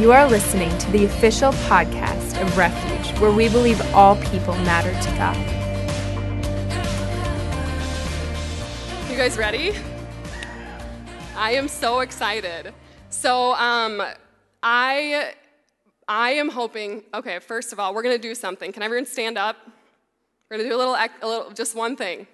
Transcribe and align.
You 0.00 0.12
are 0.12 0.26
listening 0.26 0.76
to 0.78 0.90
the 0.92 1.04
official 1.04 1.52
podcast 1.68 2.40
of 2.40 2.56
Refuge, 2.56 3.18
where 3.20 3.30
we 3.30 3.50
believe 3.50 3.78
all 3.94 4.16
people 4.16 4.54
matter 4.60 4.92
to 4.98 5.16
God. 5.18 5.36
You 9.10 9.16
guys 9.18 9.36
ready? 9.36 9.74
I 11.36 11.52
am 11.52 11.68
so 11.68 12.00
excited. 12.00 12.72
So, 13.10 13.52
um, 13.56 14.02
I, 14.62 15.34
I 16.08 16.30
am 16.30 16.48
hoping. 16.48 17.02
Okay, 17.12 17.38
first 17.38 17.74
of 17.74 17.78
all, 17.78 17.94
we're 17.94 18.02
gonna 18.02 18.16
do 18.16 18.34
something. 18.34 18.72
Can 18.72 18.82
everyone 18.82 19.04
stand 19.04 19.36
up? 19.36 19.58
We're 20.48 20.56
gonna 20.56 20.68
do 20.70 20.76
a 20.76 20.78
little, 20.78 20.94
a 20.94 21.10
little, 21.22 21.50
just 21.50 21.76
one 21.76 21.94
thing. 21.94 22.26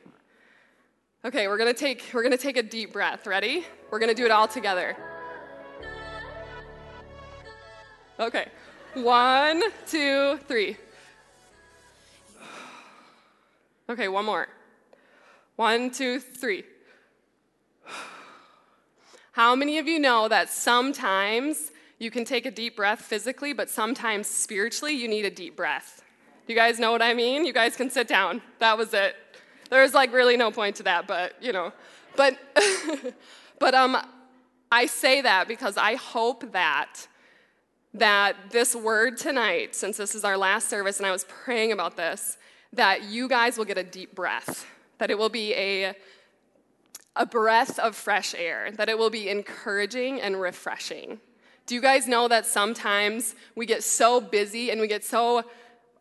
Okay, 1.25 1.49
we're 1.49 1.59
gonna 1.59 1.75
take, 1.75 2.05
we're 2.15 2.23
gonna 2.23 2.37
take 2.37 2.59
a 2.59 2.63
deep 2.63 2.93
breath. 2.93 3.27
Ready? 3.27 3.67
We're 3.91 3.99
gonna 3.99 4.15
do 4.15 4.25
it 4.25 4.31
all 4.31 4.47
together. 4.47 4.97
Okay, 8.19 8.49
one, 8.95 9.63
two, 9.87 10.39
three. 10.49 10.79
Okay, 13.91 14.09
one 14.09 14.25
more. 14.25 14.49
One, 15.57 15.91
two, 15.91 16.19
three. 16.19 16.65
How 19.33 19.55
many 19.55 19.77
of 19.77 19.87
you 19.87 19.99
know 19.99 20.29
that 20.29 20.49
sometimes 20.49 21.73
you 21.99 22.11
can 22.11 22.25
take 22.25 22.47
a 22.47 22.51
deep 22.51 22.77
breath 22.77 23.03
physically, 23.03 23.53
but 23.53 23.69
sometimes 23.69 24.27
spiritually 24.27 24.95
you 24.95 25.09
need 25.09 25.27
a 25.27 25.31
deep 25.31 25.55
breath? 25.55 26.03
You 26.47 26.55
guys 26.55 26.79
know 26.79 26.93
what 26.93 27.03
I 27.03 27.13
mean? 27.13 27.45
You 27.45 27.53
guys 27.53 27.77
can 27.77 27.91
sit 27.91 28.09
down. 28.09 28.41
That 28.61 28.79
was 28.79 28.95
it. 28.95 29.15
There's 29.69 29.93
like 29.93 30.11
really 30.15 30.39
no 30.39 30.51
point 30.51 30.77
to 30.77 30.85
that, 30.85 31.07
but 31.07 31.35
you 31.43 31.53
know. 31.53 31.71
But 32.17 32.39
but 33.59 33.75
um 33.75 33.99
I 34.73 34.87
say 34.87 35.21
that 35.21 35.49
because 35.49 35.77
I 35.77 35.97
hope 35.97 36.53
that 36.53 37.09
that 37.99 38.37
this 38.51 38.75
word 38.75 39.17
tonight, 39.17 39.75
since 39.75 39.97
this 39.97 40.15
is 40.15 40.25
our 40.25 40.37
last 40.37 40.69
service 40.69 40.99
and 40.99 41.07
I 41.07 41.13
was 41.13 41.25
praying 41.25 41.73
about 41.73 41.97
this, 41.97 42.39
that 42.73 43.05
you 43.05 43.29
guys 43.29 43.57
will 43.57 43.65
get 43.65 43.79
a 43.79 43.85
deep 43.85 44.15
breath, 44.15 44.67
that 44.99 45.11
it 45.11 45.19
will 45.19 45.29
be 45.29 45.55
a, 45.55 45.95
a 47.15 47.27
breath 47.27 47.79
of 47.79 47.97
fresh 47.97 48.35
air, 48.35 48.71
that 48.73 48.89
it 48.89 48.99
will 48.99 49.11
be 49.11 49.29
encouraging 49.29 50.21
and 50.21 50.41
refreshing. 50.41 51.21
Do 51.67 51.75
you 51.75 51.81
guys 51.81 52.07
know 52.07 52.29
that 52.29 52.47
sometimes 52.47 53.35
we 53.55 53.67
get 53.67 53.83
so 53.83 54.21
busy 54.21 54.71
and 54.71 54.81
we 54.81 54.87
get 54.87 55.05
so 55.05 55.45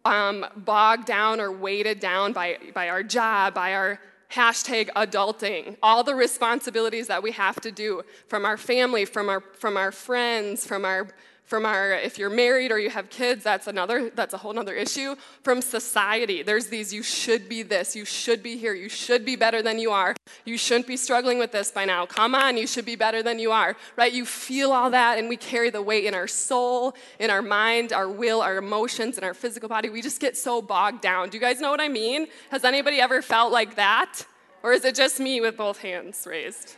um, 0.03 0.45
bogged 0.55 1.05
down 1.05 1.41
or 1.41 1.51
weighted 1.51 1.99
down 1.99 2.33
by, 2.33 2.57
by 2.73 2.89
our 2.89 3.01
job, 3.01 3.55
by 3.55 3.73
our 3.73 3.99
hashtag 4.31 4.89
adulting, 4.95 5.77
all 5.81 6.03
the 6.03 6.13
responsibilities 6.13 7.07
that 7.07 7.23
we 7.23 7.31
have 7.31 7.59
to 7.61 7.71
do 7.71 8.03
from 8.27 8.45
our 8.45 8.57
family, 8.57 9.05
from 9.05 9.29
our, 9.29 9.41
from 9.41 9.77
our 9.77 9.91
friends, 9.91 10.65
from 10.65 10.85
our 10.85 11.07
from 11.45 11.65
our 11.65 11.91
if 11.91 12.17
you're 12.17 12.29
married 12.29 12.71
or 12.71 12.79
you 12.79 12.89
have 12.89 13.09
kids 13.09 13.43
that's 13.43 13.67
another 13.67 14.09
that's 14.15 14.33
a 14.33 14.37
whole 14.37 14.57
other 14.57 14.73
issue. 14.73 15.15
From 15.43 15.61
society 15.61 16.41
there's 16.43 16.67
these 16.67 16.93
you 16.93 17.03
should 17.03 17.47
be 17.47 17.61
this 17.61 17.95
you 17.95 18.03
should 18.03 18.41
be 18.41 18.57
here 18.57 18.73
you 18.73 18.89
should 18.89 19.23
be 19.23 19.35
better 19.35 19.61
than 19.61 19.79
you 19.79 19.91
are 19.91 20.15
you 20.43 20.57
shouldn't 20.57 20.87
be 20.87 20.97
struggling 20.97 21.37
with 21.37 21.51
this 21.51 21.71
by 21.71 21.85
now 21.85 22.05
come 22.05 22.33
on 22.33 22.57
you 22.57 22.67
should 22.67 22.85
be 22.85 22.95
better 22.95 23.21
than 23.21 23.39
you 23.39 23.51
are 23.51 23.75
right? 23.95 24.11
You 24.11 24.25
feel 24.25 24.71
all 24.71 24.89
that 24.89 25.19
and 25.19 25.29
we 25.29 25.37
carry 25.37 25.69
the 25.69 25.81
weight 25.81 26.05
in 26.05 26.13
our 26.13 26.27
soul 26.27 26.95
in 27.19 27.29
our 27.29 27.41
mind 27.41 27.93
our 27.93 28.09
will 28.09 28.41
our 28.41 28.57
emotions 28.57 29.17
and 29.17 29.23
our 29.23 29.33
physical 29.33 29.69
body. 29.69 29.89
We 29.89 30.01
just 30.01 30.19
get 30.19 30.35
so 30.35 30.61
bogged 30.61 31.01
down. 31.01 31.29
Do 31.29 31.37
you 31.37 31.41
guys 31.41 31.59
know 31.59 31.69
what 31.69 31.81
i 31.81 31.87
mean? 31.87 32.27
Has 32.49 32.63
anybody 32.63 32.99
ever 32.99 33.21
felt 33.21 33.51
like 33.51 33.75
that? 33.75 34.25
Or 34.63 34.73
is 34.73 34.83
it 34.83 34.95
just 34.95 35.19
me 35.19 35.41
with 35.41 35.57
both 35.57 35.77
hands 35.77 36.25
raised? 36.25 36.75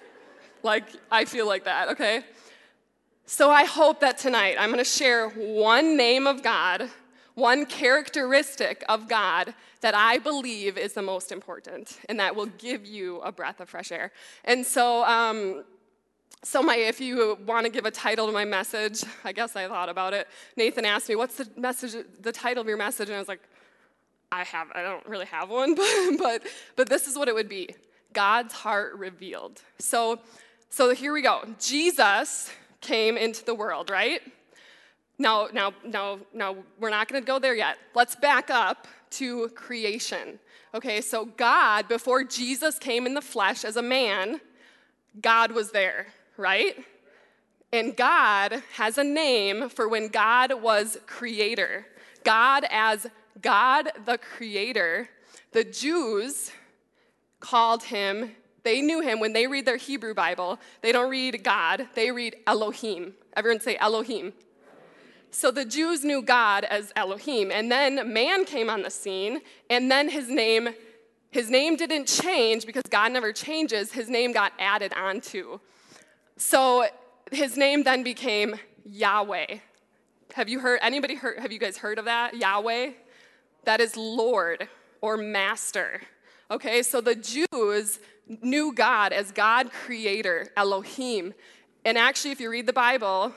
Like 0.62 0.86
i 1.10 1.24
feel 1.24 1.48
like 1.48 1.64
that 1.64 1.90
okay 1.90 2.24
so 3.30 3.52
I 3.52 3.66
hope 3.66 4.00
that 4.00 4.18
tonight 4.18 4.56
I'm 4.58 4.70
going 4.70 4.78
to 4.78 4.90
share 4.90 5.28
one 5.28 5.98
name 5.98 6.26
of 6.26 6.42
God, 6.42 6.90
one 7.36 7.66
characteristic 7.66 8.86
of 8.88 9.10
God 9.10 9.54
that 9.82 9.94
I 9.94 10.18
believe 10.18 10.78
is 10.78 10.94
the 10.94 11.02
most 11.02 11.34
important 11.34 12.00
and 12.08 12.22
that 12.22 12.38
will 12.38 12.46
give 12.46 12.86
you 12.86 13.20
a 13.20 13.34
breath 13.34 13.60
of 13.60 13.68
fresh 13.68 13.92
air. 13.92 14.14
And 14.46 14.66
so, 14.66 15.04
um, 15.04 15.66
so 16.42 16.64
my, 16.64 16.78
if 16.78 17.02
you 17.02 17.38
want 17.46 17.66
to 17.66 17.70
give 17.70 17.86
a 17.86 17.92
title 17.92 18.28
to 18.28 18.32
my 18.32 18.46
message, 18.46 19.04
I 19.26 19.34
guess 19.34 19.58
I 19.58 19.68
thought 19.68 19.90
about 19.90 20.14
it. 20.14 20.30
Nathan 20.56 20.86
asked 20.86 21.10
me, 21.10 21.16
"What's 21.16 21.36
the 21.36 21.50
message? 21.58 22.06
The 22.22 22.32
title 22.32 22.62
of 22.62 22.68
your 22.70 22.78
message?" 22.78 23.10
And 23.10 23.18
I 23.18 23.20
was 23.20 23.28
like, 23.28 23.42
"I 24.32 24.46
have. 24.46 24.70
I 24.74 24.84
don't 24.84 25.06
really 25.06 25.26
have 25.26 25.50
one, 25.50 25.76
but 25.76 26.18
but 26.18 26.44
but 26.78 26.88
this 26.88 27.08
is 27.08 27.18
what 27.18 27.28
it 27.28 27.36
would 27.36 27.50
be: 27.50 27.76
God's 28.14 28.54
heart 28.54 28.96
revealed." 28.96 29.62
So, 29.80 30.20
so 30.70 30.94
here 30.94 31.12
we 31.12 31.22
go. 31.22 31.44
Jesus 31.60 32.52
came 32.82 33.18
into 33.18 33.44
the 33.44 33.56
world, 33.56 33.90
right? 33.90 34.22
Now, 35.20 35.48
now, 35.52 35.74
now, 35.84 36.20
now, 36.34 36.56
we're 36.80 36.92
not 36.92 37.08
going 37.08 37.22
to 37.22 37.26
go 37.26 37.40
there 37.40 37.56
yet. 37.56 37.78
Let's 37.96 38.16
back 38.16 38.50
up 38.50 38.88
to 39.12 39.50
creation. 39.50 40.40
Okay, 40.76 41.02
so 41.02 41.26
God, 41.26 41.88
before 41.88 42.24
Jesus 42.24 42.78
came 42.78 43.06
in 43.08 43.14
the 43.14 43.22
flesh 43.22 43.66
as 43.66 43.78
a 43.78 43.82
man, 43.82 44.42
God 45.20 45.52
was 45.52 45.72
there, 45.72 46.08
right? 46.38 46.76
And 47.74 47.96
God 47.96 48.62
has 48.74 48.98
a 48.98 49.04
name 49.04 49.70
for 49.70 49.90
when 49.90 50.10
God 50.10 50.62
was 50.62 50.98
creator. 51.08 51.86
God 52.24 52.66
as 52.70 53.08
God 53.42 53.90
the 54.06 54.18
creator. 54.18 55.10
The 55.52 55.64
Jews 55.64 56.52
called 57.40 57.84
him 57.84 58.36
they 58.68 58.82
knew 58.82 59.00
him 59.00 59.22
when 59.22 59.32
they 59.32 59.48
read 59.48 59.66
their 59.66 59.78
Hebrew 59.78 60.14
Bible. 60.14 60.60
They 60.82 60.92
don't 60.92 61.10
read 61.10 61.42
God, 61.42 61.88
they 61.96 62.12
read 62.12 62.36
Elohim. 62.46 63.14
Everyone 63.34 63.62
say 63.62 63.78
Elohim. 63.78 64.34
So 65.32 65.52
the 65.52 65.64
Jews 65.64 66.04
knew 66.04 66.22
God 66.22 66.66
as 66.66 66.92
Elohim, 66.98 67.50
and 67.50 67.72
then 67.72 68.12
man 68.12 68.44
came 68.44 68.70
on 68.70 68.82
the 68.82 68.90
scene, 68.90 69.40
and 69.70 69.90
then 69.90 70.10
his 70.10 70.30
name 70.30 70.70
his 71.32 71.50
name 71.50 71.78
didn't 71.78 72.08
change 72.08 72.66
because 72.66 72.84
God 72.90 73.12
never 73.12 73.32
changes. 73.32 73.92
His 73.92 74.10
name 74.10 74.34
got 74.34 74.52
added 74.60 74.94
onto. 74.94 75.60
So 76.36 76.88
his 77.32 77.56
name 77.56 77.84
then 77.84 78.04
became 78.04 78.56
Yahweh. 78.86 79.60
Have 80.34 80.50
you 80.50 80.60
heard 80.60 80.80
anybody 80.82 81.16
heard 81.16 81.40
have 81.40 81.54
you 81.54 81.60
guys 81.60 81.78
heard 81.78 82.00
of 82.00 82.06
that? 82.06 82.36
Yahweh? 82.36 82.92
That 83.64 83.80
is 83.80 83.96
Lord 83.96 84.68
or 85.00 85.16
master. 85.16 86.02
Okay, 86.50 86.82
so 86.82 87.02
the 87.02 87.16
Jews 87.16 88.00
knew 88.42 88.74
God 88.74 89.14
as 89.14 89.32
God 89.32 89.72
creator, 89.72 90.48
Elohim. 90.56 91.34
And 91.86 91.98
actually, 91.98 92.32
if 92.32 92.40
you 92.40 92.50
read 92.50 92.66
the 92.66 92.74
Bible, 92.74 93.34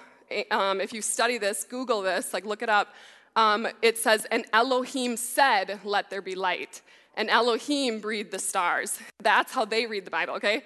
um, 0.51 0.81
if 0.81 0.93
you 0.93 1.03
study 1.03 1.39
this, 1.39 1.65
Google 1.65 2.03
this, 2.03 2.33
like 2.33 2.45
look 2.45 2.63
it 2.63 2.69
up, 2.69 2.89
um, 3.37 3.67
it 3.83 3.99
says, 3.99 4.27
And 4.31 4.45
Elohim 4.53 5.17
said, 5.17 5.81
Let 5.85 6.11
there 6.11 6.23
be 6.23 6.35
light. 6.35 6.83
And 7.15 7.29
Elohim 7.29 8.01
breathed 8.01 8.31
the 8.31 8.39
stars. 8.39 8.99
That's 9.21 9.53
how 9.53 9.65
they 9.65 9.87
read 9.87 10.05
the 10.05 10.11
Bible, 10.11 10.35
okay? 10.35 10.63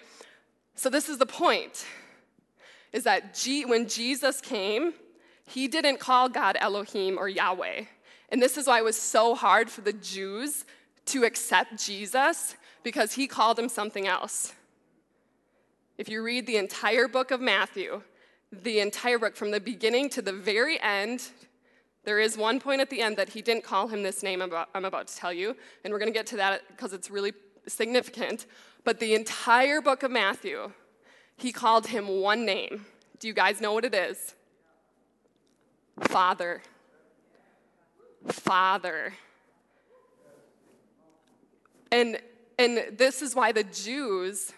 So 0.75 0.91
this 0.91 1.09
is 1.09 1.19
the 1.19 1.27
point 1.27 1.85
is 2.93 3.05
that 3.05 3.35
G- 3.35 3.65
when 3.65 3.89
Jesus 3.89 4.41
came, 4.41 4.95
he 5.47 5.69
didn't 5.69 5.99
call 5.99 6.29
God 6.29 6.57
Elohim 6.61 7.19
or 7.19 7.29
Yahweh. 7.29 7.85
And 8.29 8.43
this 8.43 8.57
is 8.57 8.67
why 8.67 8.79
it 8.79 8.85
was 8.85 9.01
so 9.01 9.35
hard 9.35 9.69
for 9.69 9.81
the 9.81 9.93
Jews 9.93 10.65
to 11.07 11.25
accept 11.25 11.85
Jesus 11.85 12.57
because 12.85 13.15
he 13.15 13.27
called 13.27 13.59
him 13.59 13.69
something 13.69 14.07
else. 14.07 14.53
If 15.99 16.09
you 16.09 16.23
read 16.23 16.47
the 16.47 16.57
entire 16.57 17.09
book 17.09 17.33
of 17.33 17.41
Matthew, 17.41 18.03
the 18.53 18.79
entire 18.79 19.19
book 19.19 19.35
from 19.35 19.51
the 19.51 19.59
beginning 19.59 20.09
to 20.11 20.23
the 20.23 20.33
very 20.33 20.81
end, 20.81 21.29
there 22.05 22.21
is 22.21 22.37
one 22.37 22.61
point 22.61 22.81
at 22.81 22.91
the 22.91 23.01
end 23.01 23.17
that 23.17 23.31
he 23.31 23.43
didn't 23.43 23.65
call 23.65 23.89
him 23.89 24.03
this 24.03 24.23
name 24.23 24.43
I'm 24.43 24.85
about 24.85 25.09
to 25.09 25.17
tell 25.17 25.33
you, 25.33 25.57
and 25.83 25.93
we're 25.93 25.99
going 25.99 26.13
to 26.13 26.17
get 26.17 26.27
to 26.29 26.37
that 26.37 26.63
because 26.69 26.93
it's 26.93 27.11
really 27.11 27.33
significant. 27.67 28.47
But 28.85 29.01
the 29.01 29.15
entire 29.15 29.81
book 29.81 30.03
of 30.03 30.11
Matthew, 30.11 30.71
he 31.37 31.51
called 31.51 31.87
him 31.87 32.07
one 32.07 32.45
name. 32.45 32.85
Do 33.19 33.27
you 33.27 33.35
guys 33.35 33.61
know 33.61 33.73
what 33.73 33.85
it 33.85 33.95
is? 33.95 34.35
Father. 36.01 36.63
Father. 38.27 39.15
And 41.91 42.19
and 42.59 42.99
this 42.99 43.23
is 43.23 43.35
why 43.35 43.53
the 43.53 43.65
Jews 43.65 44.53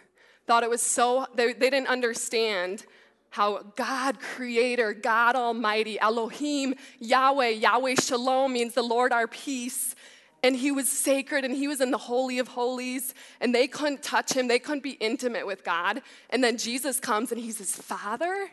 thought 0.47 0.63
it 0.63 0.71
was 0.71 0.83
so, 0.83 1.27
they, 1.35 1.53
they 1.53 1.71
didn't 1.71 1.89
understand 1.89 2.85
how 3.31 3.63
God, 3.77 4.19
Creator, 4.21 4.95
God 4.95 5.37
Almighty, 5.37 5.99
Elohim, 6.01 6.75
Yahweh, 7.01 7.49
Yahweh 7.49 7.97
Shalom 8.01 8.53
means 8.53 8.75
the 8.75 8.83
Lord 8.83 9.13
our 9.13 9.27
peace. 9.27 9.95
And 10.43 10.55
he 10.55 10.71
was 10.71 10.89
sacred 10.89 11.45
and 11.45 11.55
he 11.55 11.67
was 11.67 11.81
in 11.81 11.91
the 11.91 11.99
Holy 11.99 12.39
of 12.39 12.49
Holies, 12.49 13.15
and 13.41 13.55
they 13.55 13.67
couldn't 13.67 14.03
touch 14.03 14.33
him. 14.33 14.47
They 14.47 14.59
couldn't 14.59 14.83
be 14.83 14.93
intimate 14.93 15.47
with 15.47 15.65
God. 15.65 16.03
And 16.31 16.45
then 16.45 16.57
Jesus 16.57 17.01
comes 17.01 17.33
and 17.33 17.41
he's 17.41 17.59
his 17.59 17.75
father. 17.75 18.49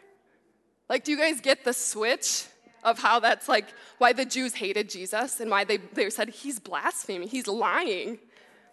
Like, 0.90 1.04
do 1.04 1.12
you 1.12 1.18
guys 1.18 1.40
get 1.40 1.64
the 1.64 1.74
switch 1.74 2.46
of 2.84 3.00
how 3.00 3.20
that's 3.20 3.48
like 3.48 3.68
why 4.00 4.12
the 4.12 4.26
Jews 4.26 4.56
hated 4.56 4.90
Jesus 4.90 5.40
and 5.40 5.52
why 5.52 5.66
they, 5.66 5.78
they 5.78 6.10
said 6.10 6.30
he's 6.30 6.60
blaspheming, 6.60 7.28
he's 7.28 7.48
lying? 7.48 8.18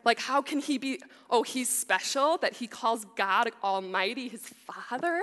Like, 0.05 0.19
how 0.19 0.41
can 0.43 0.61
he 0.61 0.79
be, 0.79 1.01
oh, 1.29 1.43
he's 1.43 1.69
special 1.69 2.39
that 2.39 2.55
he 2.55 2.67
calls 2.67 3.05
God 3.17 3.51
Almighty 3.63 4.29
his 4.29 4.49
Father? 4.49 5.21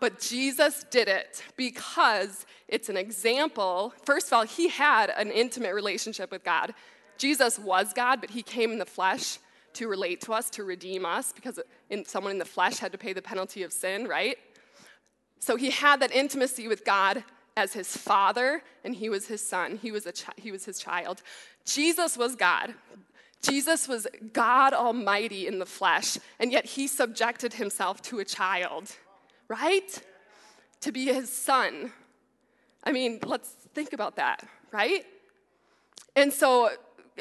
But 0.00 0.20
Jesus 0.20 0.84
did 0.90 1.08
it 1.08 1.42
because 1.56 2.46
it's 2.68 2.88
an 2.88 2.96
example. 2.96 3.92
First 4.04 4.28
of 4.28 4.34
all, 4.34 4.44
he 4.44 4.68
had 4.68 5.10
an 5.10 5.30
intimate 5.30 5.74
relationship 5.74 6.30
with 6.30 6.44
God. 6.44 6.74
Jesus 7.16 7.58
was 7.58 7.92
God, 7.92 8.20
but 8.20 8.30
he 8.30 8.42
came 8.42 8.70
in 8.70 8.78
the 8.78 8.86
flesh 8.86 9.38
to 9.74 9.88
relate 9.88 10.20
to 10.22 10.32
us, 10.32 10.50
to 10.50 10.64
redeem 10.64 11.04
us, 11.04 11.32
because 11.32 11.58
someone 12.06 12.32
in 12.32 12.38
the 12.38 12.44
flesh 12.44 12.78
had 12.78 12.92
to 12.92 12.98
pay 12.98 13.12
the 13.12 13.22
penalty 13.22 13.62
of 13.64 13.72
sin, 13.72 14.06
right? 14.06 14.36
So 15.40 15.56
he 15.56 15.70
had 15.70 16.00
that 16.00 16.12
intimacy 16.12 16.68
with 16.68 16.84
God 16.84 17.24
as 17.56 17.72
his 17.72 17.96
father, 17.96 18.62
and 18.84 18.94
he 18.94 19.08
was 19.08 19.26
his 19.26 19.46
son. 19.46 19.78
He 19.82 19.90
was, 19.90 20.06
a 20.06 20.12
chi- 20.12 20.32
he 20.36 20.52
was 20.52 20.64
his 20.64 20.78
child. 20.78 21.22
Jesus 21.64 22.16
was 22.16 22.36
God. 22.36 22.74
Jesus 23.42 23.86
was 23.86 24.06
God 24.32 24.72
Almighty 24.72 25.46
in 25.46 25.58
the 25.58 25.66
flesh, 25.66 26.18
and 26.38 26.50
yet 26.50 26.64
he 26.64 26.86
subjected 26.86 27.54
himself 27.54 28.02
to 28.02 28.18
a 28.18 28.24
child, 28.24 28.90
right? 29.46 30.02
To 30.80 30.92
be 30.92 31.06
his 31.06 31.32
son. 31.32 31.92
I 32.84 32.92
mean, 32.92 33.20
let's 33.24 33.50
think 33.74 33.92
about 33.92 34.16
that, 34.16 34.46
right? 34.72 35.04
And 36.16 36.32
so, 36.32 36.70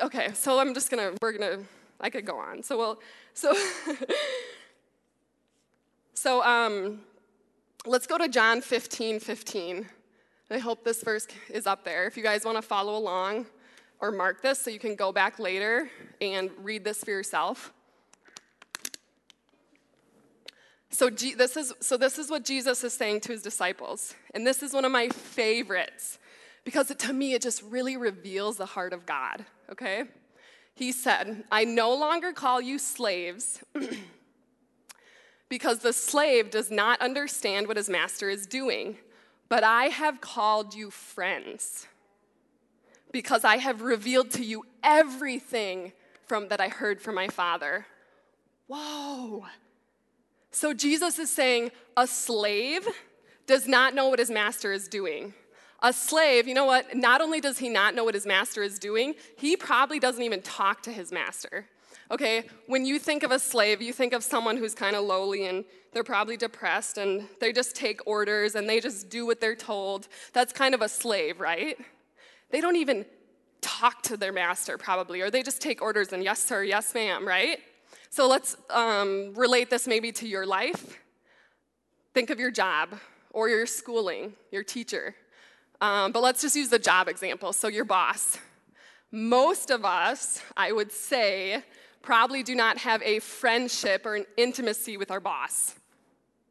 okay, 0.01 0.31
so 0.33 0.59
I'm 0.59 0.73
just 0.73 0.89
gonna, 0.89 1.11
we're 1.21 1.33
gonna, 1.33 1.59
I 2.01 2.09
could 2.09 2.25
go 2.25 2.37
on. 2.37 2.63
So, 2.63 2.77
well, 2.77 2.99
so, 3.33 3.55
so, 6.13 6.43
um, 6.43 7.01
let's 7.85 8.07
go 8.07 8.17
to 8.17 8.27
John 8.27 8.61
15 8.61 9.19
15. 9.19 9.85
I 10.49 10.57
hope 10.57 10.83
this 10.83 11.03
verse 11.03 11.27
is 11.49 11.67
up 11.67 11.83
there. 11.83 12.07
If 12.07 12.17
you 12.17 12.23
guys 12.23 12.45
wanna 12.45 12.61
follow 12.61 12.97
along, 12.97 13.45
or 13.99 14.11
mark 14.11 14.41
this 14.41 14.59
so 14.59 14.69
you 14.69 14.79
can 14.79 14.95
go 14.95 15.11
back 15.11 15.39
later 15.39 15.89
and 16.21 16.49
read 16.61 16.83
this 16.83 17.03
for 17.03 17.11
yourself. 17.11 17.73
So, 20.89 21.09
G- 21.09 21.33
this 21.33 21.57
is, 21.57 21.73
so 21.79 21.97
this 21.97 22.17
is 22.17 22.29
what 22.29 22.45
Jesus 22.45 22.83
is 22.83 22.93
saying 22.93 23.21
to 23.21 23.31
his 23.33 23.41
disciples. 23.41 24.15
And 24.33 24.47
this 24.47 24.63
is 24.63 24.73
one 24.73 24.85
of 24.85 24.91
my 24.91 25.09
favorites 25.09 26.17
because 26.63 26.91
it, 26.91 26.99
to 26.99 27.13
me 27.13 27.33
it 27.33 27.41
just 27.41 27.61
really 27.63 27.97
reveals 27.97 28.57
the 28.57 28.65
heart 28.65 28.93
of 28.93 29.05
God, 29.05 29.45
okay? 29.71 30.03
He 30.75 30.91
said, 30.91 31.43
I 31.51 31.63
no 31.65 31.93
longer 31.95 32.33
call 32.33 32.61
you 32.61 32.77
slaves 32.77 33.63
because 35.49 35.79
the 35.79 35.93
slave 35.93 36.51
does 36.51 36.69
not 36.69 37.01
understand 37.01 37.67
what 37.67 37.77
his 37.77 37.89
master 37.89 38.29
is 38.29 38.45
doing, 38.45 38.97
but 39.49 39.63
I 39.63 39.85
have 39.85 40.19
called 40.19 40.73
you 40.73 40.91
friends 40.91 41.87
because 43.11 43.43
I 43.43 43.57
have 43.57 43.81
revealed 43.81 44.31
to 44.31 44.43
you 44.43 44.65
everything 44.83 45.93
from 46.25 46.49
that 46.49 46.59
I 46.59 46.67
heard 46.67 47.01
from 47.01 47.15
my 47.15 47.27
Father. 47.27 47.85
Whoa. 48.67 49.45
So 50.51 50.73
Jesus 50.73 51.19
is 51.19 51.29
saying 51.29 51.71
a 51.95 52.07
slave 52.07 52.87
does 53.45 53.67
not 53.67 53.95
know 53.95 54.09
what 54.09 54.19
his 54.19 54.29
master 54.29 54.71
is 54.73 54.87
doing. 54.87 55.33
A 55.81 55.93
slave, 55.93 56.47
you 56.47 56.53
know 56.53 56.65
what? 56.65 56.95
Not 56.95 57.21
only 57.21 57.39
does 57.39 57.59
he 57.59 57.69
not 57.69 57.93
know 57.93 58.03
what 58.03 58.15
his 58.15 58.25
master 58.25 58.63
is 58.63 58.79
doing, 58.79 59.13
he 59.37 59.55
probably 59.55 59.99
doesn't 59.99 60.23
even 60.23 60.41
talk 60.41 60.81
to 60.83 60.91
his 60.91 61.11
master. 61.11 61.67
Okay, 62.09 62.45
when 62.67 62.85
you 62.85 62.99
think 62.99 63.23
of 63.23 63.31
a 63.31 63.39
slave, 63.39 63.81
you 63.81 63.91
think 63.91 64.13
of 64.13 64.23
someone 64.23 64.57
who's 64.57 64.73
kind 64.73 64.95
of 64.95 65.03
lowly 65.05 65.45
and 65.45 65.65
they're 65.91 66.03
probably 66.03 66.37
depressed 66.37 66.97
and 66.97 67.27
they 67.39 67.51
just 67.51 67.75
take 67.75 67.99
orders 68.05 68.55
and 68.55 68.67
they 68.67 68.79
just 68.79 69.09
do 69.09 69.25
what 69.25 69.41
they're 69.41 69.55
told. 69.55 70.07
That's 70.33 70.53
kind 70.53 70.73
of 70.73 70.81
a 70.81 70.89
slave, 70.89 71.39
right? 71.39 71.77
They 72.49 72.61
don't 72.61 72.75
even 72.75 73.05
talk 73.61 74.01
to 74.03 74.17
their 74.17 74.31
master, 74.31 74.77
probably, 74.77 75.21
or 75.21 75.29
they 75.29 75.43
just 75.43 75.61
take 75.61 75.81
orders 75.81 76.13
and 76.13 76.23
yes, 76.23 76.43
sir, 76.43 76.63
yes, 76.63 76.93
ma'am, 76.93 77.27
right? 77.27 77.59
So 78.09 78.27
let's 78.27 78.55
um, 78.69 79.33
relate 79.35 79.69
this 79.69 79.87
maybe 79.87 80.11
to 80.13 80.27
your 80.27 80.45
life. 80.45 80.99
Think 82.13 82.29
of 82.29 82.39
your 82.39 82.51
job 82.51 82.95
or 83.31 83.49
your 83.49 83.65
schooling, 83.65 84.33
your 84.51 84.63
teacher. 84.63 85.15
Um, 85.81 86.11
but 86.11 86.23
let's 86.23 86.41
just 86.41 86.55
use 86.55 86.69
the 86.69 86.79
job 86.79 87.07
example. 87.07 87.53
So, 87.53 87.67
your 87.67 87.85
boss. 87.85 88.39
Most 89.11 89.69
of 89.69 89.85
us, 89.85 90.41
I 90.55 90.71
would 90.71 90.91
say, 90.91 91.63
probably 92.01 92.41
do 92.43 92.55
not 92.55 92.79
have 92.79 93.01
a 93.03 93.19
friendship 93.19 94.05
or 94.05 94.15
an 94.15 94.25
intimacy 94.37 94.97
with 94.97 95.11
our 95.11 95.19
boss, 95.19 95.75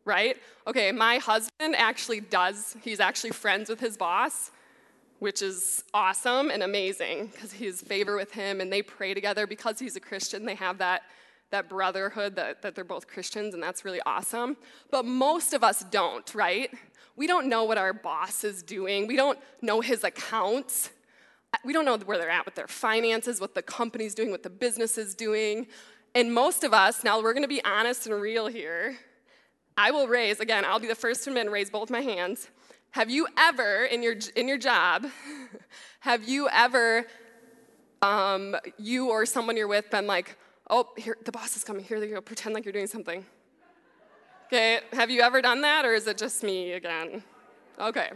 right? 0.05 0.37
Okay, 0.67 0.93
my 0.93 1.19
husband 1.19 1.75
actually 1.77 2.21
does, 2.21 2.77
he's 2.83 3.01
actually 3.01 3.31
friends 3.31 3.69
with 3.69 3.81
his 3.81 3.97
boss 3.97 4.53
which 5.19 5.43
is 5.43 5.85
awesome 5.95 6.51
and 6.51 6.63
amazing 6.63 7.29
because 7.29 7.53
he's 7.53 7.81
favor 7.81 8.17
with 8.17 8.33
him 8.33 8.61
and 8.61 8.73
they 8.73 8.83
pray 8.83 9.15
together 9.15 9.47
because 9.47 9.79
he's 9.79 9.97
a 9.97 10.01
Christian. 10.01 10.45
They 10.45 10.55
have 10.55 10.79
that, 10.79 11.03
that 11.51 11.69
brotherhood 11.69 12.37
that, 12.37 12.63
that 12.63 12.75
they're 12.75 12.85
both 12.85 13.07
Christians, 13.07 13.55
and 13.55 13.63
that's 13.63 13.85
really 13.85 14.01
awesome. 14.05 14.57
But 14.91 15.05
most 15.05 15.53
of 15.53 15.65
us 15.65 15.85
don't, 15.91 16.35
right? 16.35 16.71
We 17.17 17.27
don't 17.27 17.49
know 17.49 17.65
what 17.65 17.79
our 17.79 17.93
boss 17.93 18.45
is 18.45 18.63
doing, 18.63 19.07
we 19.07 19.17
don't 19.17 19.39
know 19.63 19.81
his 19.81 20.05
accounts. 20.05 20.91
We 21.65 21.73
don't 21.73 21.87
know 21.87 21.97
where 21.97 22.19
they're 22.19 22.29
at 22.29 22.45
with 22.45 22.55
their 22.55 22.69
finances, 22.69 23.41
what 23.41 23.55
the 23.55 23.63
company's 23.63 24.15
doing, 24.15 24.31
what 24.31 24.43
the 24.43 24.51
business 24.51 24.99
is 24.99 25.15
doing. 25.15 25.69
And 26.15 26.35
most 26.35 26.65
of 26.65 26.75
us, 26.75 27.03
now 27.03 27.23
we're 27.23 27.33
gonna 27.33 27.49
be 27.49 27.65
honest 27.65 28.07
and 28.07 28.21
real 28.21 28.47
here. 28.47 28.97
I 29.77 29.91
will 29.91 30.07
raise, 30.09 30.41
again, 30.41 30.65
I'll 30.65 30.81
be 30.81 30.89
the 30.89 30.95
first 30.95 31.25
to 31.25 31.31
admit 31.31 31.45
and 31.47 31.53
raise 31.53 31.71
both 31.71 31.89
my 31.89 32.01
hands. 32.01 32.49
Have 32.93 33.11
you 33.11 33.27
ever, 33.37 33.85
in 33.85 34.03
your, 34.03 34.17
in 34.35 34.49
your 34.49 34.59
job, 34.59 35.07
have 36.01 36.29
you 36.29 36.49
ever, 36.49 37.07
um, 38.03 38.57
you 38.79 39.11
or 39.11 39.27
someone 39.27 39.57
you're 39.57 39.69
with, 39.69 39.91
been 39.91 40.07
like, 40.07 40.37
oh, 40.71 40.89
here, 40.97 41.17
the 41.25 41.33
boss 41.33 41.57
is 41.57 41.65
coming, 41.65 41.85
here 41.85 42.01
they 42.01 42.09
go, 42.09 42.21
pretend 42.21 42.55
like 42.55 42.65
you're 42.65 42.73
doing 42.73 42.87
something? 42.87 43.25
Okay, 44.47 44.81
have 44.93 45.11
you 45.11 45.23
ever 45.23 45.43
done 45.43 45.61
that, 45.63 45.85
or 45.85 45.93
is 45.93 46.07
it 46.07 46.17
just 46.17 46.43
me 46.45 46.73
again? 46.73 47.23
Okay. 47.81 48.11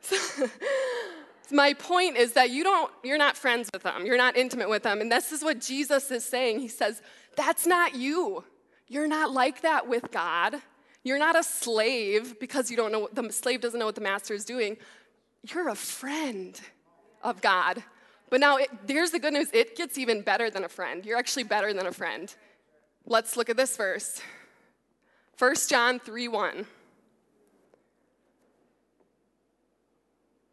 So, 0.00 0.48
my 1.52 1.72
point 1.74 2.16
is 2.16 2.32
that 2.32 2.50
you 2.50 2.64
don't 2.64 2.90
you're 3.04 3.18
not 3.18 3.36
friends 3.36 3.70
with 3.72 3.84
them. 3.84 4.04
You're 4.04 4.16
not 4.16 4.36
intimate 4.36 4.68
with 4.68 4.82
them. 4.82 5.00
And 5.00 5.10
this 5.10 5.32
is 5.32 5.42
what 5.42 5.60
jesus 5.60 6.10
is 6.10 6.24
saying. 6.24 6.60
He 6.60 6.68
says 6.68 7.00
that's 7.36 7.66
not 7.66 7.94
you. 7.94 8.44
You're 8.88 9.06
not 9.06 9.30
like 9.30 9.62
that 9.62 9.88
with 9.88 10.10
god 10.10 10.56
you're 11.04 11.18
not 11.18 11.38
a 11.38 11.42
slave 11.42 12.38
because 12.38 12.70
you 12.70 12.76
don't 12.76 12.92
know 12.92 13.08
the 13.12 13.30
slave 13.32 13.60
doesn't 13.60 13.78
know 13.78 13.86
what 13.86 13.94
the 13.94 14.00
master 14.00 14.34
is 14.34 14.44
doing. 14.44 14.76
You're 15.42 15.68
a 15.68 15.74
friend 15.74 16.60
of 17.22 17.40
God. 17.40 17.82
But 18.30 18.40
now, 18.40 18.56
it, 18.56 18.70
here's 18.86 19.10
the 19.10 19.18
good 19.18 19.34
news 19.34 19.48
it 19.52 19.76
gets 19.76 19.98
even 19.98 20.22
better 20.22 20.48
than 20.48 20.64
a 20.64 20.68
friend. 20.68 21.04
You're 21.04 21.18
actually 21.18 21.44
better 21.44 21.72
than 21.74 21.86
a 21.86 21.92
friend. 21.92 22.34
Let's 23.04 23.36
look 23.36 23.50
at 23.50 23.56
this 23.56 23.76
verse 23.76 24.20
1 25.38 25.54
John 25.68 25.98
3 25.98 26.28
1. 26.28 26.66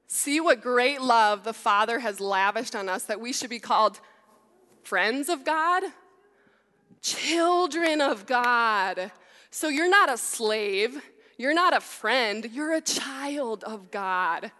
See 0.07 0.41
what 0.41 0.61
great 0.61 1.01
love 1.01 1.43
the 1.43 1.53
Father 1.53 1.99
has 1.99 2.19
lavished 2.19 2.75
on 2.75 2.89
us 2.89 3.03
that 3.03 3.21
we 3.21 3.31
should 3.31 3.49
be 3.49 3.59
called 3.59 3.99
friends 4.83 5.29
of 5.29 5.45
God, 5.45 5.83
children 7.01 8.01
of 8.01 8.25
God. 8.25 9.11
So 9.51 9.67
you're 9.67 9.89
not 9.89 10.11
a 10.11 10.17
slave, 10.17 11.01
you're 11.37 11.53
not 11.53 11.75
a 11.75 11.79
friend, 11.79 12.47
you're 12.51 12.73
a 12.73 12.81
child 12.81 13.63
of 13.63 13.91
God. 13.91 14.51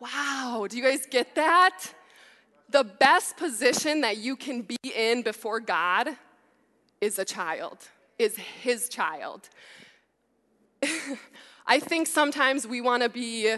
Wow, 0.00 0.66
do 0.68 0.76
you 0.76 0.82
guys 0.82 1.06
get 1.06 1.34
that? 1.36 1.94
The 2.68 2.84
best 2.84 3.36
position 3.36 4.00
that 4.02 4.16
you 4.18 4.36
can 4.36 4.62
be 4.62 4.76
in 4.94 5.22
before 5.22 5.60
God 5.60 6.08
is 7.00 7.18
a 7.18 7.24
child, 7.24 7.78
is 8.18 8.36
His 8.36 8.88
child. 8.88 9.48
I 11.66 11.78
think 11.78 12.08
sometimes 12.08 12.66
we 12.66 12.80
want 12.80 13.02
to 13.02 13.08
be 13.08 13.54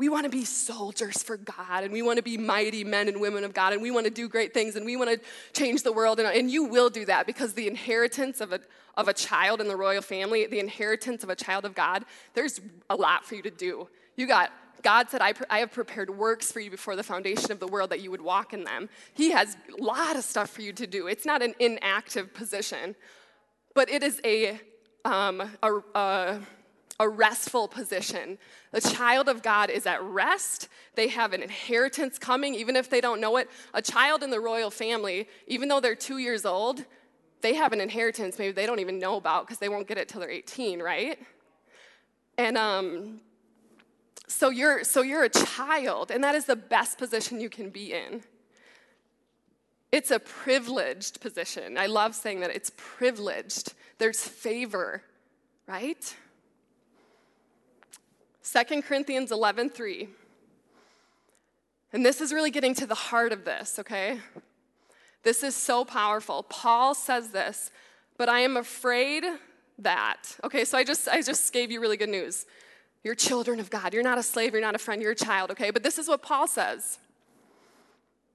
we 0.00 0.08
want 0.08 0.24
to 0.24 0.30
be 0.30 0.46
soldiers 0.46 1.22
for 1.22 1.36
God 1.36 1.84
and 1.84 1.92
we 1.92 2.00
want 2.00 2.16
to 2.16 2.22
be 2.22 2.38
mighty 2.38 2.84
men 2.84 3.06
and 3.06 3.20
women 3.20 3.44
of 3.44 3.52
God 3.52 3.74
and 3.74 3.82
we 3.82 3.90
want 3.90 4.06
to 4.06 4.10
do 4.10 4.30
great 4.30 4.54
things 4.54 4.74
and 4.74 4.86
we 4.86 4.96
want 4.96 5.10
to 5.10 5.20
change 5.52 5.82
the 5.82 5.92
world. 5.92 6.18
And, 6.18 6.26
and 6.34 6.50
you 6.50 6.64
will 6.64 6.88
do 6.88 7.04
that 7.04 7.26
because 7.26 7.52
the 7.52 7.68
inheritance 7.68 8.40
of 8.40 8.54
a, 8.54 8.60
of 8.96 9.08
a 9.08 9.12
child 9.12 9.60
in 9.60 9.68
the 9.68 9.76
royal 9.76 10.00
family, 10.00 10.46
the 10.46 10.58
inheritance 10.58 11.22
of 11.22 11.28
a 11.28 11.36
child 11.36 11.66
of 11.66 11.74
God, 11.74 12.06
there's 12.32 12.62
a 12.88 12.96
lot 12.96 13.26
for 13.26 13.34
you 13.34 13.42
to 13.42 13.50
do. 13.50 13.90
You 14.16 14.26
got 14.26 14.50
God 14.82 15.10
said, 15.10 15.20
I, 15.20 15.34
I, 15.50 15.58
have 15.58 15.70
prepared 15.70 16.08
works 16.08 16.50
for 16.50 16.60
you 16.60 16.70
before 16.70 16.96
the 16.96 17.02
foundation 17.02 17.52
of 17.52 17.60
the 17.60 17.66
world 17.66 17.90
that 17.90 18.00
you 18.00 18.10
would 18.10 18.22
walk 18.22 18.54
in 18.54 18.64
them. 18.64 18.88
He 19.12 19.32
has 19.32 19.58
a 19.78 19.82
lot 19.82 20.16
of 20.16 20.24
stuff 20.24 20.48
for 20.48 20.62
you 20.62 20.72
to 20.72 20.86
do. 20.86 21.08
It's 21.08 21.26
not 21.26 21.42
an 21.42 21.52
inactive 21.58 22.32
position, 22.32 22.96
but 23.74 23.90
it 23.90 24.02
is 24.02 24.18
a, 24.24 24.58
um, 25.04 25.42
a, 25.62 25.80
a 25.94 26.40
a 27.00 27.08
restful 27.08 27.66
position. 27.66 28.38
The 28.72 28.80
child 28.82 29.28
of 29.28 29.42
God 29.42 29.70
is 29.70 29.86
at 29.86 30.02
rest. 30.04 30.68
They 30.94 31.08
have 31.08 31.32
an 31.32 31.42
inheritance 31.42 32.18
coming, 32.18 32.54
even 32.54 32.76
if 32.76 32.90
they 32.90 33.00
don't 33.00 33.22
know 33.22 33.38
it. 33.38 33.50
A 33.72 33.80
child 33.80 34.22
in 34.22 34.28
the 34.30 34.38
royal 34.38 34.70
family, 34.70 35.26
even 35.48 35.68
though 35.68 35.80
they're 35.80 35.94
two 35.96 36.18
years 36.18 36.44
old, 36.44 36.84
they 37.40 37.54
have 37.54 37.72
an 37.72 37.80
inheritance 37.80 38.38
maybe 38.38 38.52
they 38.52 38.66
don't 38.66 38.80
even 38.80 38.98
know 38.98 39.16
about 39.16 39.46
because 39.46 39.58
they 39.58 39.70
won't 39.70 39.88
get 39.88 39.96
it 39.96 40.10
till 40.10 40.20
they're 40.20 40.30
18, 40.30 40.82
right? 40.82 41.18
And 42.36 42.58
um, 42.58 43.20
so 44.26 44.50
you're 44.50 44.84
so 44.84 45.00
you're 45.00 45.24
a 45.24 45.30
child, 45.30 46.10
and 46.10 46.22
that 46.22 46.34
is 46.34 46.44
the 46.44 46.56
best 46.56 46.98
position 46.98 47.40
you 47.40 47.48
can 47.48 47.70
be 47.70 47.94
in. 47.94 48.22
It's 49.90 50.10
a 50.10 50.18
privileged 50.18 51.22
position. 51.22 51.78
I 51.78 51.86
love 51.86 52.14
saying 52.14 52.40
that 52.40 52.50
it's 52.50 52.70
privileged. 52.76 53.72
There's 53.96 54.22
favor, 54.22 55.02
right? 55.66 56.14
2 58.50 58.82
Corinthians 58.82 59.30
11 59.30 59.70
3. 59.70 60.08
And 61.92 62.04
this 62.04 62.20
is 62.20 62.32
really 62.32 62.50
getting 62.50 62.74
to 62.74 62.86
the 62.86 62.94
heart 62.94 63.32
of 63.32 63.44
this, 63.44 63.78
okay? 63.78 64.20
This 65.22 65.42
is 65.42 65.54
so 65.54 65.84
powerful. 65.84 66.44
Paul 66.44 66.94
says 66.94 67.30
this, 67.30 67.70
but 68.16 68.28
I 68.28 68.40
am 68.40 68.56
afraid 68.56 69.24
that. 69.78 70.36
Okay, 70.44 70.64
so 70.64 70.78
I 70.78 70.84
just 70.84 71.08
I 71.08 71.22
just 71.22 71.52
gave 71.52 71.70
you 71.70 71.80
really 71.80 71.96
good 71.96 72.08
news. 72.08 72.46
You're 73.02 73.14
children 73.14 73.60
of 73.60 73.70
God. 73.70 73.94
You're 73.94 74.02
not 74.02 74.18
a 74.18 74.22
slave, 74.22 74.52
you're 74.52 74.60
not 74.60 74.74
a 74.74 74.78
friend, 74.78 75.00
you're 75.00 75.12
a 75.12 75.16
child, 75.16 75.50
okay? 75.52 75.70
But 75.70 75.82
this 75.82 75.98
is 75.98 76.08
what 76.08 76.22
Paul 76.22 76.46
says. 76.46 76.98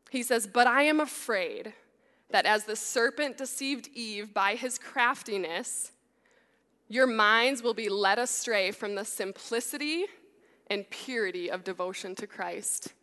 He 0.10 0.24
says, 0.24 0.48
"But 0.48 0.68
I 0.68 0.84
am 0.84 1.00
afraid 1.00 1.74
that 2.30 2.46
as 2.46 2.66
the 2.66 2.76
serpent 2.76 3.38
deceived 3.38 3.90
Eve 3.94 4.34
by 4.34 4.56
his 4.56 4.78
craftiness, 4.78 5.92
your 6.88 7.08
minds 7.08 7.64
will 7.64 7.74
be 7.74 7.90
led 7.90 8.20
astray 8.20 8.72
from 8.72 8.96
the 8.96 9.06
simplicity 9.06 10.06
and 10.68 10.90
purity 10.90 11.50
of 11.50 11.64
devotion 11.64 12.16
to 12.16 12.28
Christ." 12.28 12.94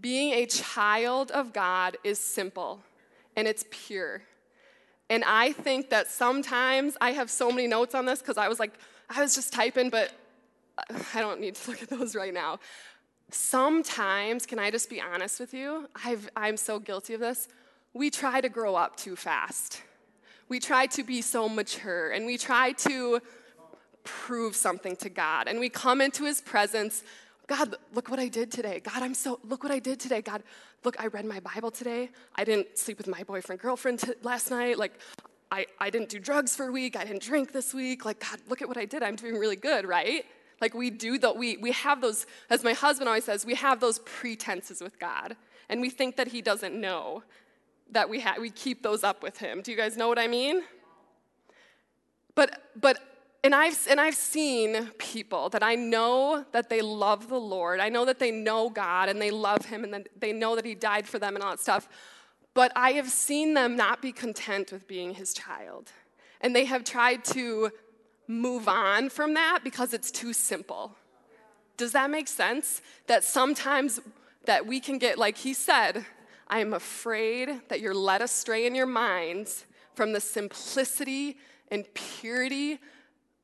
Being 0.00 0.32
a 0.32 0.46
child 0.46 1.30
of 1.32 1.52
God 1.52 1.96
is 2.04 2.18
simple 2.20 2.82
and 3.36 3.48
it's 3.48 3.64
pure. 3.70 4.22
And 5.10 5.24
I 5.24 5.52
think 5.52 5.90
that 5.90 6.08
sometimes 6.08 6.96
I 7.00 7.12
have 7.12 7.30
so 7.30 7.50
many 7.50 7.66
notes 7.66 7.94
on 7.94 8.04
this 8.04 8.20
because 8.20 8.36
I 8.36 8.48
was 8.48 8.60
like, 8.60 8.74
I 9.08 9.20
was 9.20 9.34
just 9.34 9.52
typing, 9.52 9.90
but 9.90 10.12
I 11.14 11.20
don't 11.20 11.40
need 11.40 11.54
to 11.56 11.70
look 11.70 11.82
at 11.82 11.88
those 11.88 12.14
right 12.14 12.34
now. 12.34 12.60
Sometimes, 13.30 14.46
can 14.46 14.58
I 14.58 14.70
just 14.70 14.88
be 14.88 15.00
honest 15.00 15.40
with 15.40 15.52
you? 15.52 15.88
I've, 16.04 16.28
I'm 16.36 16.56
so 16.56 16.78
guilty 16.78 17.14
of 17.14 17.20
this. 17.20 17.48
We 17.94 18.10
try 18.10 18.40
to 18.40 18.48
grow 18.48 18.74
up 18.74 18.96
too 18.96 19.16
fast. 19.16 19.82
We 20.48 20.60
try 20.60 20.86
to 20.86 21.02
be 21.02 21.20
so 21.22 21.48
mature 21.48 22.10
and 22.10 22.26
we 22.26 22.38
try 22.38 22.72
to 22.72 23.20
prove 24.04 24.56
something 24.56 24.96
to 24.96 25.08
God. 25.08 25.48
And 25.48 25.60
we 25.60 25.68
come 25.68 26.00
into 26.00 26.24
His 26.24 26.40
presence 26.40 27.02
God, 27.48 27.76
look 27.94 28.10
what 28.10 28.20
I 28.20 28.28
did 28.28 28.52
today. 28.52 28.80
God, 28.80 29.02
I'm 29.02 29.14
so, 29.14 29.40
look 29.42 29.62
what 29.62 29.72
I 29.72 29.78
did 29.78 29.98
today. 29.98 30.20
God, 30.20 30.42
look, 30.84 31.02
I 31.02 31.06
read 31.06 31.24
my 31.24 31.40
Bible 31.40 31.70
today. 31.70 32.10
I 32.34 32.44
didn't 32.44 32.76
sleep 32.76 32.98
with 32.98 33.08
my 33.08 33.22
boyfriend, 33.22 33.62
girlfriend 33.62 34.00
t- 34.00 34.12
last 34.22 34.50
night. 34.50 34.78
Like, 34.78 34.92
I, 35.50 35.66
I 35.80 35.88
didn't 35.88 36.10
do 36.10 36.18
drugs 36.18 36.54
for 36.54 36.66
a 36.66 36.72
week. 36.72 36.94
I 36.94 37.04
didn't 37.04 37.22
drink 37.22 37.52
this 37.52 37.72
week. 37.72 38.04
Like, 38.04 38.20
God, 38.20 38.38
look 38.50 38.60
at 38.60 38.68
what 38.68 38.76
I 38.76 38.84
did. 38.84 39.02
I'm 39.02 39.16
doing 39.16 39.38
really 39.38 39.56
good, 39.56 39.86
right? 39.86 40.26
Like, 40.60 40.74
we 40.74 40.90
do 40.90 41.16
that. 41.20 41.38
We, 41.38 41.56
we 41.56 41.72
have 41.72 42.02
those, 42.02 42.26
as 42.50 42.62
my 42.62 42.74
husband 42.74 43.08
always 43.08 43.24
says, 43.24 43.46
we 43.46 43.54
have 43.54 43.80
those 43.80 44.00
pretenses 44.00 44.82
with 44.82 44.98
God. 44.98 45.34
And 45.70 45.80
we 45.80 45.88
think 45.88 46.16
that 46.16 46.28
he 46.28 46.42
doesn't 46.42 46.78
know 46.78 47.22
that 47.92 48.08
we, 48.08 48.20
ha- 48.20 48.36
we 48.40 48.50
keep 48.50 48.82
those 48.82 49.02
up 49.02 49.22
with 49.22 49.38
him. 49.38 49.62
Do 49.62 49.70
you 49.70 49.76
guys 49.76 49.96
know 49.96 50.08
what 50.08 50.18
I 50.18 50.26
mean? 50.26 50.62
But, 52.34 52.62
but 52.76 52.98
and 53.44 53.54
I've, 53.54 53.86
and 53.88 54.00
I've 54.00 54.14
seen 54.14 54.90
people 54.98 55.48
that 55.50 55.62
I 55.62 55.74
know 55.74 56.44
that 56.52 56.68
they 56.68 56.80
love 56.80 57.28
the 57.28 57.38
Lord. 57.38 57.80
I 57.80 57.88
know 57.88 58.04
that 58.04 58.18
they 58.18 58.30
know 58.30 58.68
God 58.68 59.08
and 59.08 59.22
they 59.22 59.30
love 59.30 59.66
Him 59.66 59.84
and 59.84 59.94
that 59.94 60.08
they 60.18 60.32
know 60.32 60.56
that 60.56 60.64
He 60.64 60.74
died 60.74 61.06
for 61.06 61.18
them 61.18 61.34
and 61.34 61.44
all 61.44 61.50
that 61.52 61.60
stuff. 61.60 61.88
But 62.54 62.72
I 62.74 62.92
have 62.92 63.08
seen 63.08 63.54
them 63.54 63.76
not 63.76 64.02
be 64.02 64.10
content 64.10 64.72
with 64.72 64.88
being 64.88 65.14
His 65.14 65.32
child. 65.32 65.92
And 66.40 66.54
they 66.54 66.64
have 66.64 66.84
tried 66.84 67.24
to 67.26 67.70
move 68.26 68.68
on 68.68 69.08
from 69.08 69.34
that 69.34 69.60
because 69.62 69.94
it's 69.94 70.10
too 70.10 70.32
simple. 70.32 70.96
Does 71.76 71.92
that 71.92 72.10
make 72.10 72.26
sense? 72.26 72.82
That 73.06 73.22
sometimes 73.22 74.00
that 74.46 74.66
we 74.66 74.80
can 74.80 74.98
get, 74.98 75.16
like 75.16 75.38
He 75.38 75.54
said, 75.54 76.04
I 76.48 76.60
am 76.60 76.72
afraid 76.72 77.60
that 77.68 77.80
you're 77.80 77.94
led 77.94 78.22
astray 78.22 78.66
in 78.66 78.74
your 78.74 78.86
minds 78.86 79.66
from 79.94 80.12
the 80.12 80.20
simplicity 80.20 81.36
and 81.70 81.86
purity 81.94 82.78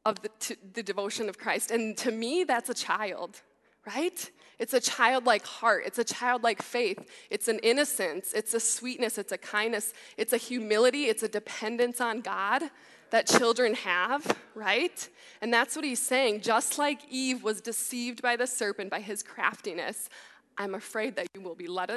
of 0.04 0.20
the, 0.23 0.56
the 0.73 0.82
devotion 0.82 1.28
of 1.28 1.38
Christ. 1.38 1.70
And 1.70 1.96
to 1.99 2.11
me, 2.11 2.44
that's 2.44 2.70
a 2.70 2.75
child, 2.75 3.40
right? 3.87 4.30
It's 4.58 4.75
a 4.75 4.80
childlike 4.80 5.44
heart. 5.44 5.84
It's 5.87 5.99
a 5.99 6.04
childlike 6.04 6.62
faith. 6.62 7.11
It's 7.30 7.49
an 7.49 7.58
innocence. 7.61 8.32
It's 8.32 8.54
a 8.54 8.61
sweetness. 8.61 9.18
It's 9.18 9.32
a 9.32 9.38
kindness. 9.38 9.92
It's 10.16 10.32
a 10.32 10.37
humility. 10.37 11.04
It's 11.06 11.23
a 11.23 11.28
dependence 11.28 12.00
on 12.00 12.20
God 12.20 12.62
that 13.11 13.26
children 13.26 13.75
have, 13.75 14.38
right? 14.54 15.08
And 15.40 15.52
that's 15.52 15.76
what 15.76 15.84
he's 15.84 16.00
saying. 16.00 16.40
Just 16.40 16.78
like 16.78 17.00
Eve 17.11 17.42
was 17.42 17.61
deceived 17.61 18.23
by 18.23 18.37
the 18.37 18.46
serpent 18.46 18.90
by 18.90 19.00
his 19.00 19.23
craftiness, 19.23 20.08
I'm 20.56 20.75
afraid 20.75 21.16
that 21.16 21.26
you 21.34 21.40
will 21.40 21.54
be 21.54 21.66
led, 21.66 21.90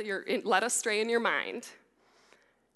led 0.44 0.64
astray 0.64 1.02
in 1.02 1.10
your 1.10 1.20
mind 1.20 1.68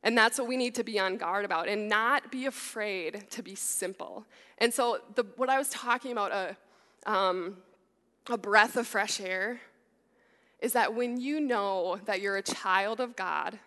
and 0.03 0.17
that's 0.17 0.39
what 0.39 0.47
we 0.47 0.57
need 0.57 0.75
to 0.75 0.83
be 0.83 0.99
on 0.99 1.17
guard 1.17 1.45
about 1.45 1.67
and 1.67 1.87
not 1.87 2.31
be 2.31 2.45
afraid 2.45 3.29
to 3.31 3.43
be 3.43 3.55
simple. 3.55 4.25
And 4.57 4.73
so, 4.73 4.99
the, 5.15 5.25
what 5.35 5.49
I 5.49 5.57
was 5.57 5.69
talking 5.69 6.11
about, 6.11 6.31
a, 6.31 7.11
um, 7.11 7.57
a 8.29 8.37
breath 8.37 8.77
of 8.77 8.87
fresh 8.87 9.19
air, 9.21 9.61
is 10.59 10.73
that 10.73 10.93
when 10.93 11.19
you 11.19 11.39
know 11.39 11.99
that 12.05 12.21
you're 12.21 12.37
a 12.37 12.41
child 12.41 12.99
of 12.99 13.15
God 13.15 13.59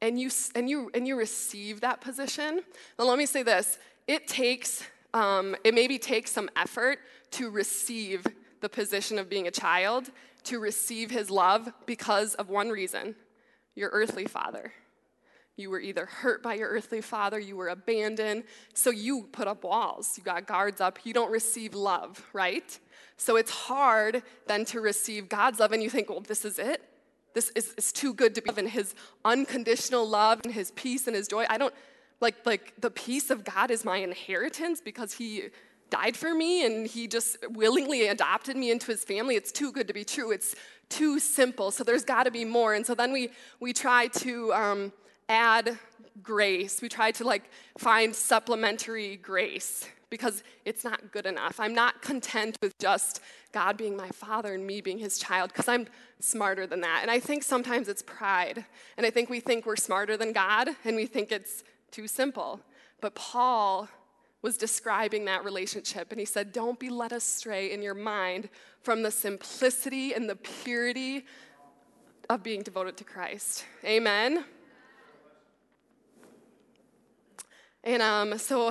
and 0.00 0.18
you, 0.18 0.30
and 0.54 0.68
you, 0.68 0.90
and 0.94 1.06
you 1.06 1.16
receive 1.16 1.80
that 1.80 2.00
position, 2.00 2.62
now 2.98 3.04
let 3.04 3.18
me 3.18 3.26
say 3.26 3.42
this 3.42 3.78
it 4.08 4.26
takes, 4.26 4.84
um, 5.14 5.54
it 5.62 5.72
maybe 5.72 5.98
takes 5.98 6.32
some 6.32 6.50
effort 6.56 6.98
to 7.32 7.48
receive 7.48 8.26
the 8.60 8.68
position 8.68 9.18
of 9.18 9.28
being 9.28 9.46
a 9.46 9.50
child, 9.52 10.10
to 10.44 10.58
receive 10.58 11.10
his 11.10 11.30
love 11.30 11.72
because 11.86 12.34
of 12.34 12.48
one 12.48 12.70
reason 12.70 13.14
your 13.74 13.90
earthly 13.92 14.26
father. 14.26 14.72
You 15.56 15.70
were 15.70 15.80
either 15.80 16.06
hurt 16.06 16.42
by 16.42 16.54
your 16.54 16.68
earthly 16.68 17.00
father, 17.00 17.38
you 17.38 17.56
were 17.56 17.68
abandoned, 17.68 18.44
so 18.72 18.90
you 18.90 19.28
put 19.30 19.46
up 19.46 19.64
walls. 19.64 20.16
You 20.16 20.24
got 20.24 20.46
guards 20.46 20.80
up. 20.80 21.00
You 21.04 21.12
don't 21.12 21.30
receive 21.30 21.74
love, 21.74 22.26
right? 22.32 22.78
So 23.16 23.36
it's 23.36 23.50
hard 23.50 24.22
then 24.46 24.64
to 24.66 24.80
receive 24.80 25.28
God's 25.28 25.60
love, 25.60 25.72
and 25.72 25.82
you 25.82 25.90
think, 25.90 26.08
well, 26.08 26.20
this 26.20 26.44
is 26.44 26.58
it? 26.58 26.82
This 27.34 27.50
is, 27.54 27.74
is 27.74 27.92
too 27.92 28.14
good 28.14 28.34
to 28.36 28.42
be 28.42 28.50
in 28.56 28.66
his 28.66 28.94
unconditional 29.24 30.08
love 30.08 30.40
and 30.44 30.52
his 30.52 30.70
peace 30.72 31.06
and 31.06 31.14
his 31.14 31.28
joy. 31.28 31.44
I 31.48 31.58
don't 31.58 31.74
like 32.20 32.44
like 32.44 32.74
the 32.80 32.90
peace 32.90 33.30
of 33.30 33.44
God 33.44 33.70
is 33.70 33.84
my 33.84 33.98
inheritance 33.98 34.80
because 34.80 35.14
he 35.14 35.44
died 35.90 36.16
for 36.16 36.34
me 36.34 36.64
and 36.64 36.86
he 36.86 37.06
just 37.06 37.36
willingly 37.50 38.08
adopted 38.08 38.56
me 38.56 38.70
into 38.70 38.86
his 38.86 39.04
family. 39.04 39.36
It's 39.36 39.52
too 39.52 39.72
good 39.72 39.88
to 39.88 39.94
be 39.94 40.04
true. 40.04 40.30
It's 40.30 40.54
too 40.88 41.18
simple. 41.18 41.70
So 41.70 41.84
there's 41.84 42.04
got 42.04 42.24
to 42.24 42.30
be 42.30 42.44
more. 42.44 42.74
And 42.74 42.86
so 42.86 42.94
then 42.94 43.12
we 43.12 43.30
we 43.60 43.72
try 43.72 44.08
to 44.08 44.52
um, 44.52 44.92
add 45.28 45.78
grace. 46.22 46.82
We 46.82 46.88
try 46.88 47.12
to 47.12 47.24
like 47.24 47.50
find 47.78 48.14
supplementary 48.14 49.16
grace 49.16 49.86
because 50.10 50.42
it's 50.64 50.84
not 50.84 51.12
good 51.12 51.24
enough. 51.24 51.60
I'm 51.60 51.74
not 51.74 52.02
content 52.02 52.58
with 52.60 52.76
just 52.78 53.20
God 53.52 53.76
being 53.76 53.96
my 53.96 54.08
father 54.10 54.52
and 54.54 54.66
me 54.66 54.80
being 54.80 54.98
his 54.98 55.18
child 55.18 55.52
because 55.52 55.68
I'm 55.68 55.86
smarter 56.18 56.66
than 56.66 56.80
that. 56.80 56.98
And 57.02 57.10
I 57.10 57.20
think 57.20 57.44
sometimes 57.44 57.88
it's 57.88 58.02
pride. 58.02 58.64
And 58.96 59.06
I 59.06 59.10
think 59.10 59.30
we 59.30 59.40
think 59.40 59.64
we're 59.64 59.76
smarter 59.76 60.16
than 60.16 60.32
God 60.32 60.68
and 60.84 60.96
we 60.96 61.06
think 61.06 61.30
it's 61.30 61.62
too 61.92 62.08
simple. 62.08 62.60
But 63.00 63.14
Paul 63.14 63.88
was 64.42 64.56
describing 64.56 65.26
that 65.26 65.44
relationship 65.44 66.10
and 66.10 66.18
he 66.18 66.26
said, 66.26 66.52
Don't 66.52 66.78
be 66.78 66.88
led 66.88 67.12
astray 67.12 67.72
in 67.72 67.82
your 67.82 67.94
mind 67.94 68.48
from 68.82 69.02
the 69.02 69.10
simplicity 69.10 70.14
and 70.14 70.28
the 70.28 70.36
purity 70.36 71.24
of 72.28 72.42
being 72.42 72.62
devoted 72.62 72.96
to 72.96 73.04
Christ. 73.04 73.64
Amen. 73.84 74.44
And 77.82 78.02
um, 78.02 78.38
so 78.38 78.68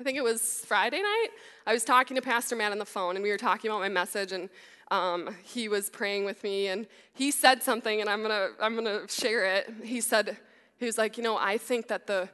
I 0.00 0.02
think 0.02 0.16
it 0.16 0.24
was 0.24 0.64
Friday 0.66 1.02
night. 1.02 1.28
I 1.66 1.72
was 1.72 1.84
talking 1.84 2.14
to 2.16 2.22
Pastor 2.22 2.56
Matt 2.56 2.72
on 2.72 2.78
the 2.78 2.84
phone, 2.84 3.16
and 3.16 3.22
we 3.22 3.30
were 3.30 3.36
talking 3.36 3.70
about 3.70 3.80
my 3.80 3.88
message, 3.88 4.32
and 4.32 4.48
um, 4.90 5.36
he 5.44 5.68
was 5.68 5.88
praying 5.88 6.24
with 6.24 6.42
me, 6.42 6.68
and 6.68 6.86
he 7.14 7.30
said 7.30 7.62
something, 7.62 8.00
and 8.00 8.10
I'm 8.10 8.22
gonna 8.22 8.48
I'm 8.60 8.74
gonna 8.74 9.08
share 9.08 9.46
it. 9.46 9.72
He 9.84 10.00
said 10.00 10.36
he 10.78 10.86
was 10.86 10.98
like, 10.98 11.16
you 11.16 11.22
know, 11.22 11.36
I 11.36 11.58
think 11.58 11.88
that 11.88 12.06
the 12.06 12.28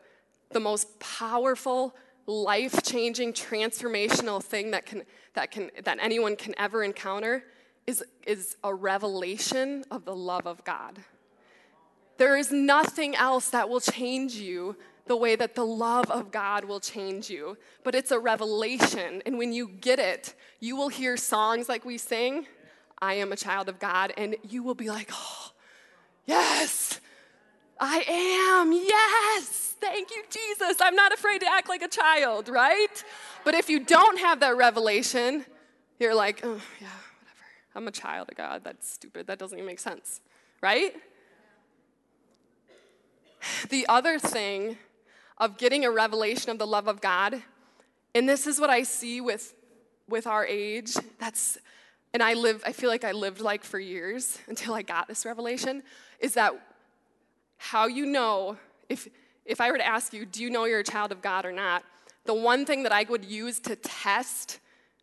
the 0.52 0.61
most 0.61 0.99
powerful, 1.00 1.95
life-changing, 2.26 3.33
transformational 3.33 4.42
thing 4.42 4.73
that 4.73 4.87
can 4.87 5.02
that 5.35 5.50
can 5.50 5.71
that 5.85 5.99
anyone 6.00 6.37
can 6.37 6.54
ever 6.59 6.83
encounter 6.83 7.45
is 7.87 8.04
is 8.26 8.56
a 8.64 8.75
revelation 8.75 9.85
of 9.90 10.04
the 10.04 10.14
love 10.14 10.47
of 10.47 10.64
God. 10.64 10.99
There 12.18 12.37
is 12.37 12.50
nothing 12.50 13.14
else 13.14 13.50
that 13.50 13.68
will 13.68 13.80
change 13.80 14.35
you 14.35 14.76
the 15.06 15.16
way 15.16 15.37
that 15.37 15.54
the 15.54 15.64
love 15.64 16.11
of 16.11 16.30
God 16.30 16.64
will 16.64 16.80
change 16.80 17.30
you. 17.30 17.56
But 17.85 17.95
it's 17.95 18.11
a 18.11 18.18
revelation. 18.18 19.23
And 19.25 19.38
when 19.38 19.52
you 19.52 19.68
get 19.68 19.99
it, 19.99 20.35
you 20.61 20.76
will 20.76 20.88
hear 20.88 21.16
songs 21.16 21.68
like 21.68 21.85
we 21.85 21.99
sing, 21.99 22.47
I 23.00 23.14
am 23.14 23.33
a 23.33 23.37
child 23.37 23.68
of 23.68 23.78
God, 23.78 24.12
and 24.16 24.37
you 24.49 24.62
will 24.62 24.75
be 24.75 24.88
like, 24.88 25.11
oh, 25.12 25.52
yes, 26.25 27.00
I 27.78 28.04
am, 28.09 28.73
yes, 28.73 29.75
thank 29.80 30.11
you, 30.11 30.23
Jesus. 30.30 30.78
I'm 30.80 30.95
not 30.95 31.12
afraid 31.12 31.40
to 31.40 31.47
act 31.50 31.68
like 31.68 31.83
a 31.83 31.88
child, 31.88 32.49
right? 32.49 33.04
But 33.45 33.54
if 33.54 33.68
you 33.68 33.85
don't 33.85 34.18
have 34.18 34.40
that 34.40 34.56
revelation, 34.56 35.45
you're 35.99 36.14
like, 36.14 36.40
oh, 36.42 36.61
yeah, 36.80 36.88
whatever. 36.88 37.45
I'm 37.75 37.88
a 37.88 37.92
child 37.92 38.30
of 38.30 38.37
God. 38.37 38.62
That's 38.64 38.90
stupid. 38.90 39.26
That 39.26 39.38
doesn't 39.38 39.56
even 39.56 39.66
make 39.66 39.80
sense, 39.80 40.21
right? 40.62 40.95
The 43.68 43.87
other 43.88 44.18
thing 44.18 44.78
of 45.38 45.59
getting 45.59 45.85
a 45.85 45.90
revelation 45.90 46.50
of 46.50 46.59
the 46.59 46.66
love 46.66 46.88
of 46.88 47.00
God. 47.00 47.42
And 48.14 48.28
this 48.28 48.47
is 48.47 48.59
what 48.59 48.71
I 48.71 48.83
see 48.83 49.21
with 49.21 49.54
with 50.09 50.26
our 50.26 50.47
age, 50.47 50.95
that's, 51.18 51.59
and 52.14 52.23
I 52.23 52.35
live, 52.35 52.62
I 52.64 52.73
feel 52.73 52.90
like 52.90 53.04
I 53.04 53.12
lived 53.12 53.40
like 53.40 53.64
for 53.64 53.78
years 53.78 54.38
until 54.47 54.75
I 54.75 54.83
got 54.83 55.09
this 55.09 55.25
revelation, 55.25 55.83
is 56.21 56.35
that 56.35 56.54
how 57.57 57.87
you 57.87 58.07
know, 58.07 58.57
if, 58.89 59.09
if 59.45 59.61
I 59.61 59.71
were 59.71 59.79
to 59.79 59.87
ask 59.87 60.13
you, 60.13 60.25
do 60.27 60.43
you 60.43 60.51
know 60.51 60.65
you're 60.65 60.81
a 60.81 60.85
child 60.85 61.13
of 61.13 61.23
God 61.23 61.45
or 61.45 61.53
not? 61.53 61.85
The 62.25 62.35
one 62.35 62.67
thing 62.67 62.83
that 62.83 62.93
I 62.93 63.05
would 63.05 63.25
use 63.25 63.61
to 63.61 63.77
test 63.77 64.61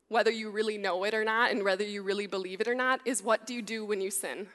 whether 0.09 0.29
you 0.29 0.51
really 0.51 0.77
know 0.77 1.03
it 1.05 1.13
or 1.13 1.23
not 1.23 1.51
and 1.51 1.63
whether 1.63 1.83
you 1.83 2.03
really 2.03 2.27
believe 2.27 2.61
it 2.61 2.67
or 2.67 2.75
not 2.75 3.01
is 3.05 3.23
what 3.23 3.47
do 3.47 3.53
you 3.53 3.61
do 3.61 3.85
when 3.85 4.01
you 4.01 4.11
sin? 4.11 4.47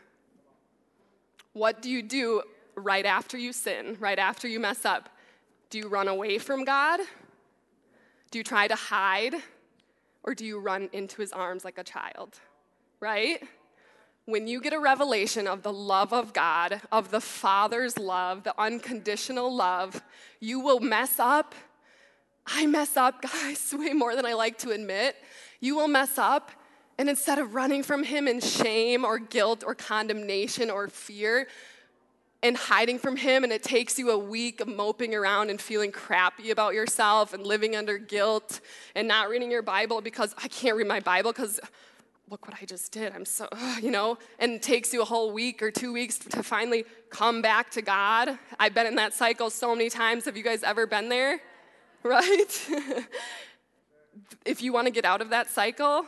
What 1.52 1.82
do 1.82 1.90
you 1.90 2.02
do 2.02 2.42
right 2.76 3.04
after 3.04 3.36
you 3.36 3.52
sin, 3.52 3.96
right 3.98 4.18
after 4.18 4.46
you 4.46 4.60
mess 4.60 4.84
up? 4.84 5.08
Do 5.70 5.78
you 5.78 5.88
run 5.88 6.06
away 6.08 6.38
from 6.38 6.64
God? 6.64 7.00
Do 8.30 8.38
you 8.38 8.44
try 8.44 8.68
to 8.68 8.74
hide? 8.74 9.34
Or 10.22 10.34
do 10.34 10.44
you 10.44 10.60
run 10.60 10.88
into 10.92 11.20
his 11.20 11.32
arms 11.32 11.64
like 11.64 11.78
a 11.78 11.84
child? 11.84 12.38
Right? 13.00 13.42
When 14.28 14.46
you 14.46 14.60
get 14.60 14.74
a 14.74 14.78
revelation 14.78 15.46
of 15.46 15.62
the 15.62 15.72
love 15.72 16.12
of 16.12 16.34
God, 16.34 16.82
of 16.92 17.10
the 17.10 17.18
Father's 17.18 17.96
love, 17.96 18.42
the 18.42 18.52
unconditional 18.60 19.50
love, 19.56 20.02
you 20.38 20.60
will 20.60 20.80
mess 20.80 21.18
up. 21.18 21.54
I 22.46 22.66
mess 22.66 22.94
up, 22.98 23.22
guys, 23.32 23.74
way 23.74 23.94
more 23.94 24.14
than 24.14 24.26
I 24.26 24.34
like 24.34 24.58
to 24.58 24.72
admit. 24.72 25.16
You 25.60 25.76
will 25.76 25.88
mess 25.88 26.18
up, 26.18 26.50
and 26.98 27.08
instead 27.08 27.38
of 27.38 27.54
running 27.54 27.82
from 27.82 28.04
Him 28.04 28.28
in 28.28 28.40
shame 28.40 29.02
or 29.02 29.18
guilt 29.18 29.64
or 29.66 29.74
condemnation 29.74 30.70
or 30.70 30.88
fear 30.88 31.48
and 32.42 32.54
hiding 32.54 32.98
from 32.98 33.16
Him, 33.16 33.44
and 33.44 33.52
it 33.52 33.62
takes 33.62 33.98
you 33.98 34.10
a 34.10 34.18
week 34.18 34.60
of 34.60 34.68
moping 34.68 35.14
around 35.14 35.48
and 35.48 35.58
feeling 35.58 35.90
crappy 35.90 36.50
about 36.50 36.74
yourself 36.74 37.32
and 37.32 37.46
living 37.46 37.74
under 37.74 37.96
guilt 37.96 38.60
and 38.94 39.08
not 39.08 39.30
reading 39.30 39.50
your 39.50 39.62
Bible 39.62 40.02
because 40.02 40.34
I 40.36 40.48
can't 40.48 40.76
read 40.76 40.86
my 40.86 41.00
Bible 41.00 41.32
because 41.32 41.58
look 42.30 42.46
what 42.46 42.56
I 42.60 42.66
just 42.66 42.92
did. 42.92 43.12
I'm 43.14 43.24
so, 43.24 43.48
you 43.82 43.90
know, 43.90 44.18
and 44.38 44.52
it 44.52 44.62
takes 44.62 44.92
you 44.92 45.02
a 45.02 45.04
whole 45.04 45.32
week 45.32 45.62
or 45.62 45.70
two 45.70 45.92
weeks 45.92 46.18
to 46.18 46.42
finally 46.42 46.84
come 47.10 47.40
back 47.42 47.70
to 47.72 47.82
God. 47.82 48.38
I've 48.58 48.74
been 48.74 48.86
in 48.86 48.96
that 48.96 49.14
cycle 49.14 49.50
so 49.50 49.74
many 49.74 49.88
times. 49.88 50.26
Have 50.26 50.36
you 50.36 50.42
guys 50.42 50.62
ever 50.62 50.86
been 50.86 51.08
there? 51.08 51.40
Right? 52.04 52.68
if 54.44 54.62
you 54.62 54.72
want 54.72 54.86
to 54.86 54.92
get 54.92 55.04
out 55.04 55.20
of 55.20 55.30
that 55.30 55.50
cycle, 55.50 56.06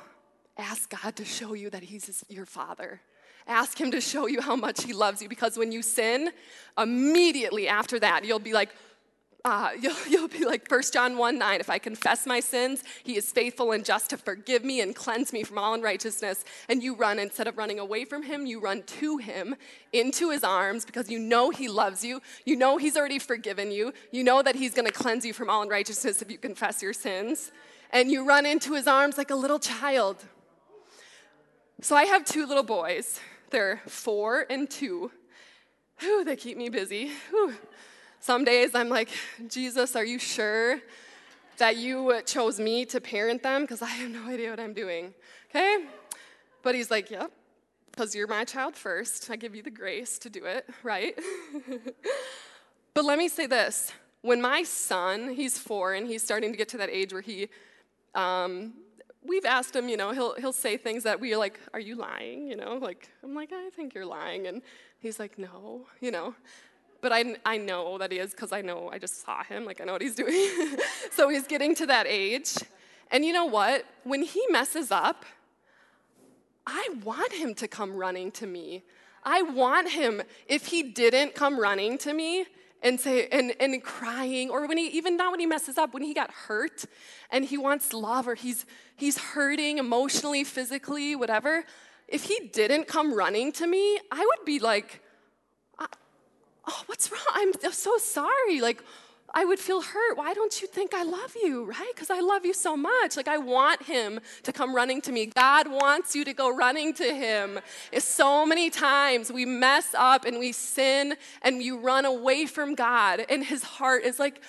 ask 0.56 0.88
God 1.02 1.16
to 1.16 1.24
show 1.24 1.52
you 1.52 1.68
that 1.70 1.82
He's 1.82 2.24
your 2.28 2.46
Father. 2.46 3.00
Ask 3.48 3.78
Him 3.78 3.90
to 3.90 4.00
show 4.00 4.28
you 4.28 4.40
how 4.40 4.54
much 4.54 4.84
He 4.84 4.92
loves 4.92 5.20
you 5.20 5.28
because 5.28 5.58
when 5.58 5.72
you 5.72 5.82
sin, 5.82 6.30
immediately 6.78 7.66
after 7.66 7.98
that, 7.98 8.24
you'll 8.24 8.38
be 8.38 8.52
like, 8.52 8.70
uh, 9.44 9.70
you'll, 9.80 9.96
you'll 10.08 10.28
be 10.28 10.44
like 10.44 10.70
1 10.70 10.82
John 10.92 11.16
1 11.16 11.38
9, 11.38 11.60
if 11.60 11.70
I 11.70 11.78
confess 11.78 12.26
my 12.26 12.40
sins, 12.40 12.82
he 13.02 13.16
is 13.16 13.30
faithful 13.30 13.72
and 13.72 13.84
just 13.84 14.10
to 14.10 14.16
forgive 14.16 14.64
me 14.64 14.80
and 14.80 14.94
cleanse 14.94 15.32
me 15.32 15.42
from 15.42 15.58
all 15.58 15.74
unrighteousness. 15.74 16.44
And 16.68 16.82
you 16.82 16.94
run, 16.94 17.18
instead 17.18 17.46
of 17.46 17.58
running 17.58 17.78
away 17.78 18.04
from 18.04 18.22
him, 18.22 18.46
you 18.46 18.60
run 18.60 18.82
to 18.82 19.18
him, 19.18 19.56
into 19.92 20.30
his 20.30 20.44
arms, 20.44 20.84
because 20.84 21.10
you 21.10 21.18
know 21.18 21.50
he 21.50 21.68
loves 21.68 22.04
you. 22.04 22.20
You 22.44 22.56
know 22.56 22.76
he's 22.76 22.96
already 22.96 23.18
forgiven 23.18 23.70
you. 23.70 23.92
You 24.12 24.24
know 24.24 24.42
that 24.42 24.56
he's 24.56 24.74
going 24.74 24.86
to 24.86 24.92
cleanse 24.92 25.24
you 25.24 25.32
from 25.32 25.50
all 25.50 25.62
unrighteousness 25.62 26.22
if 26.22 26.30
you 26.30 26.38
confess 26.38 26.82
your 26.82 26.92
sins 26.92 27.52
and 27.92 28.10
you 28.10 28.24
run 28.24 28.46
into 28.46 28.74
his 28.74 28.86
arms 28.86 29.18
like 29.18 29.30
a 29.30 29.34
little 29.34 29.58
child. 29.58 30.24
So 31.80 31.96
I 31.96 32.04
have 32.04 32.24
two 32.24 32.46
little 32.46 32.62
boys. 32.62 33.20
They're 33.50 33.80
four 33.86 34.46
and 34.48 34.70
two. 34.70 35.10
Whew, 35.98 36.24
they 36.24 36.36
keep 36.36 36.56
me 36.56 36.68
busy. 36.68 37.10
Whew. 37.30 37.54
Some 38.20 38.44
days 38.44 38.74
I'm 38.74 38.90
like, 38.90 39.08
Jesus, 39.48 39.96
are 39.96 40.04
you 40.04 40.18
sure 40.18 40.78
that 41.56 41.78
you 41.78 42.20
chose 42.26 42.60
me 42.60 42.84
to 42.86 43.00
parent 43.00 43.42
them? 43.42 43.62
Because 43.62 43.80
I 43.80 43.86
have 43.86 44.10
no 44.10 44.28
idea 44.28 44.50
what 44.50 44.60
I'm 44.60 44.74
doing. 44.74 45.14
Okay? 45.48 45.86
But 46.62 46.74
he's 46.74 46.90
like, 46.90 47.10
yep, 47.10 47.32
because 47.90 48.14
you're 48.14 48.28
my 48.28 48.44
child 48.44 48.76
first. 48.76 49.30
I 49.30 49.36
give 49.36 49.54
you 49.54 49.62
the 49.62 49.70
grace 49.70 50.18
to 50.18 50.28
do 50.28 50.44
it, 50.44 50.68
right? 50.82 51.18
but 52.94 53.04
let 53.06 53.18
me 53.18 53.28
say 53.28 53.46
this 53.46 53.90
when 54.20 54.42
my 54.42 54.64
son, 54.64 55.30
he's 55.30 55.58
four, 55.58 55.94
and 55.94 56.06
he's 56.06 56.22
starting 56.22 56.52
to 56.52 56.58
get 56.58 56.68
to 56.68 56.76
that 56.76 56.90
age 56.90 57.14
where 57.14 57.22
he 57.22 57.48
um, 58.14 58.74
we've 59.24 59.44
asked 59.44 59.74
him, 59.74 59.88
you 59.88 59.96
know, 59.96 60.12
he'll, 60.12 60.34
he'll 60.34 60.52
say 60.52 60.76
things 60.76 61.04
that 61.04 61.20
we 61.20 61.32
are 61.32 61.38
like, 61.38 61.58
Are 61.72 61.80
you 61.80 61.94
lying? 61.94 62.48
You 62.48 62.56
know, 62.56 62.74
like, 62.74 63.08
I'm 63.22 63.34
like, 63.34 63.50
I 63.52 63.70
think 63.70 63.94
you're 63.94 64.06
lying. 64.06 64.46
And 64.46 64.62
he's 64.98 65.18
like, 65.18 65.38
No, 65.38 65.86
you 66.00 66.10
know. 66.10 66.34
But 67.00 67.12
I, 67.12 67.36
I 67.44 67.56
know 67.56 67.98
that 67.98 68.12
he 68.12 68.18
is 68.18 68.32
because 68.32 68.52
I 68.52 68.60
know 68.62 68.90
I 68.92 68.98
just 68.98 69.24
saw 69.24 69.42
him, 69.42 69.64
like, 69.64 69.80
I 69.80 69.84
know 69.84 69.92
what 69.92 70.02
he's 70.02 70.14
doing. 70.24 70.76
so 71.12 71.28
he's 71.28 71.46
getting 71.46 71.74
to 71.76 71.86
that 71.86 72.06
age. 72.06 72.54
And 73.10 73.24
you 73.24 73.32
know 73.32 73.46
what? 73.46 73.84
When 74.04 74.22
he 74.22 74.44
messes 74.50 74.90
up, 74.90 75.24
I 76.66 76.88
want 77.02 77.32
him 77.32 77.54
to 77.54 77.68
come 77.68 77.94
running 77.96 78.30
to 78.32 78.46
me. 78.46 78.84
I 79.24 79.42
want 79.42 79.90
him, 79.90 80.22
if 80.46 80.66
he 80.66 80.82
didn't 80.82 81.34
come 81.34 81.58
running 81.58 81.98
to 81.98 82.12
me, 82.12 82.46
and 82.82 82.98
say 82.98 83.28
and, 83.28 83.54
and 83.60 83.82
crying 83.82 84.50
or 84.50 84.66
when 84.66 84.78
he 84.78 84.86
even 84.88 85.16
not 85.16 85.30
when 85.30 85.40
he 85.40 85.46
messes 85.46 85.76
up 85.76 85.92
when 85.92 86.02
he 86.02 86.14
got 86.14 86.30
hurt 86.30 86.84
and 87.30 87.44
he 87.44 87.58
wants 87.58 87.92
love 87.92 88.26
or 88.26 88.34
he's 88.34 88.64
he's 88.96 89.18
hurting 89.18 89.78
emotionally 89.78 90.44
physically 90.44 91.14
whatever 91.14 91.64
if 92.08 92.24
he 92.24 92.48
didn't 92.52 92.86
come 92.86 93.12
running 93.12 93.52
to 93.52 93.66
me 93.66 93.98
i 94.10 94.18
would 94.18 94.46
be 94.46 94.58
like 94.58 95.02
oh 96.66 96.82
what's 96.86 97.10
wrong 97.10 97.20
i'm 97.34 97.72
so 97.72 97.96
sorry 97.98 98.60
like 98.60 98.82
I 99.32 99.44
would 99.44 99.58
feel 99.58 99.80
hurt. 99.80 100.16
Why 100.16 100.34
don't 100.34 100.60
you 100.60 100.66
think 100.66 100.92
I 100.92 101.02
love 101.02 101.34
you, 101.40 101.64
right? 101.64 101.92
Because 101.94 102.10
I 102.10 102.20
love 102.20 102.44
you 102.44 102.52
so 102.52 102.76
much. 102.76 103.16
Like, 103.16 103.28
I 103.28 103.38
want 103.38 103.82
him 103.84 104.20
to 104.42 104.52
come 104.52 104.74
running 104.74 105.00
to 105.02 105.12
me. 105.12 105.26
God 105.26 105.70
wants 105.70 106.16
you 106.16 106.24
to 106.24 106.32
go 106.32 106.54
running 106.54 106.92
to 106.94 107.14
him. 107.14 107.60
It's 107.92 108.04
so 108.04 108.44
many 108.44 108.70
times 108.70 109.30
we 109.30 109.44
mess 109.44 109.94
up 109.96 110.24
and 110.24 110.38
we 110.38 110.52
sin 110.52 111.14
and 111.42 111.62
you 111.62 111.78
run 111.78 112.04
away 112.04 112.46
from 112.46 112.74
God, 112.74 113.24
and 113.28 113.44
his 113.44 113.62
heart 113.62 114.04
is 114.04 114.18
like, 114.18 114.40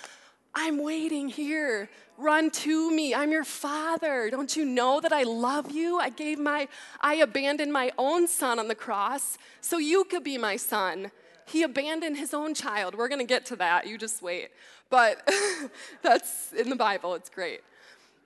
I'm 0.54 0.84
waiting 0.84 1.30
here. 1.30 1.90
Run 2.18 2.52
to 2.52 2.92
me. 2.92 3.16
I'm 3.16 3.32
your 3.32 3.46
father. 3.46 4.30
Don't 4.30 4.56
you 4.56 4.66
know 4.66 5.00
that 5.00 5.14
I 5.14 5.24
love 5.24 5.72
you? 5.72 5.98
I 5.98 6.10
gave 6.10 6.40
my, 6.40 6.68
I 7.00 7.16
abandoned 7.16 7.72
my 7.72 7.92
own 7.98 8.28
son 8.28 8.60
on 8.60 8.68
the 8.68 8.76
cross 8.76 9.38
so 9.62 9.78
you 9.78 10.04
could 10.04 10.24
be 10.24 10.38
my 10.38 10.58
son. 10.58 11.12
He 11.46 11.64
abandoned 11.64 12.18
his 12.18 12.34
own 12.34 12.54
child. 12.54 12.96
We're 12.96 13.08
going 13.08 13.20
to 13.20 13.26
get 13.26 13.46
to 13.48 13.56
that. 13.58 13.88
You 13.88 13.98
just 13.98 14.22
wait. 14.22 14.50
But 14.90 15.28
that's 16.02 16.54
in 16.54 16.70
the 16.70 16.76
Bible. 16.76 17.16
It's 17.16 17.30
great. 17.30 17.62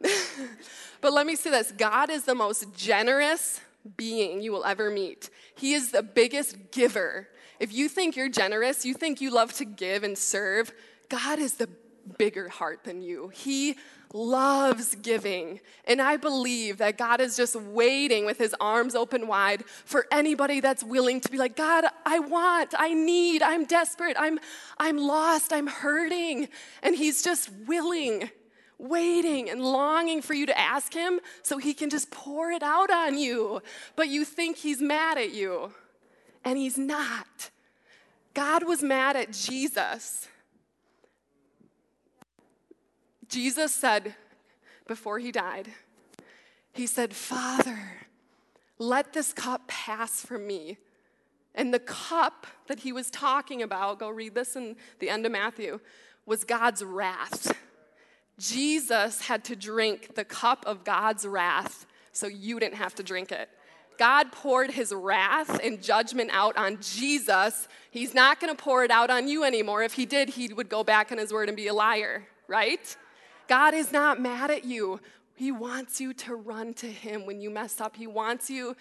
but 1.01 1.13
let 1.13 1.25
me 1.25 1.35
say 1.35 1.49
this 1.49 1.71
God 1.71 2.09
is 2.09 2.23
the 2.23 2.35
most 2.35 2.75
generous 2.75 3.61
being 3.97 4.41
you 4.41 4.51
will 4.51 4.65
ever 4.65 4.89
meet. 4.89 5.29
He 5.55 5.73
is 5.73 5.91
the 5.91 6.03
biggest 6.03 6.71
giver. 6.71 7.27
If 7.59 7.71
you 7.73 7.87
think 7.87 8.15
you're 8.15 8.29
generous, 8.29 8.85
you 8.85 8.93
think 8.93 9.21
you 9.21 9.31
love 9.31 9.53
to 9.53 9.65
give 9.65 10.03
and 10.03 10.17
serve, 10.17 10.73
God 11.07 11.39
is 11.39 11.55
the 11.55 11.69
bigger 12.17 12.49
heart 12.49 12.83
than 12.83 13.01
you. 13.01 13.29
He 13.29 13.77
loves 14.13 14.95
giving. 14.95 15.59
And 15.85 16.01
I 16.01 16.17
believe 16.17 16.77
that 16.77 16.97
God 16.97 17.21
is 17.21 17.35
just 17.35 17.55
waiting 17.55 18.25
with 18.25 18.37
his 18.37 18.55
arms 18.59 18.95
open 18.95 19.27
wide 19.27 19.65
for 19.65 20.07
anybody 20.11 20.59
that's 20.59 20.83
willing 20.83 21.21
to 21.21 21.29
be 21.29 21.37
like, 21.37 21.55
God, 21.55 21.85
I 22.05 22.19
want, 22.19 22.73
I 22.77 22.93
need, 22.93 23.41
I'm 23.41 23.65
desperate, 23.65 24.15
I'm, 24.19 24.39
I'm 24.77 24.97
lost, 24.97 25.51
I'm 25.51 25.67
hurting. 25.67 26.47
And 26.81 26.95
he's 26.95 27.23
just 27.23 27.49
willing, 27.67 28.29
waiting, 28.77 29.49
and 29.49 29.61
longing 29.61 30.21
for 30.21 30.33
you 30.33 30.45
to 30.45 30.57
ask 30.57 30.93
him 30.93 31.19
so 31.43 31.57
he 31.57 31.73
can 31.73 31.89
just 31.89 32.11
pour 32.11 32.51
it 32.51 32.63
out 32.63 32.91
on 32.91 33.17
you. 33.17 33.61
But 33.95 34.09
you 34.09 34.25
think 34.25 34.57
he's 34.57 34.81
mad 34.81 35.17
at 35.17 35.33
you, 35.33 35.73
and 36.43 36.57
he's 36.57 36.77
not. 36.77 37.49
God 38.33 38.65
was 38.65 38.83
mad 38.83 39.15
at 39.15 39.31
Jesus 39.31 40.27
Jesus 43.29 43.73
said 43.73 44.15
before 44.87 45.19
he 45.19 45.31
died, 45.31 45.69
He 46.73 46.87
said, 46.87 47.13
Father, 47.13 47.79
let 48.77 49.13
this 49.13 49.33
cup 49.33 49.67
pass 49.67 50.25
from 50.25 50.45
me. 50.45 50.77
And 51.53 51.73
the 51.73 51.79
cup 51.79 52.47
that 52.67 52.79
he 52.79 52.91
was 52.91 53.09
talking 53.09 53.61
about, 53.61 53.99
go 53.99 54.09
read 54.09 54.35
this 54.35 54.55
in 54.55 54.75
the 54.99 55.09
end 55.09 55.25
of 55.25 55.31
Matthew, 55.31 55.79
was 56.25 56.43
God's 56.43 56.83
wrath. 56.83 57.57
Jesus 58.37 59.21
had 59.21 59.45
to 59.45 59.55
drink 59.55 60.15
the 60.15 60.25
cup 60.25 60.65
of 60.67 60.83
God's 60.83 61.25
wrath 61.25 61.85
so 62.11 62.27
you 62.27 62.59
didn't 62.59 62.75
have 62.75 62.95
to 62.95 63.03
drink 63.03 63.31
it. 63.31 63.49
God 63.97 64.33
poured 64.33 64.71
his 64.71 64.93
wrath 64.93 65.59
and 65.63 65.81
judgment 65.81 66.29
out 66.33 66.57
on 66.57 66.79
Jesus. 66.81 67.69
He's 67.91 68.13
not 68.13 68.41
going 68.41 68.53
to 68.53 68.61
pour 68.61 68.83
it 68.83 68.91
out 68.91 69.09
on 69.09 69.29
you 69.29 69.45
anymore. 69.45 69.83
If 69.83 69.93
he 69.93 70.05
did, 70.05 70.29
he 70.29 70.53
would 70.53 70.67
go 70.67 70.83
back 70.83 71.13
on 71.13 71.17
his 71.17 71.31
word 71.31 71.47
and 71.47 71.55
be 71.55 71.67
a 71.67 71.73
liar, 71.73 72.27
right? 72.47 72.97
God 73.47 73.73
is 73.73 73.91
not 73.91 74.21
mad 74.21 74.51
at 74.51 74.65
you. 74.65 74.99
He 75.35 75.51
wants 75.51 75.99
you 75.99 76.13
to 76.13 76.35
run 76.35 76.73
to 76.75 76.87
Him 76.87 77.25
when 77.25 77.41
you 77.41 77.49
mess 77.49 77.81
up. 77.81 77.95
He 77.95 78.07
wants 78.07 78.49
you 78.49 78.75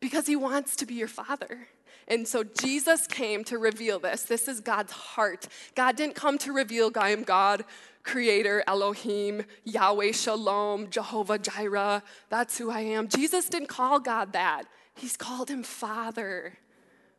because 0.00 0.26
He 0.26 0.36
wants 0.36 0.76
to 0.76 0.86
be 0.86 0.94
your 0.94 1.08
Father. 1.08 1.68
And 2.06 2.28
so 2.28 2.44
Jesus 2.44 3.06
came 3.06 3.44
to 3.44 3.58
reveal 3.58 3.98
this. 3.98 4.22
This 4.22 4.46
is 4.46 4.60
God's 4.60 4.92
heart. 4.92 5.48
God 5.74 5.96
didn't 5.96 6.14
come 6.14 6.36
to 6.38 6.52
reveal 6.52 6.90
I 6.96 7.10
am 7.10 7.22
God 7.22 7.64
creator, 8.02 8.62
Elohim, 8.66 9.44
Yahweh 9.64 10.12
Shalom, 10.12 10.90
Jehovah 10.90 11.38
Jireh. 11.38 12.02
That's 12.28 12.58
who 12.58 12.70
I 12.70 12.80
am. 12.80 13.08
Jesus 13.08 13.48
didn't 13.48 13.68
call 13.68 13.98
God 13.98 14.34
that. 14.34 14.64
He's 14.94 15.16
called 15.16 15.50
him 15.50 15.62
Father. 15.62 16.58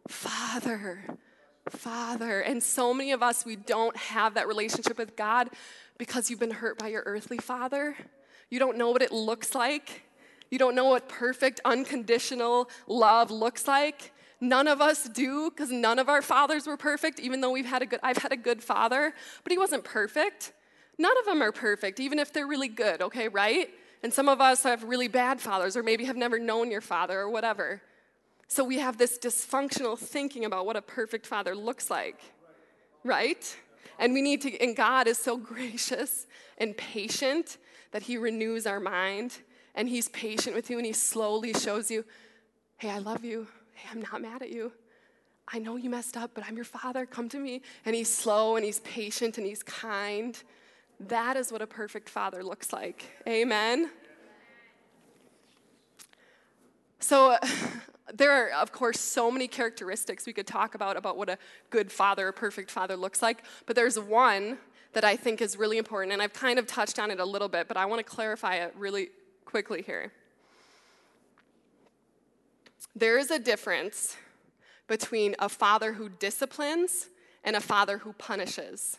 Father. 0.08 1.03
Father. 1.69 2.41
And 2.41 2.62
so 2.62 2.93
many 2.93 3.12
of 3.12 3.23
us, 3.23 3.43
we 3.43 3.55
don't 3.55 3.97
have 3.97 4.36
that 4.36 4.47
relationship 4.47 4.99
with 4.99 5.15
God 5.15 5.49
because 5.97 6.29
you've 6.29 6.39
been 6.39 6.51
hurt 6.51 6.77
by 6.77 6.88
your 6.88 7.03
earthly 7.05 7.38
father. 7.38 7.95
You 8.49 8.60
don't 8.60 8.77
know 8.77 8.91
what 8.91 9.01
it 9.01 9.12
looks 9.12 9.55
like. 9.55 10.03
You 10.49 10.60
don't 10.60 10.75
know 10.75 10.86
what 10.86 11.10
perfect, 11.10 11.60
unconditional 11.65 12.69
love 12.88 13.31
looks 13.31 13.67
like. 13.67 14.12
None 14.41 14.67
of 14.67 14.81
us 14.81 15.10
do 15.10 15.49
because 15.49 15.71
none 15.71 15.97
of 15.97 16.10
our 16.10 16.21
fathers 16.21 16.67
were 16.67 16.77
perfect, 16.77 17.19
even 17.19 17.41
though 17.41 17.51
we've 17.51 17.65
had 17.65 17.81
a 17.81 17.86
good, 17.86 17.99
I've 18.03 18.17
had 18.17 18.31
a 18.31 18.38
good 18.38 18.62
father, 18.62 19.13
but 19.43 19.51
he 19.51 19.58
wasn't 19.58 19.84
perfect. 19.84 20.53
None 20.97 21.17
of 21.17 21.25
them 21.25 21.41
are 21.41 21.51
perfect, 21.51 21.99
even 21.99 22.19
if 22.19 22.31
they're 22.31 22.47
really 22.47 22.67
good, 22.67 23.01
okay, 23.01 23.27
right? 23.27 23.69
And 24.03 24.13
some 24.13 24.29
of 24.29 24.39
us 24.41 24.63
have 24.63 24.84
really 24.84 25.08
bad 25.08 25.41
fathers, 25.41 25.75
or 25.75 25.84
maybe 25.84 26.05
have 26.05 26.15
never 26.15 26.38
known 26.38 26.69
your 26.69 26.81
father, 26.81 27.19
or 27.19 27.29
whatever. 27.29 27.81
So 28.47 28.63
we 28.63 28.79
have 28.79 28.97
this 28.97 29.17
dysfunctional 29.17 29.97
thinking 29.97 30.45
about 30.45 30.65
what 30.65 30.75
a 30.75 30.81
perfect 30.81 31.25
father 31.25 31.55
looks 31.55 31.89
like, 31.89 32.21
right? 33.03 33.58
And 33.99 34.13
we 34.13 34.21
need 34.21 34.41
to, 34.41 34.58
and 34.62 34.75
God 34.75 35.08
is 35.08 35.17
so 35.17 35.38
gracious 35.38 36.27
and 36.58 36.75
patient 36.75 37.58
that 37.91 38.03
He 38.03 38.17
renews 38.17 38.65
our 38.65 38.79
mind 38.79 39.38
and 39.73 39.88
He's 39.88 40.10
patient 40.10 40.55
with 40.55 40.69
you 40.69 40.77
and 40.77 40.86
He 40.86 40.93
slowly 40.93 41.53
shows 41.53 41.89
you, 41.89 42.05
hey, 42.77 42.89
I 42.89 42.99
love 42.99 43.23
you. 43.23 43.47
Hey, 43.73 43.89
I'm 43.91 44.01
not 44.01 44.21
mad 44.21 44.41
at 44.41 44.51
you. 44.51 44.71
I 45.47 45.60
know 45.60 45.75
you 45.75 45.89
messed 45.89 46.17
up, 46.17 46.31
but 46.34 46.43
I'm 46.47 46.55
your 46.55 46.65
father. 46.65 47.05
Come 47.05 47.29
to 47.29 47.39
me. 47.39 47.62
And 47.86 47.95
He's 47.95 48.12
slow 48.12 48.55
and 48.55 48.65
He's 48.65 48.79
patient 48.81 49.38
and 49.38 49.45
He's 49.45 49.63
kind. 49.63 50.41
That 50.99 51.38
is 51.38 51.51
what 51.51 51.62
a 51.62 51.67
perfect 51.67 52.10
father 52.10 52.43
looks 52.43 52.73
like. 52.73 53.05
Amen. 53.27 53.89
So, 56.99 57.38
there 58.13 58.31
are, 58.31 58.49
of 58.61 58.71
course, 58.71 58.99
so 58.99 59.31
many 59.31 59.47
characteristics 59.47 60.25
we 60.25 60.33
could 60.33 60.47
talk 60.47 60.75
about 60.75 60.97
about 60.97 61.17
what 61.17 61.29
a 61.29 61.37
good 61.69 61.91
father, 61.91 62.27
a 62.27 62.33
perfect 62.33 62.69
father 62.69 62.95
looks 62.95 63.21
like, 63.21 63.43
but 63.65 63.75
there's 63.75 63.99
one 63.99 64.57
that 64.93 65.03
I 65.03 65.15
think 65.15 65.41
is 65.41 65.57
really 65.57 65.77
important, 65.77 66.13
and 66.13 66.21
I've 66.21 66.33
kind 66.33 66.57
of 66.59 66.67
touched 66.67 66.99
on 66.99 67.11
it 67.11 67.19
a 67.19 67.25
little 67.25 67.49
bit, 67.49 67.67
but 67.67 67.77
I 67.77 67.85
want 67.85 67.99
to 67.99 68.03
clarify 68.03 68.55
it 68.55 68.73
really 68.77 69.09
quickly 69.43 69.81
here. 69.81 70.11
There 72.95 73.17
is 73.17 73.29
a 73.31 73.39
difference 73.39 74.15
between 74.87 75.35
a 75.39 75.49
father 75.49 75.93
who 75.93 76.09
disciplines 76.09 77.09
and 77.43 77.55
a 77.55 77.61
father 77.61 77.97
who 77.97 78.13
punishes. 78.13 78.97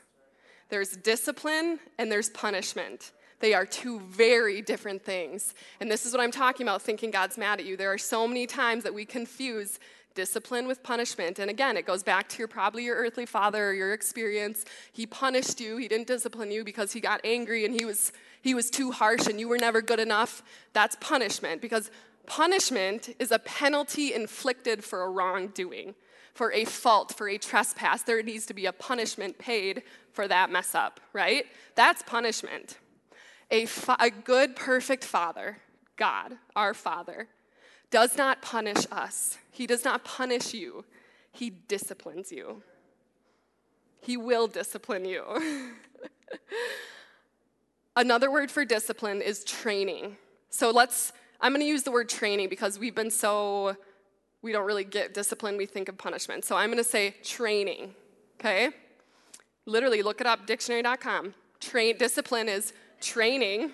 There's 0.68 0.96
discipline 0.96 1.78
and 1.98 2.10
there's 2.10 2.28
punishment. 2.30 3.12
They 3.40 3.55
are 3.55 3.66
two 3.66 4.01
very 4.01 4.62
different 4.62 5.05
things. 5.05 5.55
And 5.81 5.90
this 5.90 6.07
is 6.07 6.12
what 6.12 6.20
I'm 6.20 6.31
talking 6.31 6.66
about 6.66 6.83
thinking 6.83 7.11
God's 7.11 7.37
mad 7.37 7.61
at 7.61 7.66
you. 7.66 7.77
There 7.77 7.92
are 7.92 7.99
so 7.99 8.27
many 8.27 8.46
times 8.46 8.83
that 8.85 8.94
we 8.94 9.05
confuse 9.05 9.79
discipline 10.14 10.66
with 10.66 10.83
punishment. 10.83 11.38
And 11.38 11.49
again, 11.49 11.77
it 11.77 11.87
goes 11.87 12.03
back 12.03 12.29
to 12.31 12.38
your 12.38 12.49
probably 12.49 12.85
your 12.85 12.96
earthly 12.96 13.27
father 13.27 13.68
or 13.68 13.72
your 13.75 13.92
experience. 13.92 14.64
He 14.92 15.07
punished 15.07 15.61
you, 15.61 15.77
he 15.77 15.87
didn't 15.87 16.09
discipline 16.09 16.51
you 16.51 16.64
because 16.64 16.92
he 16.92 17.01
got 17.01 17.20
angry 17.22 17.64
and 17.64 17.79
he 17.79 17.85
was 17.85 18.12
he 18.42 18.55
was 18.55 18.70
too 18.70 18.92
harsh 18.92 19.27
and 19.27 19.38
you 19.40 19.49
were 19.49 19.59
never 19.59 19.83
good 19.83 20.01
enough. 20.01 20.42
That's 20.72 20.96
punishment 21.01 21.61
because 21.61 21.90
punishment 22.27 23.14
is 23.18 23.31
a 23.31 23.38
penalty 23.40 24.14
inflicted 24.14 24.85
for 24.85 25.03
a 25.03 25.11
wrongdoing, 25.11 25.94
for 26.33 26.53
a 26.53 26.64
fault, 26.64 27.12
for 27.12 27.29
a 27.29 27.38
trespass. 27.38 28.03
There 28.03 28.22
needs 28.22 28.46
to 28.46 28.55
be 28.55 28.66
a 28.66 28.72
punishment 28.72 29.38
paid 29.38 29.83
for 30.12 30.29
that 30.29 30.51
mess 30.51 30.75
up, 30.75 31.01
right? 31.12 31.46
That's 31.75 32.03
punishment. 32.05 32.79
A, 33.50 33.66
fa- 33.66 33.96
a 34.00 34.11
good, 34.11 34.56
perfect 34.56 35.04
father, 35.04 35.59
God, 35.96 36.37
our 36.54 36.74
Father, 36.74 37.28
does 37.90 38.16
not 38.16 38.42
punish 38.42 38.87
us. 38.90 39.38
He 39.50 39.66
does 39.66 39.85
not 39.85 40.04
punish 40.04 40.52
you, 40.52 40.85
He 41.32 41.50
disciplines 41.50 42.32
you. 42.32 42.62
He 44.00 44.16
will 44.16 44.46
discipline 44.46 45.04
you. 45.04 45.24
Another 47.96 48.30
word 48.30 48.50
for 48.50 48.64
discipline 48.64 49.22
is 49.22 49.42
training. 49.42 50.16
So 50.50 50.70
let's, 50.70 51.12
I'm 51.40 51.52
going 51.52 51.62
to 51.62 51.66
use 51.66 51.82
the 51.82 51.90
word 51.90 52.09
training 52.09 52.48
because 52.48 52.78
we've 52.78 52.94
been 52.94 53.11
so, 53.11 53.76
we 54.42 54.52
don't 54.52 54.66
really 54.66 54.85
get 54.85 55.14
discipline, 55.14 55.56
we 55.56 55.66
think 55.66 55.88
of 55.88 55.96
punishment. 55.96 56.44
So 56.44 56.56
I'm 56.56 56.68
going 56.68 56.82
to 56.82 56.88
say 56.88 57.14
training, 57.24 57.94
okay? 58.38 58.70
Literally, 59.64 60.02
look 60.02 60.20
it 60.20 60.26
up, 60.26 60.46
dictionary.com. 60.46 61.35
Train, 61.59 61.96
discipline 61.96 62.48
is 62.48 62.72
training. 63.00 63.72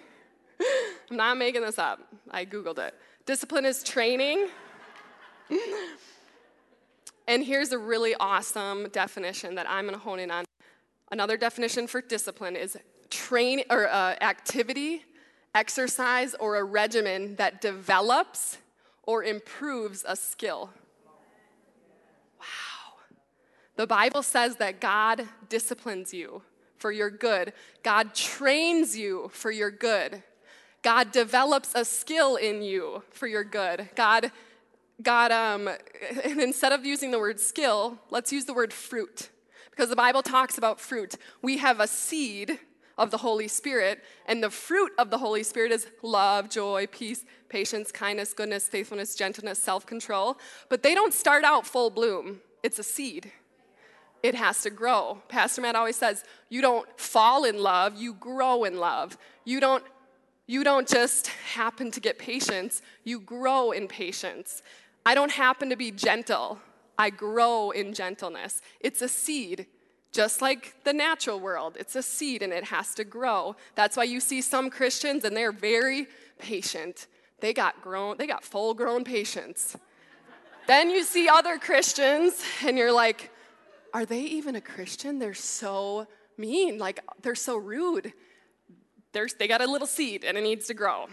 I'm 1.10 1.16
not 1.16 1.36
making 1.36 1.62
this 1.62 1.78
up. 1.78 2.00
I 2.30 2.44
Googled 2.44 2.78
it. 2.78 2.94
Discipline 3.26 3.64
is 3.64 3.82
training. 3.82 4.48
and 7.28 7.44
here's 7.44 7.72
a 7.72 7.78
really 7.78 8.14
awesome 8.18 8.88
definition 8.90 9.54
that 9.56 9.68
I'm 9.68 9.84
going 9.84 9.98
to 9.98 10.02
hone 10.02 10.18
in 10.18 10.30
on. 10.30 10.44
Another 11.10 11.36
definition 11.36 11.86
for 11.86 12.00
discipline 12.00 12.56
is 12.56 12.76
train 13.10 13.62
or 13.70 13.88
uh, 13.88 14.16
activity, 14.20 15.04
exercise, 15.54 16.34
or 16.40 16.56
a 16.56 16.64
regimen 16.64 17.36
that 17.36 17.60
develops 17.60 18.58
or 19.02 19.22
improves 19.22 20.04
a 20.08 20.16
skill. 20.16 20.70
Wow. 22.40 22.46
The 23.76 23.86
Bible 23.86 24.22
says 24.22 24.56
that 24.56 24.80
God 24.80 25.28
disciplines 25.48 26.14
you 26.14 26.42
for 26.82 26.90
your 26.90 27.10
good. 27.10 27.52
God 27.84 28.12
trains 28.12 28.98
you 28.98 29.30
for 29.32 29.52
your 29.52 29.70
good. 29.70 30.24
God 30.82 31.12
develops 31.12 31.76
a 31.76 31.84
skill 31.84 32.34
in 32.34 32.60
you 32.60 33.04
for 33.10 33.28
your 33.28 33.44
good. 33.44 33.88
God, 33.94 34.32
God, 35.00 35.30
um, 35.30 35.70
and 36.24 36.40
instead 36.40 36.72
of 36.72 36.84
using 36.84 37.12
the 37.12 37.20
word 37.20 37.38
skill, 37.38 38.00
let's 38.10 38.32
use 38.32 38.46
the 38.46 38.52
word 38.52 38.72
fruit. 38.72 39.30
Because 39.70 39.90
the 39.90 39.96
Bible 39.96 40.22
talks 40.22 40.58
about 40.58 40.80
fruit. 40.80 41.14
We 41.40 41.58
have 41.58 41.78
a 41.78 41.86
seed 41.86 42.58
of 42.98 43.12
the 43.12 43.18
Holy 43.18 43.46
Spirit, 43.46 44.02
and 44.26 44.42
the 44.42 44.50
fruit 44.50 44.90
of 44.98 45.08
the 45.10 45.18
Holy 45.18 45.44
Spirit 45.44 45.70
is 45.70 45.86
love, 46.02 46.50
joy, 46.50 46.88
peace, 46.90 47.24
patience, 47.48 47.92
kindness, 47.92 48.34
goodness, 48.34 48.68
faithfulness, 48.68 49.14
gentleness, 49.14 49.60
self 49.62 49.86
control. 49.86 50.36
But 50.68 50.82
they 50.82 50.96
don't 50.96 51.14
start 51.14 51.44
out 51.44 51.64
full 51.64 51.90
bloom, 51.90 52.40
it's 52.64 52.80
a 52.80 52.82
seed 52.82 53.30
it 54.22 54.34
has 54.34 54.62
to 54.62 54.70
grow. 54.70 55.22
Pastor 55.28 55.62
Matt 55.62 55.74
always 55.74 55.96
says, 55.96 56.24
you 56.48 56.62
don't 56.62 56.88
fall 56.98 57.44
in 57.44 57.58
love, 57.62 58.00
you 58.00 58.14
grow 58.14 58.64
in 58.64 58.78
love. 58.78 59.16
You 59.44 59.60
don't 59.60 59.84
you 60.46 60.64
don't 60.64 60.88
just 60.88 61.28
happen 61.28 61.90
to 61.92 62.00
get 62.00 62.18
patience, 62.18 62.82
you 63.04 63.20
grow 63.20 63.70
in 63.70 63.86
patience. 63.88 64.62
I 65.06 65.14
don't 65.14 65.30
happen 65.30 65.70
to 65.70 65.76
be 65.76 65.90
gentle. 65.90 66.58
I 66.98 67.10
grow 67.10 67.70
in 67.70 67.94
gentleness. 67.94 68.60
It's 68.80 69.02
a 69.02 69.08
seed. 69.08 69.66
Just 70.10 70.42
like 70.42 70.74
the 70.84 70.92
natural 70.92 71.40
world, 71.40 71.76
it's 71.80 71.96
a 71.96 72.02
seed 72.02 72.42
and 72.42 72.52
it 72.52 72.64
has 72.64 72.94
to 72.96 73.04
grow. 73.04 73.56
That's 73.76 73.96
why 73.96 74.04
you 74.04 74.20
see 74.20 74.42
some 74.42 74.68
Christians 74.68 75.24
and 75.24 75.34
they're 75.34 75.52
very 75.52 76.06
patient. 76.38 77.06
They 77.40 77.54
got 77.54 77.80
grown, 77.80 78.18
they 78.18 78.26
got 78.26 78.44
full 78.44 78.74
grown 78.74 79.04
patience. 79.04 79.74
then 80.66 80.90
you 80.90 81.02
see 81.02 81.28
other 81.28 81.56
Christians 81.56 82.42
and 82.66 82.76
you're 82.76 82.92
like, 82.92 83.30
are 83.94 84.06
they 84.06 84.20
even 84.20 84.56
a 84.56 84.60
Christian? 84.60 85.18
They're 85.18 85.34
so 85.34 86.06
mean, 86.36 86.78
like 86.78 87.00
they're 87.22 87.34
so 87.34 87.56
rude. 87.56 88.12
They're, 89.12 89.28
they 89.38 89.46
got 89.46 89.60
a 89.60 89.70
little 89.70 89.86
seed 89.86 90.24
and 90.24 90.36
it 90.36 90.42
needs 90.42 90.66
to 90.66 90.74
grow. 90.74 91.06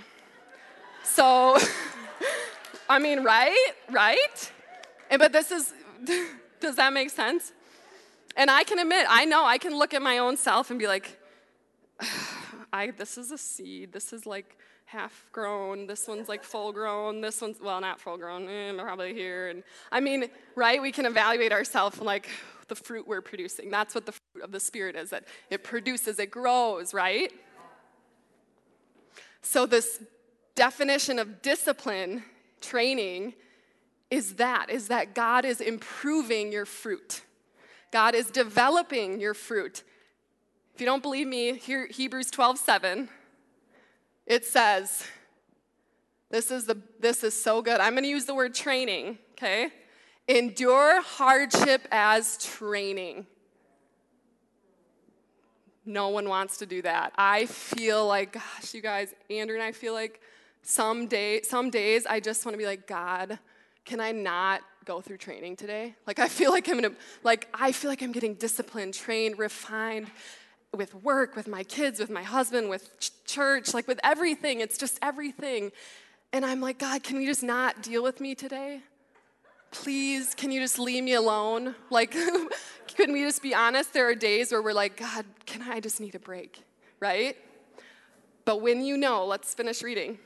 So, 1.03 1.57
I 2.89 2.99
mean, 2.99 3.23
right? 3.23 3.73
Right? 3.89 4.51
And, 5.09 5.19
but 5.19 5.31
this 5.31 5.51
is, 5.51 5.73
does 6.59 6.75
that 6.75 6.93
make 6.93 7.09
sense? 7.09 7.51
And 8.35 8.49
I 8.49 8.63
can 8.63 8.79
admit, 8.79 9.05
I 9.09 9.25
know 9.25 9.43
I 9.43 9.57
can 9.57 9.77
look 9.77 9.93
at 9.93 10.01
my 10.01 10.19
own 10.19 10.37
self 10.37 10.69
and 10.69 10.79
be 10.79 10.87
like, 10.87 11.19
I, 12.73 12.91
this 12.91 13.17
is 13.17 13.31
a 13.31 13.37
seed. 13.37 13.91
This 13.91 14.13
is 14.13 14.25
like 14.25 14.57
half 14.85 15.25
grown. 15.31 15.87
This 15.87 16.07
one's 16.07 16.29
like 16.29 16.43
full 16.43 16.71
grown. 16.71 17.21
This 17.21 17.41
one's, 17.41 17.59
well, 17.59 17.81
not 17.81 17.99
full 17.99 18.17
grown, 18.17 18.47
eh, 18.47 18.71
probably 18.81 19.13
here. 19.13 19.49
And 19.49 19.63
I 19.91 19.99
mean, 19.99 20.29
right? 20.55 20.81
We 20.81 20.91
can 20.91 21.05
evaluate 21.05 21.51
ourselves 21.51 21.97
and 21.97 22.05
like, 22.05 22.29
the 22.69 22.75
fruit 22.75 23.07
we're 23.07 23.21
producing. 23.21 23.69
That's 23.69 23.93
what 23.93 24.05
the 24.05 24.13
fruit 24.13 24.43
of 24.43 24.51
the 24.51 24.59
Spirit 24.59 24.95
is 24.95 25.09
that 25.09 25.25
it 25.49 25.63
produces, 25.63 26.19
it 26.19 26.31
grows, 26.31 26.93
right? 26.93 27.31
So, 29.41 29.65
this 29.65 30.01
definition 30.55 31.19
of 31.19 31.41
discipline 31.41 32.23
training 32.61 33.33
is 34.11 34.35
that 34.35 34.69
is 34.69 34.87
that 34.87 35.13
God 35.13 35.45
is 35.45 35.61
improving 35.61 36.51
your 36.51 36.65
fruit. 36.65 37.21
God 37.91 38.15
is 38.15 38.29
developing 38.31 39.19
your 39.19 39.33
fruit. 39.33 39.83
If 40.73 40.81
you 40.81 40.85
don't 40.85 41.01
believe 41.01 41.27
me, 41.27 41.57
here 41.57 41.87
Hebrews 41.87 42.31
12, 42.31 42.57
7, 42.57 43.09
it 44.25 44.45
says, 44.45 45.03
this 46.29 46.51
is 46.51 46.65
the 46.65 46.77
this 46.99 47.23
is 47.23 47.39
so 47.39 47.61
good. 47.61 47.79
I'm 47.79 47.95
gonna 47.95 48.07
use 48.07 48.25
the 48.25 48.35
word 48.35 48.53
training, 48.53 49.17
okay? 49.31 49.71
Endure 50.29 51.01
hardship 51.01 51.87
as 51.91 52.37
training. 52.37 53.25
No 55.87 56.09
one 56.09 56.29
wants 56.29 56.57
to 56.57 56.67
do 56.67 56.83
that. 56.83 57.13
I 57.17 57.47
feel 57.47 58.05
like, 58.05 58.33
gosh, 58.33 58.75
you 58.75 58.81
guys, 58.81 59.15
Andrew 59.31 59.55
and 59.55 59.63
I 59.63 59.71
feel 59.71 59.93
like 59.93 60.21
some 60.61 61.07
day, 61.07 61.41
some 61.41 61.71
days 61.71 62.05
I 62.05 62.19
just 62.19 62.45
want 62.45 62.53
to 62.53 62.59
be 62.59 62.67
like, 62.67 62.85
God, 62.85 63.39
can 63.85 63.99
I 63.99 64.11
not 64.11 64.61
go 64.85 65.01
through 65.01 65.17
training 65.17 65.55
today? 65.55 65.95
Like 66.05 66.19
I 66.19 66.27
feel 66.27 66.51
like 66.51 66.69
I'm 66.69 66.75
gonna, 66.75 66.93
like 67.23 67.47
I 67.51 67.71
feel 67.71 67.89
like 67.89 68.03
I'm 68.03 68.11
getting 68.11 68.35
disciplined, 68.35 68.93
trained, 68.93 69.39
refined 69.39 70.11
with 70.75 70.93
work, 70.93 71.35
with 71.35 71.47
my 71.47 71.63
kids, 71.63 71.99
with 71.99 72.11
my 72.11 72.21
husband, 72.21 72.69
with 72.69 72.99
ch- 72.99 73.09
church, 73.25 73.73
like 73.73 73.87
with 73.87 73.99
everything. 74.03 74.59
It's 74.59 74.77
just 74.77 74.99
everything. 75.01 75.71
And 76.31 76.45
I'm 76.45 76.61
like, 76.61 76.77
God, 76.77 77.01
can 77.01 77.19
you 77.19 77.25
just 77.25 77.41
not 77.41 77.81
deal 77.81 78.03
with 78.03 78.21
me 78.21 78.35
today? 78.35 78.83
Please, 79.71 80.33
can 80.33 80.51
you 80.51 80.59
just 80.59 80.79
leave 80.79 81.03
me 81.03 81.13
alone? 81.13 81.75
Like, 81.89 82.11
couldn't 82.95 83.13
we 83.13 83.23
just 83.23 83.41
be 83.41 83.53
honest? 83.53 83.93
There 83.93 84.09
are 84.09 84.15
days 84.15 84.51
where 84.51 84.61
we're 84.61 84.73
like, 84.73 84.97
God, 84.97 85.25
can 85.45 85.61
I 85.61 85.79
just 85.79 85.99
need 85.99 86.15
a 86.15 86.19
break, 86.19 86.63
right? 86.99 87.37
But 88.45 88.61
when 88.61 88.83
you 88.83 88.97
know, 88.97 89.25
let's 89.25 89.53
finish 89.53 89.83
reading. 89.83 90.17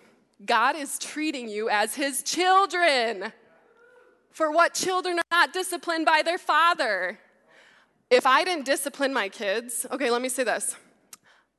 God 0.46 0.76
is 0.76 0.98
treating 0.98 1.48
you 1.48 1.70
as 1.70 1.96
his 1.96 2.24
children. 2.24 3.34
For 4.32 4.52
what 4.52 4.74
children 4.74 5.20
are 5.20 5.24
not 5.32 5.54
disciplined 5.54 6.06
by 6.06 6.22
their 6.24 6.38
father? 6.38 7.20
If 8.10 8.26
I 8.26 8.44
didn't 8.44 8.66
discipline 8.66 9.14
my 9.14 9.30
kids, 9.30 9.86
okay, 9.92 10.10
let 10.10 10.22
me 10.22 10.30
say 10.30 10.44
this. 10.44 10.76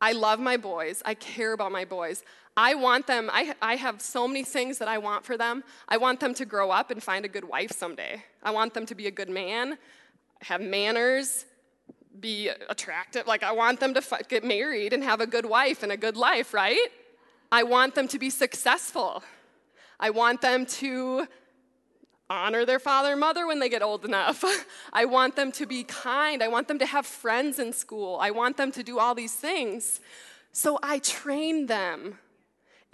I 0.00 0.12
love 0.12 0.40
my 0.40 0.56
boys. 0.56 1.02
I 1.04 1.14
care 1.14 1.52
about 1.52 1.72
my 1.72 1.84
boys. 1.84 2.22
I 2.56 2.74
want 2.74 3.06
them, 3.06 3.30
I, 3.32 3.54
I 3.60 3.76
have 3.76 4.00
so 4.00 4.28
many 4.28 4.44
things 4.44 4.78
that 4.78 4.86
I 4.86 4.98
want 4.98 5.24
for 5.24 5.36
them. 5.36 5.64
I 5.88 5.96
want 5.96 6.20
them 6.20 6.34
to 6.34 6.44
grow 6.44 6.70
up 6.70 6.90
and 6.90 7.02
find 7.02 7.24
a 7.24 7.28
good 7.28 7.44
wife 7.44 7.72
someday. 7.72 8.22
I 8.42 8.52
want 8.52 8.74
them 8.74 8.86
to 8.86 8.94
be 8.94 9.06
a 9.08 9.10
good 9.10 9.28
man, 9.28 9.76
have 10.42 10.60
manners, 10.60 11.46
be 12.20 12.48
attractive. 12.68 13.26
Like, 13.26 13.42
I 13.42 13.52
want 13.52 13.80
them 13.80 13.92
to 13.94 13.98
f- 13.98 14.28
get 14.28 14.44
married 14.44 14.92
and 14.92 15.02
have 15.02 15.20
a 15.20 15.26
good 15.26 15.46
wife 15.46 15.82
and 15.82 15.90
a 15.90 15.96
good 15.96 16.16
life, 16.16 16.54
right? 16.54 16.88
I 17.50 17.64
want 17.64 17.96
them 17.96 18.06
to 18.08 18.18
be 18.18 18.30
successful. 18.30 19.24
I 19.98 20.10
want 20.10 20.40
them 20.40 20.64
to 20.66 21.26
honor 22.30 22.64
their 22.64 22.78
father 22.78 23.12
and 23.12 23.20
mother 23.20 23.46
when 23.46 23.58
they 23.58 23.68
get 23.68 23.82
old 23.82 24.04
enough. 24.04 24.44
I 24.92 25.04
want 25.04 25.36
them 25.36 25.50
to 25.52 25.66
be 25.66 25.84
kind. 25.84 26.42
I 26.42 26.48
want 26.48 26.68
them 26.68 26.78
to 26.78 26.86
have 26.86 27.04
friends 27.04 27.58
in 27.58 27.72
school. 27.72 28.18
I 28.20 28.30
want 28.30 28.56
them 28.56 28.70
to 28.72 28.82
do 28.82 28.98
all 28.98 29.14
these 29.14 29.34
things. 29.34 30.00
So 30.52 30.78
I 30.82 31.00
train 31.00 31.66
them. 31.66 32.18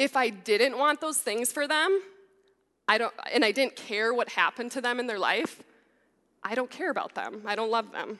If 0.00 0.16
I 0.16 0.30
didn't 0.30 0.78
want 0.78 1.02
those 1.02 1.18
things 1.18 1.52
for 1.52 1.68
them, 1.68 2.00
I 2.88 2.96
don't 2.96 3.12
and 3.30 3.44
I 3.44 3.52
didn't 3.52 3.76
care 3.76 4.14
what 4.14 4.30
happened 4.30 4.72
to 4.72 4.80
them 4.80 4.98
in 4.98 5.06
their 5.06 5.18
life, 5.18 5.62
I 6.42 6.54
don't 6.54 6.70
care 6.70 6.90
about 6.90 7.14
them. 7.14 7.42
I 7.44 7.54
don't 7.54 7.70
love 7.70 7.92
them. 7.92 8.18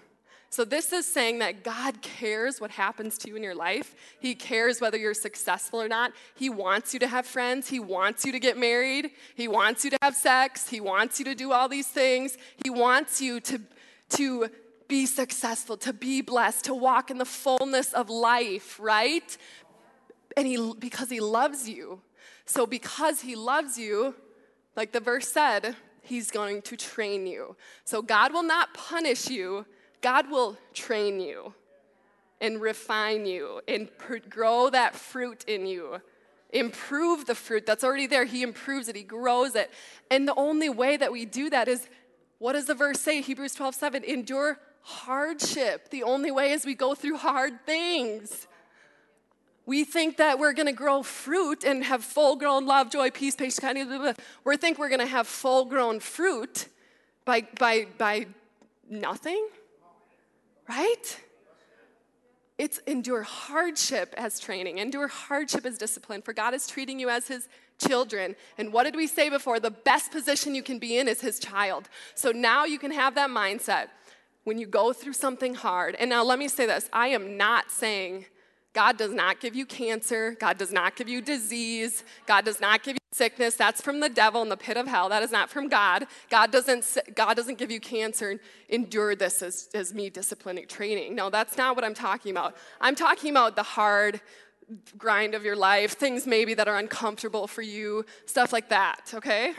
So, 0.51 0.67
this 0.67 0.93
is 0.93 1.07
saying 1.07 1.39
that 1.39 1.65
God 1.65 2.03
cares 2.03 2.61
what 2.61 2.71
happens 2.71 3.17
to 3.19 3.29
you 3.29 3.37
in 3.37 3.43
your 3.43 3.55
life. 3.55 3.95
He 4.21 4.35
cares 4.35 4.79
whether 4.79 4.99
you're 4.99 5.15
successful 5.15 5.81
or 5.81 5.89
not. 5.89 6.13
He 6.35 6.51
wants 6.51 6.93
you 6.93 7.01
to 7.01 7.07
have 7.07 7.25
friends. 7.25 7.69
He 7.71 7.81
wants 7.81 8.27
you 8.27 8.33
to 8.33 8.41
get 8.41 8.59
married. 8.59 9.13
He 9.35 9.49
wants 9.49 9.83
you 9.83 9.91
to 9.93 9.99
have 10.03 10.15
sex. 10.15 10.69
He 10.69 10.81
wants 10.81 11.19
you 11.19 11.25
to 11.25 11.35
do 11.35 11.53
all 11.53 11.67
these 11.71 11.87
things. 11.87 12.37
He 12.63 12.69
wants 12.69 13.23
you 13.23 13.41
to, 13.41 13.59
to 14.11 14.51
be 14.87 15.07
successful, 15.07 15.79
to 15.79 15.95
be 15.95 16.21
blessed, 16.21 16.67
to 16.67 16.75
walk 16.75 17.11
in 17.11 17.17
the 17.17 17.25
fullness 17.25 17.95
of 17.95 18.11
life, 18.11 18.79
right? 18.79 19.39
And 20.37 20.47
he, 20.47 20.75
because 20.79 21.11
He 21.11 21.21
loves 21.21 21.69
you. 21.69 22.01
So, 22.45 22.67
because 22.67 23.21
He 23.21 23.35
loves 23.35 23.79
you, 23.79 24.15
like 24.77 24.93
the 24.93 25.01
verse 25.01 25.29
said, 25.29 25.77
He's 26.03 26.31
going 26.31 26.63
to 26.63 26.77
train 26.77 27.27
you. 27.27 27.57
So, 27.85 28.03
God 28.03 28.33
will 28.33 28.43
not 28.43 28.75
punish 28.75 29.29
you 29.29 29.67
God 30.01 30.31
will 30.31 30.57
train 30.73 31.21
you 31.21 31.55
and 32.41 32.61
refine 32.61 33.27
you 33.27 33.61
and 33.69 33.89
grow 34.29 34.71
that 34.71 34.95
fruit 34.95 35.45
in 35.47 35.67
you. 35.67 36.01
Improve 36.53 37.27
the 37.27 37.35
fruit 37.35 37.67
that's 37.67 37.85
already 37.85 38.07
there. 38.07 38.25
He 38.25 38.43
improves 38.43 38.89
it, 38.89 38.97
He 38.97 39.03
grows 39.03 39.55
it. 39.55 39.71
And 40.11 40.27
the 40.27 40.35
only 40.35 40.69
way 40.69 40.97
that 40.97 41.13
we 41.13 41.25
do 41.25 41.51
that 41.51 41.69
is 41.69 41.89
what 42.39 42.55
does 42.55 42.67
the 42.67 42.75
verse 42.75 42.99
say? 42.99 43.21
Hebrews 43.21 43.55
12 43.55 43.75
7 43.75 44.05
endure 44.05 44.59
hardship. 44.83 45.91
The 45.91 46.03
only 46.03 46.31
way 46.31 46.53
is 46.53 46.65
we 46.65 46.75
go 46.75 46.95
through 46.95 47.19
hard 47.19 47.65
things. 47.67 48.47
We 49.71 49.85
think 49.85 50.17
that 50.17 50.41
we're 50.41 50.53
going 50.53 50.67
to 50.67 50.73
grow 50.73 51.05
fruit 51.05 51.63
and 51.63 51.85
have 51.85 52.03
full 52.03 52.35
grown 52.35 52.67
love, 52.67 52.91
joy, 52.91 53.11
peace, 53.13 53.37
patience, 53.37 53.61
kindness. 53.61 53.87
Blah, 53.87 53.99
blah. 53.99 54.13
We 54.43 54.57
think 54.57 54.81
we're 54.81 54.89
going 54.89 54.99
to 54.99 55.07
have 55.07 55.29
full 55.29 55.65
grown 55.65 56.01
fruit 56.01 56.67
by, 57.25 57.47
by, 57.57 57.87
by 57.97 58.27
nothing 58.89 59.47
right? 60.69 61.21
It's 62.59 62.79
endure 62.87 63.23
hardship 63.23 64.13
as 64.17 64.39
training, 64.39 64.79
endure 64.79 65.09
hardship 65.09 65.65
as 65.65 65.79
discipline, 65.79 66.23
for 66.23 66.33
God 66.33 66.53
is 66.55 66.67
treating 66.67 66.99
you 67.01 67.09
as 67.09 67.29
His 67.29 67.49
children. 67.79 68.37
And 68.59 68.73
what 68.73 68.85
did 68.85 68.97
we 68.97 69.07
say 69.07 69.31
before? 69.31 69.61
The 69.61 69.71
best 69.71 70.13
position 70.13 70.55
you 70.55 70.63
can 70.63 70.79
be 70.79 70.99
in 70.99 71.09
is 71.09 71.21
His 71.21 71.39
child. 71.39 71.89
So 72.15 72.33
now 72.33 72.65
you 72.65 72.79
can 72.79 72.91
have 72.91 73.15
that 73.15 73.31
mindset 73.31 73.87
when 74.45 74.59
you 74.59 74.67
go 74.67 74.93
through 74.93 75.15
something 75.15 75.55
hard. 75.55 75.95
And 75.97 76.11
now 76.11 76.23
let 76.25 76.39
me 76.39 76.49
say 76.49 76.67
this 76.67 76.89
I 76.93 77.09
am 77.09 77.37
not 77.37 77.71
saying 77.71 78.27
God 78.73 78.97
does 78.97 79.13
not 79.13 79.41
give 79.41 79.57
you 79.57 79.67
cancer. 79.67 80.37
God 80.39 80.57
does 80.57 80.73
not 80.73 80.95
give 80.97 81.09
you 81.09 81.21
disease. 81.21 82.05
God 82.27 82.45
does 82.45 82.61
not 82.61 82.83
give 82.83 82.95
you 82.95 83.01
sickness. 83.13 83.57
That's 83.57 83.81
from 83.81 83.99
the 84.01 84.09
devil 84.09 84.43
in 84.43 84.49
the 84.49 84.57
pit 84.57 84.77
of 84.77 84.87
hell. 84.87 85.09
That 85.09 85.23
is 85.23 85.33
not 85.33 85.51
from 85.51 85.69
God. 85.69 86.07
God 86.31 86.53
doesn't, 86.53 86.99
God 87.15 87.35
doesn't 87.35 87.59
give 87.59 87.71
you 87.71 87.81
cancer 87.81 88.31
and 88.31 88.41
endure 88.69 89.17
this 89.17 89.43
as, 89.43 89.69
as 89.75 89.93
me 89.93 90.09
disciplining 90.09 90.69
training. 90.69 91.17
No, 91.17 91.31
that's 91.31 91.57
not 91.57 91.75
what 91.75 91.85
I'm 91.85 91.95
talking 91.95 92.31
about. 92.31 92.57
I'm 92.81 92.95
talking 92.95 93.31
about 93.31 93.57
the 93.57 93.65
hard 93.65 94.21
grind 94.97 95.35
of 95.35 95.45
your 95.45 95.57
life, 95.57 95.95
things 95.95 96.27
maybe 96.27 96.55
that 96.55 96.69
are 96.69 96.79
uncomfortable 96.79 97.49
for 97.49 97.63
you, 97.63 98.05
stuff 98.27 98.53
like 98.53 98.69
that, 98.69 99.13
okay? 99.15 99.53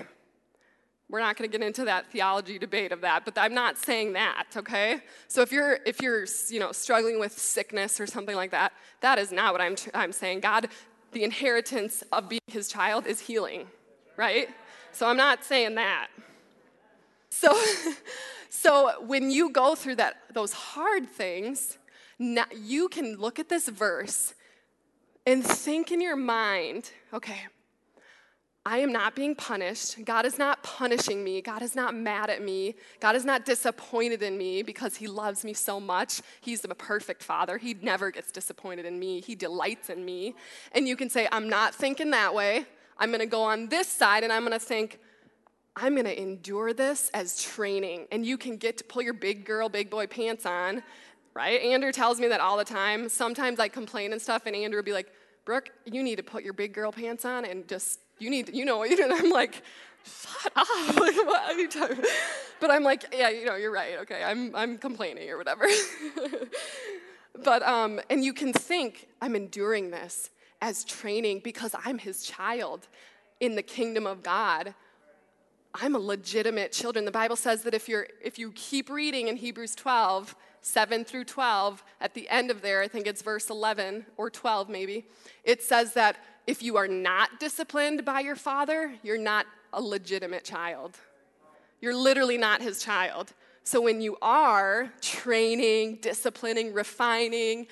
We're 1.11 1.19
not 1.19 1.35
going 1.35 1.51
to 1.51 1.57
get 1.57 1.65
into 1.65 1.83
that 1.85 2.09
theology 2.09 2.57
debate 2.57 2.93
of 2.93 3.01
that, 3.01 3.25
but 3.25 3.37
I'm 3.37 3.53
not 3.53 3.77
saying 3.77 4.13
that, 4.13 4.45
okay? 4.55 5.01
So 5.27 5.41
if 5.41 5.51
you're 5.51 5.79
if 5.85 6.01
you're, 6.01 6.25
you 6.47 6.61
know, 6.61 6.71
struggling 6.71 7.19
with 7.19 7.37
sickness 7.37 7.99
or 7.99 8.07
something 8.07 8.35
like 8.35 8.51
that, 8.51 8.71
that 9.01 9.19
is 9.19 9.29
not 9.29 9.51
what 9.51 9.59
I'm 9.59 9.75
I'm 9.93 10.13
saying. 10.13 10.39
God, 10.39 10.69
the 11.11 11.25
inheritance 11.25 12.01
of 12.13 12.29
being 12.29 12.39
his 12.47 12.69
child 12.69 13.05
is 13.05 13.19
healing, 13.19 13.67
right? 14.15 14.47
So 14.93 15.05
I'm 15.05 15.17
not 15.17 15.43
saying 15.43 15.75
that. 15.75 16.07
So 17.29 17.61
so 18.49 19.03
when 19.05 19.31
you 19.31 19.49
go 19.51 19.75
through 19.75 19.97
that 19.97 20.15
those 20.33 20.53
hard 20.53 21.09
things, 21.09 21.77
now, 22.17 22.45
you 22.55 22.87
can 22.87 23.17
look 23.17 23.37
at 23.37 23.49
this 23.49 23.67
verse 23.67 24.33
and 25.25 25.43
think 25.45 25.91
in 25.91 25.99
your 25.99 26.15
mind, 26.15 26.91
okay, 27.13 27.47
I 28.63 28.77
am 28.77 28.91
not 28.91 29.15
being 29.15 29.33
punished. 29.33 30.05
God 30.05 30.23
is 30.23 30.37
not 30.37 30.61
punishing 30.61 31.23
me. 31.23 31.41
God 31.41 31.63
is 31.63 31.75
not 31.75 31.95
mad 31.95 32.29
at 32.29 32.43
me. 32.43 32.75
God 32.99 33.15
is 33.15 33.25
not 33.25 33.43
disappointed 33.43 34.21
in 34.21 34.37
me 34.37 34.61
because 34.61 34.95
He 34.95 35.07
loves 35.07 35.43
me 35.43 35.53
so 35.53 35.79
much. 35.79 36.21
He's 36.41 36.63
a 36.63 36.67
perfect 36.75 37.23
Father. 37.23 37.57
He 37.57 37.75
never 37.81 38.11
gets 38.11 38.31
disappointed 38.31 38.85
in 38.85 38.99
me. 38.99 39.19
He 39.21 39.33
delights 39.33 39.89
in 39.89 40.05
me. 40.05 40.35
And 40.73 40.87
you 40.87 40.95
can 40.95 41.09
say, 41.09 41.27
I'm 41.31 41.49
not 41.49 41.73
thinking 41.73 42.11
that 42.11 42.35
way. 42.35 42.65
I'm 42.99 43.09
going 43.09 43.21
to 43.21 43.25
go 43.25 43.41
on 43.41 43.67
this 43.69 43.87
side 43.87 44.23
and 44.23 44.31
I'm 44.31 44.43
going 44.45 44.51
to 44.51 44.63
think, 44.63 44.99
I'm 45.75 45.93
going 45.95 46.05
to 46.05 46.21
endure 46.21 46.71
this 46.71 47.09
as 47.15 47.41
training. 47.41 48.05
And 48.11 48.23
you 48.23 48.37
can 48.37 48.57
get 48.57 48.77
to 48.77 48.83
pull 48.83 49.01
your 49.01 49.15
big 49.15 49.43
girl, 49.43 49.69
big 49.69 49.89
boy 49.89 50.05
pants 50.05 50.45
on, 50.45 50.83
right? 51.33 51.59
Andrew 51.61 51.91
tells 51.91 52.19
me 52.19 52.27
that 52.27 52.41
all 52.41 52.57
the 52.57 52.65
time. 52.65 53.09
Sometimes 53.09 53.59
I 53.59 53.69
complain 53.69 54.11
and 54.11 54.21
stuff, 54.21 54.45
and 54.45 54.55
Andrew 54.55 54.77
will 54.77 54.85
be 54.85 54.93
like, 54.93 55.11
Brooke, 55.45 55.71
you 55.85 56.03
need 56.03 56.17
to 56.17 56.23
put 56.23 56.43
your 56.43 56.53
big 56.53 56.73
girl 56.73 56.91
pants 56.91 57.25
on 57.25 57.45
and 57.45 57.67
just 57.67 57.99
you 58.21 58.29
need, 58.29 58.53
you 58.53 58.65
know 58.65 58.77
what 58.77 58.89
you. 58.89 59.03
And 59.03 59.11
I'm 59.11 59.29
like, 59.29 59.61
shut 60.03 60.51
up. 60.55 60.67
like, 60.99 61.15
what 61.15 61.43
are 61.43 61.59
you 61.59 61.67
talking 61.67 62.03
But 62.59 62.71
I'm 62.71 62.83
like, 62.83 63.05
yeah, 63.13 63.29
you 63.29 63.45
know, 63.45 63.55
you're 63.55 63.71
right. 63.71 63.99
Okay, 64.01 64.23
I'm, 64.23 64.55
I'm 64.55 64.77
complaining 64.77 65.29
or 65.29 65.37
whatever. 65.37 65.65
but, 67.43 67.63
um, 67.63 67.99
and 68.09 68.23
you 68.23 68.33
can 68.33 68.53
think, 68.53 69.07
I'm 69.21 69.35
enduring 69.35 69.91
this 69.91 70.29
as 70.61 70.83
training 70.83 71.41
because 71.43 71.75
I'm 71.85 71.97
his 71.97 72.23
child 72.23 72.87
in 73.39 73.55
the 73.55 73.63
kingdom 73.63 74.05
of 74.05 74.21
God. 74.21 74.75
I'm 75.73 75.95
a 75.95 75.99
legitimate 75.99 76.71
children. 76.71 77.05
The 77.05 77.11
Bible 77.11 77.35
says 77.35 77.63
that 77.63 77.73
if 77.73 77.87
you're 77.87 78.07
if 78.21 78.37
you 78.37 78.51
keep 78.51 78.89
reading 78.89 79.29
in 79.29 79.37
Hebrews 79.37 79.73
12, 79.75 80.35
7 80.61 81.05
through 81.05 81.23
12, 81.23 81.83
at 82.01 82.13
the 82.13 82.29
end 82.29 82.51
of 82.51 82.61
there, 82.61 82.81
I 82.81 82.87
think 82.87 83.07
it's 83.07 83.21
verse 83.21 83.49
11 83.49 84.05
or 84.17 84.29
12 84.29 84.69
maybe, 84.69 85.05
it 85.43 85.63
says 85.63 85.93
that 85.93 86.17
if 86.51 86.61
you 86.61 86.75
are 86.75 86.87
not 86.87 87.39
disciplined 87.39 88.03
by 88.03 88.19
your 88.19 88.35
father, 88.35 88.93
you're 89.03 89.17
not 89.17 89.45
a 89.71 89.81
legitimate 89.81 90.43
child. 90.43 90.97
You're 91.79 91.95
literally 91.95 92.37
not 92.37 92.61
his 92.61 92.83
child. 92.83 93.31
So 93.63 93.79
when 93.79 94.01
you 94.01 94.17
are 94.21 94.91
training, 94.99 95.99
disciplining, 96.01 96.73
refining, 96.73 97.67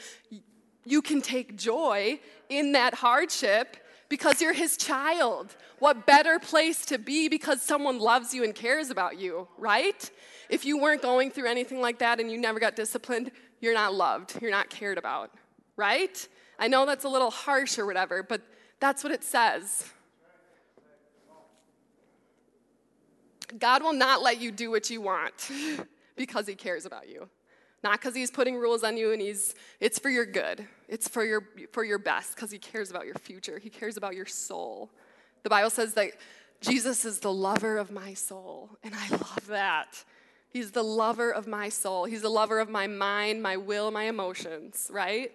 you 0.85 1.01
can 1.01 1.21
take 1.21 1.57
joy 1.57 2.21
in 2.47 2.71
that 2.71 2.93
hardship 2.93 3.75
because 4.07 4.41
you're 4.41 4.53
his 4.53 4.77
child. 4.77 5.57
What 5.79 6.07
better 6.07 6.39
place 6.39 6.85
to 6.85 6.97
be 6.97 7.27
because 7.27 7.61
someone 7.61 7.99
loves 7.99 8.33
you 8.33 8.45
and 8.45 8.55
cares 8.55 8.89
about 8.89 9.19
you, 9.19 9.49
right? 9.57 10.09
If 10.49 10.63
you 10.63 10.79
weren't 10.79 11.01
going 11.01 11.31
through 11.31 11.49
anything 11.49 11.81
like 11.81 11.99
that 11.99 12.21
and 12.21 12.31
you 12.31 12.37
never 12.37 12.61
got 12.61 12.77
disciplined, 12.77 13.31
you're 13.59 13.73
not 13.73 13.93
loved, 13.93 14.41
you're 14.41 14.51
not 14.51 14.69
cared 14.69 14.97
about. 14.97 15.31
right? 15.75 16.27
I 16.57 16.67
know 16.67 16.85
that's 16.85 17.05
a 17.05 17.09
little 17.09 17.31
harsh 17.31 17.77
or 17.77 17.85
whatever, 17.85 18.23
but 18.23 18.41
that's 18.79 19.03
what 19.03 19.11
it 19.11 19.23
says. 19.23 19.85
God 23.57 23.83
will 23.83 23.93
not 23.93 24.21
let 24.21 24.39
you 24.39 24.51
do 24.51 24.69
what 24.69 24.89
you 24.89 25.01
want 25.01 25.33
because 26.15 26.47
he 26.47 26.55
cares 26.55 26.85
about 26.85 27.09
you. 27.09 27.27
Not 27.83 27.99
because 27.99 28.13
he's 28.13 28.29
putting 28.29 28.57
rules 28.57 28.83
on 28.83 28.97
you 28.97 29.11
and 29.11 29.21
he's 29.21 29.55
it's 29.79 29.97
for 29.97 30.09
your 30.09 30.25
good. 30.25 30.67
It's 30.87 31.07
for 31.07 31.23
your 31.23 31.43
for 31.71 31.83
your 31.83 31.97
best 31.97 32.35
because 32.35 32.51
he 32.51 32.59
cares 32.59 32.91
about 32.91 33.05
your 33.05 33.15
future. 33.15 33.57
He 33.57 33.69
cares 33.69 33.97
about 33.97 34.15
your 34.15 34.25
soul. 34.25 34.89
The 35.43 35.49
Bible 35.49 35.69
says 35.69 35.93
that 35.93 36.11
Jesus 36.61 37.05
is 37.05 37.19
the 37.19 37.31
lover 37.31 37.77
of 37.77 37.89
my 37.89 38.13
soul, 38.13 38.69
and 38.83 38.93
I 38.93 39.09
love 39.09 39.47
that. 39.47 40.03
He's 40.49 40.71
the 40.71 40.83
lover 40.83 41.31
of 41.31 41.47
my 41.47 41.69
soul. 41.69 42.03
He's 42.05 42.21
the 42.23 42.29
lover 42.29 42.59
of 42.59 42.69
my 42.69 42.87
mind, 42.87 43.41
my 43.41 43.55
will, 43.55 43.91
my 43.91 44.03
emotions, 44.03 44.89
right? 44.91 45.31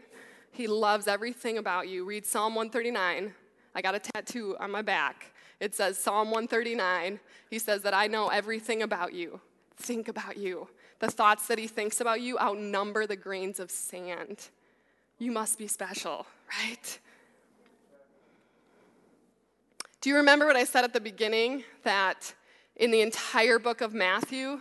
He 0.55 0.69
loves 0.69 1.09
everything 1.09 1.59
about 1.59 1.89
you. 1.89 2.05
Read 2.05 2.25
Psalm 2.25 2.55
139. 2.55 3.35
I 3.75 3.83
got 3.83 3.97
a 3.97 3.99
tattoo 3.99 4.57
on 4.61 4.71
my 4.71 4.83
back. 4.83 5.33
It 5.59 5.75
says 5.75 5.99
Psalm 5.99 6.31
139. 6.31 7.19
He 7.51 7.59
says 7.59 7.83
that 7.83 7.93
I 7.93 8.07
know 8.07 8.29
everything 8.29 8.81
about 8.81 9.13
you. 9.13 9.41
Think 9.77 10.07
about 10.07 10.37
you. 10.37 10.69
The 11.01 11.11
thoughts 11.11 11.49
that 11.49 11.59
he 11.59 11.67
thinks 11.67 12.01
about 12.01 12.21
you 12.21 12.39
outnumber 12.39 13.05
the 13.05 13.17
grains 13.17 13.59
of 13.59 13.69
sand. 13.69 14.49
You 15.19 15.33
must 15.33 15.59
be 15.59 15.67
special, 15.67 16.25
right? 16.61 17.01
Do 20.01 20.09
you 20.09 20.15
remember 20.15 20.47
what 20.47 20.55
I 20.55 20.65
said 20.65 20.85
at 20.85 20.93
the 20.93 21.01
beginning 21.01 21.65
that 21.83 22.33
in 22.77 22.93
the 22.93 23.01
entire 23.01 23.59
book 23.59 23.81
of 23.81 23.93
Matthew, 23.93 24.61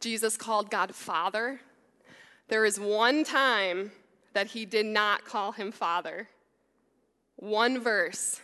Jesus 0.00 0.38
called 0.38 0.70
God 0.70 0.94
Father? 0.94 1.60
There 2.48 2.64
is 2.64 2.80
one 2.80 3.24
time 3.24 3.92
that 4.34 4.48
he 4.48 4.64
did 4.64 4.86
not 4.86 5.24
call 5.24 5.52
him 5.52 5.72
Father. 5.72 6.28
One 7.36 7.80
verse. 7.80 8.40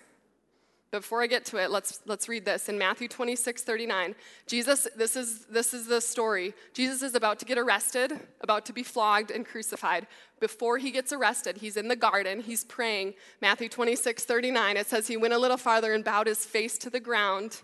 Before 0.90 1.22
I 1.22 1.26
get 1.26 1.44
to 1.46 1.58
it, 1.58 1.70
let's, 1.70 2.00
let's 2.06 2.30
read 2.30 2.46
this. 2.46 2.70
In 2.70 2.78
Matthew 2.78 3.08
26, 3.08 3.62
39, 3.62 4.14
Jesus, 4.46 4.88
this 4.96 5.16
is, 5.16 5.44
this 5.44 5.74
is 5.74 5.86
the 5.86 6.00
story. 6.00 6.54
Jesus 6.72 7.02
is 7.02 7.14
about 7.14 7.38
to 7.40 7.44
get 7.44 7.58
arrested, 7.58 8.12
about 8.40 8.64
to 8.66 8.72
be 8.72 8.82
flogged 8.82 9.30
and 9.30 9.44
crucified 9.44 10.06
before 10.40 10.78
he 10.78 10.90
gets 10.90 11.12
arrested, 11.12 11.58
he's 11.58 11.76
in 11.76 11.88
the 11.88 11.96
garden, 11.96 12.40
he's 12.40 12.64
praying. 12.64 13.14
Matthew 13.40 13.68
26, 13.68 14.24
39, 14.24 14.76
it 14.76 14.86
says 14.86 15.06
he 15.06 15.16
went 15.16 15.34
a 15.34 15.38
little 15.38 15.56
farther 15.56 15.92
and 15.92 16.04
bowed 16.04 16.26
his 16.26 16.44
face 16.44 16.78
to 16.78 16.90
the 16.90 17.00
ground. 17.00 17.62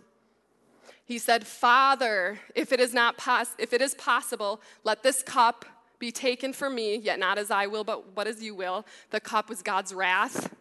He 1.05 1.19
said, 1.19 1.47
Father, 1.47 2.41
if 2.55 2.73
it 2.73 2.81
is 2.81 2.95
not 2.95 3.19
pos- 3.19 3.55
if 3.59 3.73
it 3.73 3.83
is 3.83 3.95
possible, 3.95 4.61
let 4.85 5.03
this 5.03 5.23
cup 5.23 5.65
be 6.05 6.13
taken 6.13 6.53
from 6.53 6.75
me, 6.75 6.97
yet 6.97 7.19
not 7.19 7.39
as 7.39 7.51
I 7.51 7.67
will, 7.67 7.83
but 7.83 8.15
what 8.15 8.27
as 8.27 8.43
you 8.43 8.55
will. 8.55 8.85
The 9.11 9.21
cup 9.21 9.49
was 9.49 9.63
God's 9.63 9.95
wrath. 9.95 10.55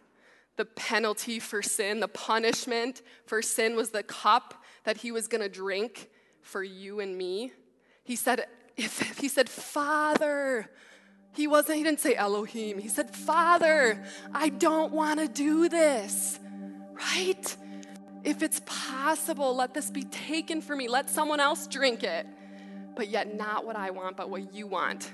The 0.56 0.64
penalty 0.64 1.38
for 1.38 1.60
sin, 1.60 2.00
the 2.00 2.08
punishment 2.08 3.02
for 3.26 3.42
sin 3.42 3.76
was 3.76 3.90
the 3.90 4.02
cup 4.02 4.64
that 4.84 4.98
he 4.98 5.12
was 5.12 5.28
going 5.28 5.42
to 5.42 5.48
drink 5.48 6.08
for 6.40 6.62
you 6.62 7.00
and 7.00 7.18
me. 7.18 7.52
He 8.04 8.16
said, 8.16 8.46
if, 8.76 9.18
he 9.18 9.28
said, 9.28 9.50
Father, 9.50 10.70
he 11.32 11.46
wasn't, 11.46 11.78
he 11.78 11.84
didn't 11.84 12.00
say 12.00 12.14
Elohim. 12.14 12.78
He 12.78 12.88
said, 12.88 13.10
Father, 13.14 14.02
I 14.32 14.48
don't 14.48 14.92
want 14.92 15.20
to 15.20 15.28
do 15.28 15.68
this, 15.68 16.38
right? 16.92 17.56
If 18.22 18.42
it's 18.42 18.62
possible, 18.64 19.54
let 19.54 19.74
this 19.74 19.90
be 19.90 20.04
taken 20.04 20.62
from 20.62 20.78
me. 20.78 20.88
Let 20.88 21.10
someone 21.10 21.40
else 21.40 21.66
drink 21.66 22.02
it, 22.02 22.26
but 22.96 23.08
yet 23.08 23.36
not 23.36 23.66
what 23.66 23.76
I 23.76 23.90
want, 23.90 24.16
but 24.16 24.30
what 24.30 24.54
you 24.54 24.66
want. 24.66 25.10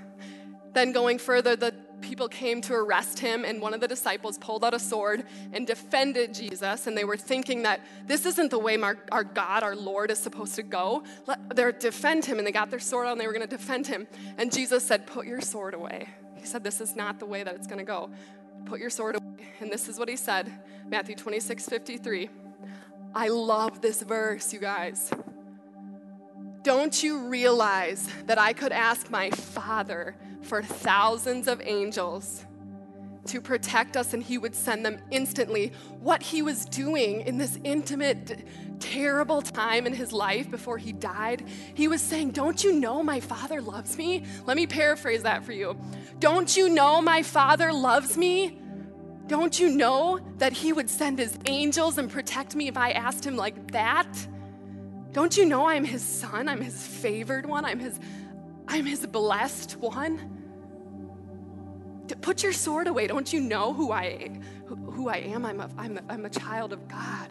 Then 0.72 0.92
going 0.92 1.18
further, 1.18 1.56
the 1.56 1.74
people 2.00 2.28
came 2.28 2.61
to 2.62 2.74
arrest 2.74 3.18
him, 3.18 3.44
and 3.44 3.61
one 3.61 3.74
of 3.74 3.80
the 3.80 3.88
disciples 3.88 4.38
pulled 4.38 4.64
out 4.64 4.74
a 4.74 4.78
sword 4.78 5.24
and 5.52 5.66
defended 5.66 6.35
Jesus. 6.35 6.87
And 6.87 6.96
they 6.96 7.04
were 7.04 7.16
thinking 7.16 7.62
that 7.62 7.80
this 8.06 8.26
isn't 8.26 8.50
the 8.50 8.59
way 8.59 8.76
our, 8.80 8.96
our 9.12 9.24
God, 9.24 9.62
our 9.62 9.76
Lord, 9.76 10.11
is 10.11 10.18
supposed 10.18 10.54
to 10.56 10.62
go. 10.62 11.02
Let, 11.26 11.56
they're 11.56 11.72
defend 11.72 12.24
him, 12.24 12.38
and 12.38 12.46
they 12.46 12.52
got 12.52 12.70
their 12.70 12.80
sword 12.80 13.09
and 13.09 13.20
they 13.20 13.26
were 13.26 13.33
going 13.33 13.48
to 13.48 13.56
defend 13.56 13.87
him. 13.87 14.06
And 14.38 14.52
Jesus 14.52 14.85
said, 14.85 15.06
Put 15.06 15.26
your 15.26 15.40
sword 15.40 15.74
away. 15.74 16.09
He 16.37 16.46
said, 16.46 16.64
This 16.64 16.80
is 16.80 16.96
not 16.96 17.18
the 17.18 17.26
way 17.26 17.42
that 17.42 17.54
it's 17.54 17.66
going 17.66 17.78
to 17.78 17.85
go. 17.85 18.11
Put 18.64 18.80
your 18.80 18.90
sword 18.90 19.16
away. 19.16 19.48
And 19.61 19.70
this 19.70 19.88
is 19.88 19.98
what 19.98 20.09
he 20.09 20.16
said 20.16 20.52
Matthew 20.88 21.16
26 21.16 21.66
53. 21.66 22.30
I 23.14 23.28
love 23.28 23.80
this 23.80 24.02
verse, 24.02 24.52
you 24.52 24.61
guys. 24.61 25.11
Don't 26.62 27.03
you 27.03 27.29
realize 27.29 28.07
that 28.27 28.38
I 28.38 28.53
could 28.53 28.73
ask 28.73 29.11
my 29.11 29.31
Father 29.31 30.14
for 30.42 30.62
thousands 30.62 31.49
of 31.49 31.62
angels 31.62 32.44
to 33.27 33.40
protect 33.40 33.96
us 33.96 34.12
and 34.12 34.23
he 34.23 34.37
would 34.37 34.55
send 34.55 34.85
them 34.85 35.01
instantly? 35.11 35.73
What 36.01 36.23
he 36.23 36.42
was 36.42 36.66
doing 36.66 37.23
in 37.23 37.38
this 37.38 37.59
intimate, 37.64 38.46
terrible 38.79 39.40
time 39.40 39.87
in 39.87 39.94
his 39.94 40.12
life 40.12 40.51
before 40.51 40.77
he 40.77 40.92
died, 40.92 41.49
he 41.73 41.88
was 41.88 42.03
saying, 42.03 42.33
Don't 42.33 42.62
you 42.62 42.75
know 42.75 43.03
my 43.03 43.20
Father 43.20 43.62
loves 43.62 43.96
me? 43.96 44.27
Let 44.44 44.59
me 44.59 44.66
paraphrase 44.66 45.23
that 45.23 45.42
for 45.44 45.53
you. 45.53 45.79
Don't 46.18 46.55
you 46.55 46.68
know 46.68 47.01
my 47.01 47.23
Father 47.23 47.73
loves 47.73 48.18
me? 48.18 48.61
Don't 49.29 49.59
you 49.59 49.70
know 49.70 50.20
that 50.37 50.53
he 50.53 50.75
would 50.75 50.90
send 50.90 51.18
his 51.18 51.38
angels 51.46 51.96
and 51.96 52.11
protect 52.11 52.55
me 52.55 52.68
if 52.68 52.77
I 52.77 52.90
asked 52.90 53.25
him 53.25 53.37
like 53.37 53.70
that? 53.73 54.09
Don't 55.12 55.37
you 55.37 55.44
know 55.44 55.68
I'm 55.68 55.85
his 55.85 56.03
son? 56.03 56.49
I'm 56.49 56.61
his 56.61 56.87
favored 56.87 57.46
one. 57.46 57.64
I'm 57.64 57.81
his 57.81 57.99
I'm 58.68 58.87
his 58.87 59.05
blessed 59.07 59.73
one. 59.79 60.37
Put 62.20 62.42
your 62.42 62.53
sword 62.53 62.87
away. 62.87 63.07
Don't 63.07 63.33
you 63.33 63.40
know 63.40 63.73
who 63.73 63.92
I 63.92 64.40
who 64.66 65.09
I 65.09 65.16
am? 65.16 65.44
I'm 65.44 65.61
a, 65.61 65.68
I'm 65.77 65.99
a, 65.99 66.03
I'm 66.09 66.25
a 66.27 66.31
child 66.31 66.73
of 66.73 66.87
God. 66.88 67.29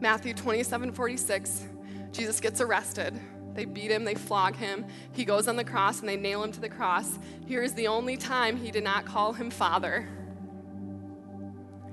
Matthew 0.00 0.34
27, 0.34 0.92
46, 0.92 1.68
Jesus 2.10 2.40
gets 2.40 2.60
arrested. 2.60 3.18
They 3.54 3.64
beat 3.64 3.90
him, 3.90 4.04
they 4.04 4.14
flog 4.14 4.56
him. 4.56 4.84
He 5.12 5.24
goes 5.24 5.46
on 5.46 5.56
the 5.56 5.64
cross 5.64 6.00
and 6.00 6.08
they 6.08 6.16
nail 6.16 6.42
him 6.42 6.52
to 6.52 6.60
the 6.60 6.68
cross. 6.68 7.18
Here 7.46 7.62
is 7.62 7.74
the 7.74 7.86
only 7.86 8.16
time 8.16 8.56
he 8.56 8.70
did 8.70 8.84
not 8.84 9.04
call 9.04 9.32
him 9.32 9.50
Father. 9.50 10.08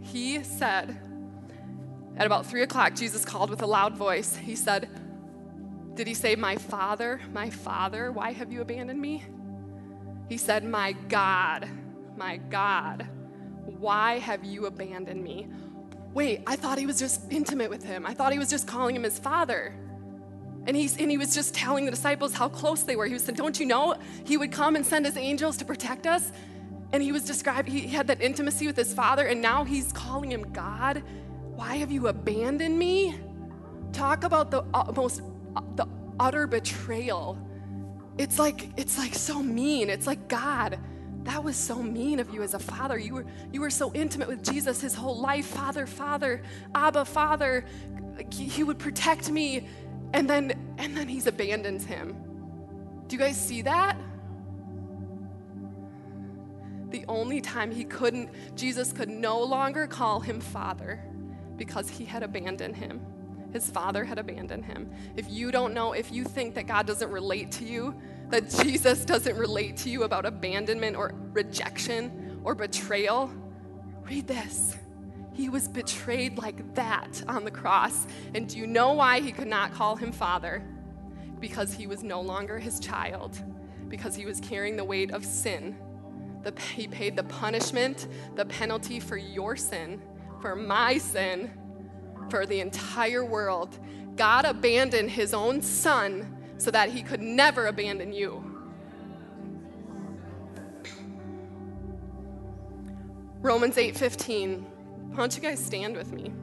He 0.01 0.43
said, 0.43 0.97
at 2.19 2.25
about 2.25 2.45
three 2.45 2.61
o'clock, 2.61 2.95
Jesus 2.95 3.23
called 3.23 3.49
with 3.49 3.61
a 3.61 3.65
loud 3.65 3.95
voice. 3.95 4.35
He 4.35 4.55
said, 4.55 4.89
Did 5.95 6.05
he 6.05 6.13
say, 6.13 6.35
My 6.35 6.57
Father, 6.57 7.21
my 7.33 7.49
Father, 7.49 8.11
why 8.11 8.33
have 8.33 8.51
you 8.51 8.61
abandoned 8.61 9.01
me? 9.01 9.23
He 10.27 10.37
said, 10.37 10.65
My 10.65 10.91
God, 10.91 11.67
my 12.17 12.37
God, 12.37 13.07
why 13.63 14.19
have 14.19 14.43
you 14.43 14.65
abandoned 14.65 15.23
me? 15.23 15.47
Wait, 16.13 16.43
I 16.45 16.57
thought 16.57 16.77
he 16.77 16.85
was 16.85 16.99
just 16.99 17.21
intimate 17.31 17.69
with 17.69 17.83
him. 17.83 18.05
I 18.05 18.13
thought 18.13 18.33
he 18.33 18.39
was 18.39 18.49
just 18.49 18.67
calling 18.67 18.95
him 18.95 19.03
his 19.03 19.17
father. 19.17 19.73
And, 20.67 20.75
he's, 20.75 20.97
and 20.97 21.09
he 21.09 21.17
was 21.17 21.33
just 21.33 21.55
telling 21.55 21.85
the 21.85 21.91
disciples 21.91 22.33
how 22.33 22.49
close 22.49 22.83
they 22.83 22.97
were. 22.97 23.05
He 23.05 23.13
was 23.13 23.23
saying, 23.23 23.37
Don't 23.37 23.57
you 23.57 23.65
know 23.65 23.95
he 24.25 24.35
would 24.35 24.51
come 24.51 24.75
and 24.75 24.85
send 24.85 25.05
his 25.05 25.15
angels 25.15 25.55
to 25.57 25.65
protect 25.65 26.05
us? 26.05 26.33
And 26.91 27.01
he 27.01 27.13
was 27.13 27.23
described, 27.23 27.69
he 27.69 27.87
had 27.87 28.07
that 28.07 28.19
intimacy 28.19 28.67
with 28.67 28.75
his 28.75 28.93
father, 28.93 29.25
and 29.25 29.41
now 29.41 29.63
he's 29.63 29.93
calling 29.93 30.31
him 30.31 30.51
God. 30.51 31.03
Why 31.59 31.75
have 31.75 31.91
you 31.91 32.07
abandoned 32.07 32.79
me? 32.79 33.19
Talk 33.91 34.23
about 34.23 34.49
the 34.49 34.63
most, 34.95 35.21
the 35.75 35.85
utter 36.17 36.47
betrayal. 36.47 37.37
It's 38.17 38.39
like, 38.39 38.69
it's 38.77 38.97
like 38.97 39.13
so 39.13 39.43
mean. 39.43 39.89
It's 39.89 40.07
like, 40.07 40.29
God, 40.29 40.79
that 41.23 41.43
was 41.43 41.57
so 41.57 41.83
mean 41.83 42.21
of 42.21 42.33
you 42.33 42.43
as 42.43 42.53
a 42.53 42.59
father. 42.59 42.97
You 42.97 43.13
were, 43.13 43.25
you 43.51 43.59
were 43.59 43.69
so 43.69 43.93
intimate 43.93 44.29
with 44.29 44.41
Jesus 44.41 44.79
his 44.79 44.95
whole 44.95 45.19
life. 45.19 45.47
Father, 45.47 45.85
Father, 45.85 46.41
Abba, 46.75 47.03
Father. 47.03 47.65
He, 48.31 48.45
he 48.45 48.63
would 48.63 48.79
protect 48.79 49.29
me. 49.29 49.67
And 50.13 50.29
then, 50.29 50.75
and 50.77 50.95
then 50.95 51.09
he's 51.09 51.27
abandons 51.27 51.83
him. 51.83 52.15
Do 53.07 53.17
you 53.17 53.21
guys 53.21 53.35
see 53.35 53.63
that? 53.63 53.97
The 56.91 57.03
only 57.09 57.41
time 57.41 57.69
he 57.69 57.83
couldn't, 57.83 58.29
Jesus 58.55 58.93
could 58.93 59.09
no 59.09 59.43
longer 59.43 59.87
call 59.87 60.21
him 60.21 60.39
Father 60.39 61.03
because 61.59 61.89
he 61.89 62.05
had 62.05 62.23
abandoned 62.23 62.75
him. 62.75 63.05
His 63.53 63.69
father 63.69 64.03
had 64.03 64.17
abandoned 64.17 64.65
him. 64.65 64.89
If 65.15 65.29
you 65.29 65.51
don't 65.51 65.73
know, 65.73 65.93
if 65.93 66.11
you 66.11 66.23
think 66.23 66.55
that 66.55 66.65
God 66.65 66.87
doesn't 66.87 67.11
relate 67.11 67.51
to 67.53 67.65
you, 67.65 67.99
that 68.29 68.49
Jesus 68.49 69.05
doesn't 69.05 69.37
relate 69.37 69.77
to 69.77 69.89
you 69.89 70.03
about 70.03 70.25
abandonment 70.25 70.95
or 70.95 71.13
rejection 71.33 72.39
or 72.43 72.55
betrayal, 72.55 73.31
read 74.03 74.27
this. 74.27 74.77
He 75.33 75.49
was 75.49 75.67
betrayed 75.67 76.37
like 76.37 76.75
that 76.75 77.23
on 77.27 77.43
the 77.43 77.51
cross. 77.51 78.07
And 78.33 78.47
do 78.47 78.57
you 78.57 78.67
know 78.67 78.93
why 78.93 79.19
he 79.19 79.31
could 79.31 79.47
not 79.47 79.73
call 79.73 79.95
him 79.95 80.11
father? 80.11 80.63
Because 81.39 81.73
he 81.73 81.87
was 81.87 82.03
no 82.03 82.21
longer 82.21 82.59
his 82.59 82.79
child, 82.79 83.41
because 83.87 84.15
he 84.15 84.25
was 84.25 84.39
carrying 84.39 84.75
the 84.75 84.83
weight 84.83 85.11
of 85.11 85.25
sin. 85.25 85.75
The, 86.43 86.53
he 86.75 86.87
paid 86.87 87.15
the 87.15 87.23
punishment, 87.23 88.07
the 88.35 88.45
penalty 88.45 88.99
for 88.99 89.17
your 89.17 89.55
sin 89.55 90.01
for 90.41 90.55
my 90.55 90.97
sin, 90.97 91.51
for 92.29 92.45
the 92.45 92.59
entire 92.59 93.23
world. 93.23 93.77
God 94.15 94.45
abandoned 94.45 95.11
his 95.11 95.33
own 95.33 95.61
son 95.61 96.35
so 96.57 96.71
that 96.71 96.89
he 96.89 97.01
could 97.01 97.21
never 97.21 97.67
abandon 97.67 98.11
you. 98.11 98.43
Romans 103.41 103.77
8:15. 103.77 104.65
Why 105.09 105.15
don't 105.15 105.35
you 105.35 105.41
guys 105.41 105.63
stand 105.63 105.95
with 105.95 106.11
me? 106.11 106.33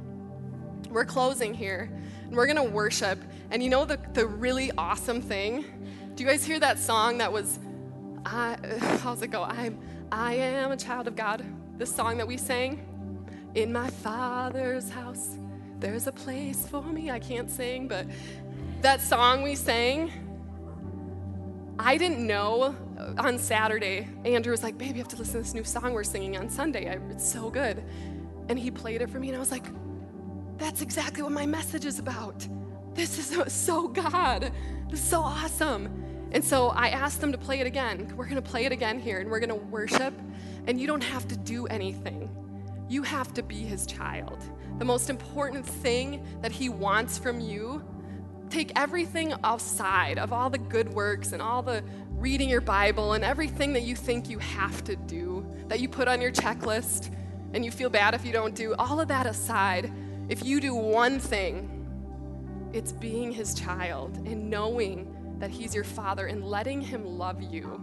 We're 0.90 1.05
closing 1.05 1.53
here, 1.53 1.90
and 2.24 2.34
we're 2.34 2.47
gonna 2.47 2.64
worship. 2.64 3.22
And 3.51 3.62
you 3.62 3.68
know 3.68 3.84
the, 3.84 3.99
the 4.14 4.26
really 4.26 4.72
awesome 4.78 5.20
thing? 5.20 5.64
Do 6.14 6.24
you 6.24 6.28
guys 6.28 6.44
hear 6.44 6.59
that 6.61 6.78
song 6.78 7.18
that 7.18 7.30
was 7.30 7.59
I 8.24 8.57
how's 9.03 9.20
it 9.20 9.28
go? 9.28 9.42
I'm 9.42 9.78
I 10.11 10.34
am 10.34 10.72
a 10.72 10.76
child 10.76 11.07
of 11.07 11.16
God. 11.16 11.44
This 11.76 11.94
song 11.94 12.16
that 12.16 12.26
we 12.26 12.38
sang. 12.38 12.95
In 13.57 13.73
my 13.73 13.89
father's 13.89 14.91
house, 14.91 15.39
there's 15.81 16.07
a 16.07 16.13
place 16.13 16.69
for 16.69 16.83
me. 16.83 17.11
I 17.11 17.19
can't 17.19 17.51
sing, 17.51 17.89
but 17.89 18.07
that 18.83 19.01
song 19.01 19.43
we 19.43 19.55
sang, 19.55 20.13
I 21.79 21.97
didn't 21.97 22.27
know 22.27 22.77
uh, 22.99 23.15
on 23.17 23.39
Saturday. 23.39 24.09
Andrew 24.27 24.51
was 24.51 24.63
like, 24.63 24.77
Babe, 24.77 24.95
you 24.95 24.99
have 24.99 25.09
to 25.09 25.17
listen 25.17 25.37
to 25.37 25.39
this 25.39 25.55
new 25.55 25.65
song 25.65 25.95
we're 25.95 26.05
singing 26.05 26.37
on 26.37 26.51
Sunday. 26.51 26.99
It's 27.09 27.27
so 27.27 27.49
good. 27.49 27.83
And 28.51 28.59
he 28.59 28.71
played 28.71 29.01
it 29.01 29.09
for 29.09 29.19
me, 29.19 29.29
and 29.29 29.37
I 29.39 29.41
was 29.41 29.51
like, 29.51 29.65
That's 30.59 30.83
exactly 30.83 31.23
what 31.23 31.33
my 31.33 31.47
message 31.47 31.87
is 31.87 31.99
about. 31.99 32.47
This 32.93 33.19
is 33.19 33.53
so 33.55 33.89
God. 33.89 34.53
This 34.91 35.01
is 35.01 35.09
so 35.09 35.23
awesome. 35.23 36.29
And 36.33 36.45
so 36.45 36.69
I 36.69 36.89
asked 36.89 37.23
them 37.23 37.33
to 37.33 37.39
play 37.39 37.61
it 37.61 37.67
again. 37.67 38.13
We're 38.19 38.25
going 38.25 38.37
to 38.37 38.43
play 38.43 38.67
it 38.67 38.73
again 38.73 38.99
here, 38.99 39.19
and 39.19 39.31
we're 39.31 39.41
going 39.41 39.49
to 39.49 39.55
worship. 39.55 40.13
And 40.67 40.79
you 40.79 40.87
don't 40.87 41.05
have 41.05 41.27
to 41.29 41.39
do 41.39 41.67
anything, 41.69 42.29
you 42.89 43.03
have 43.03 43.32
to 43.34 43.43
be 43.43 43.57
his 43.57 43.87
child. 43.87 44.39
The 44.78 44.84
most 44.84 45.11
important 45.11 45.66
thing 45.66 46.24
that 46.43 46.53
he 46.53 46.68
wants 46.68 47.18
from 47.18 47.41
you 47.41 47.82
take 48.51 48.72
everything 48.76 49.34
outside 49.43 50.18
of 50.18 50.32
all 50.32 50.51
the 50.51 50.59
good 50.59 50.89
works 50.93 51.32
and 51.32 51.43
all 51.43 51.62
the 51.62 51.82
reading 52.11 52.49
your 52.49 52.61
Bible 52.61 53.14
and 53.14 53.24
everything 53.24 53.72
that 53.72 53.82
you 53.82 53.97
think 53.97 54.28
you 54.28 54.39
have 54.39 54.84
to 54.84 54.97
do, 54.97 55.45
that 55.68 55.80
you 55.80 55.89
put 55.89 56.09
on 56.09 56.20
your 56.20 56.32
checklist 56.32 57.12
and 57.53 57.64
you 57.64 57.70
feel 57.70 57.91
bad 57.91 58.14
if 58.14 58.24
you 58.24 58.32
don't 58.32 58.55
do, 58.55 58.74
all 58.78 59.01
of 59.01 59.09
that 59.09 59.26
aside, 59.26 59.93
if 60.28 60.45
you 60.45 60.61
do 60.61 60.74
one 60.74 61.18
thing, 61.18 61.72
it's 62.72 62.93
being 62.93 63.32
his 63.32 63.55
child 63.55 64.16
and 64.26 64.49
knowing 64.51 65.12
that 65.39 65.51
he's 65.51 65.74
your 65.74 65.84
father 65.84 66.26
and 66.26 66.45
letting 66.45 66.80
him 66.80 67.05
love 67.05 67.43
you. 67.43 67.82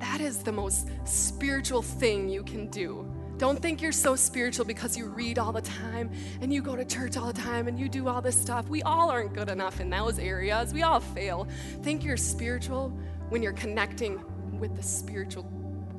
That 0.00 0.20
is 0.20 0.42
the 0.42 0.52
most 0.52 0.88
spiritual 1.04 1.82
thing 1.82 2.28
you 2.28 2.42
can 2.44 2.68
do. 2.68 3.10
Don't 3.38 3.62
think 3.62 3.80
you're 3.80 3.92
so 3.92 4.16
spiritual 4.16 4.64
because 4.64 4.96
you 4.96 5.06
read 5.06 5.38
all 5.38 5.52
the 5.52 5.62
time 5.62 6.10
and 6.40 6.52
you 6.52 6.60
go 6.60 6.74
to 6.74 6.84
church 6.84 7.16
all 7.16 7.32
the 7.32 7.40
time 7.40 7.68
and 7.68 7.78
you 7.78 7.88
do 7.88 8.08
all 8.08 8.20
this 8.20 8.36
stuff. 8.36 8.68
We 8.68 8.82
all 8.82 9.10
aren't 9.10 9.32
good 9.32 9.48
enough 9.48 9.80
in 9.80 9.88
those 9.88 10.18
areas. 10.18 10.74
We 10.74 10.82
all 10.82 10.98
fail. 10.98 11.46
Think 11.82 12.02
you're 12.02 12.16
spiritual 12.16 12.88
when 13.28 13.40
you're 13.40 13.52
connecting 13.52 14.20
with 14.58 14.74
the 14.74 14.82
spiritual 14.82 15.44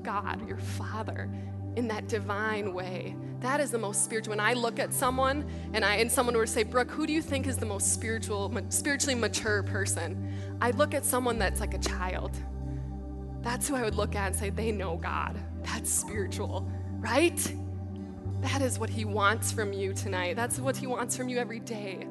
God, 0.03 0.45
your 0.49 0.57
Father, 0.57 1.29
in 1.77 1.87
that 1.87 2.09
divine 2.09 2.73
way. 2.73 3.15
That 3.39 3.61
is 3.61 3.71
the 3.71 3.77
most 3.77 4.03
spiritual. 4.03 4.31
When 4.31 4.41
I 4.41 4.51
look 4.51 4.77
at 4.77 4.93
someone 4.93 5.49
and 5.73 5.85
I 5.85 5.95
and 5.95 6.11
someone 6.11 6.35
were 6.35 6.45
to 6.45 6.51
say, 6.51 6.63
Brooke, 6.63 6.91
who 6.91 7.07
do 7.07 7.13
you 7.13 7.21
think 7.21 7.47
is 7.47 7.55
the 7.55 7.65
most 7.65 7.93
spiritual, 7.93 8.53
spiritually 8.67 9.15
mature 9.15 9.63
person? 9.63 10.35
I 10.59 10.71
look 10.71 10.93
at 10.93 11.05
someone 11.05 11.39
that's 11.39 11.61
like 11.61 11.73
a 11.73 11.79
child. 11.79 12.35
That's 13.41 13.69
who 13.69 13.75
I 13.75 13.83
would 13.83 13.95
look 13.95 14.13
at 14.15 14.27
and 14.27 14.35
say, 14.35 14.49
they 14.49 14.73
know 14.73 14.97
God. 14.97 15.39
That's 15.63 15.89
spiritual 15.89 16.69
right? 16.99 17.53
That 18.41 18.61
is 18.61 18.79
what 18.79 18.89
he 18.89 19.05
wants 19.05 19.51
from 19.51 19.73
you 19.73 19.93
tonight. 19.93 20.35
That's 20.35 20.59
what 20.59 20.77
he 20.77 20.87
wants 20.87 21.15
from 21.15 21.27
you 21.27 21.37
every 21.37 21.59
day. 21.59 22.07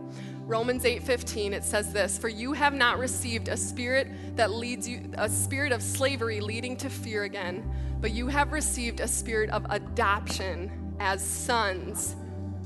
Romans 0.47 0.85
8:15 0.85 1.53
it 1.53 1.65
says 1.65 1.93
this, 1.93 2.19
"For 2.19 2.29
you 2.29 2.53
have 2.53 2.75
not 2.75 2.99
received 2.99 3.49
a 3.49 3.57
spirit 3.57 4.37
that 4.37 4.51
leads 4.51 4.89
you 4.89 5.11
a 5.17 5.29
spirit 5.29 5.73
of 5.73 5.83
slavery 5.83 6.41
leading 6.41 6.77
to 6.79 6.91
fear 6.91 7.25
again, 7.25 7.71
but 8.01 8.13
you 8.13 8.29
have 8.29 8.53
received 8.53 9.01
a 9.01 9.09
spirit 9.09 9.51
of 9.51 9.67
adoption 9.71 10.71
as 11.01 11.23
sons, 11.23 12.17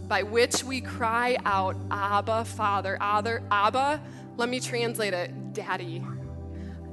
by 0.09 0.23
which 0.23 0.65
we 0.65 0.81
cry 0.81 1.37
out, 1.45 1.77
Abba, 1.91 2.45
Father." 2.45 2.99
Abba, 3.01 3.43
Abba, 3.51 4.01
let 4.37 4.49
me 4.49 4.61
translate 4.61 5.15
it, 5.15 5.53
Daddy. 5.53 6.05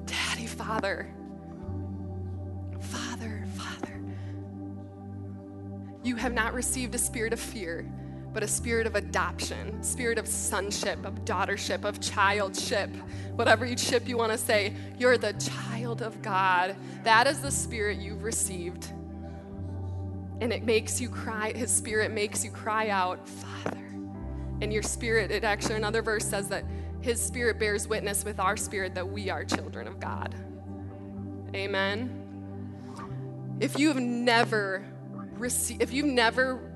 Daddy, 0.05 0.47
Father. 0.47 1.07
You 6.09 6.15
have 6.15 6.33
not 6.33 6.55
received 6.55 6.95
a 6.95 6.97
spirit 6.97 7.33
of 7.33 7.39
fear, 7.39 7.85
but 8.33 8.41
a 8.41 8.47
spirit 8.47 8.87
of 8.87 8.95
adoption, 8.95 9.83
spirit 9.83 10.17
of 10.17 10.27
sonship, 10.27 11.05
of 11.05 11.23
daughtership, 11.23 11.85
of 11.85 11.99
childship, 11.99 12.89
whatever 13.35 13.63
you 13.63 13.77
ship 13.77 14.07
you 14.07 14.17
want 14.17 14.31
to 14.31 14.37
say. 14.39 14.73
You're 14.97 15.19
the 15.19 15.33
child 15.33 16.01
of 16.01 16.19
God. 16.23 16.75
That 17.03 17.27
is 17.27 17.41
the 17.41 17.51
spirit 17.51 17.99
you've 17.99 18.23
received. 18.23 18.91
And 20.41 20.51
it 20.51 20.63
makes 20.63 20.99
you 20.99 21.09
cry, 21.09 21.53
his 21.55 21.69
spirit 21.69 22.09
makes 22.09 22.43
you 22.43 22.49
cry 22.49 22.89
out, 22.89 23.29
Father. 23.29 23.77
And 24.61 24.73
your 24.73 24.81
spirit, 24.81 25.29
it 25.29 25.43
actually, 25.43 25.75
another 25.75 26.01
verse 26.01 26.25
says 26.25 26.47
that 26.47 26.63
his 27.01 27.21
spirit 27.21 27.59
bears 27.59 27.87
witness 27.87 28.25
with 28.25 28.39
our 28.39 28.57
spirit 28.57 28.95
that 28.95 29.07
we 29.07 29.29
are 29.29 29.45
children 29.45 29.87
of 29.87 29.99
God. 29.99 30.33
Amen. 31.53 32.15
If 33.59 33.77
you 33.77 33.89
have 33.89 33.97
never 33.97 34.83
receive, 35.39 35.81
if 35.81 35.93
you've 35.93 36.05
never 36.05 36.71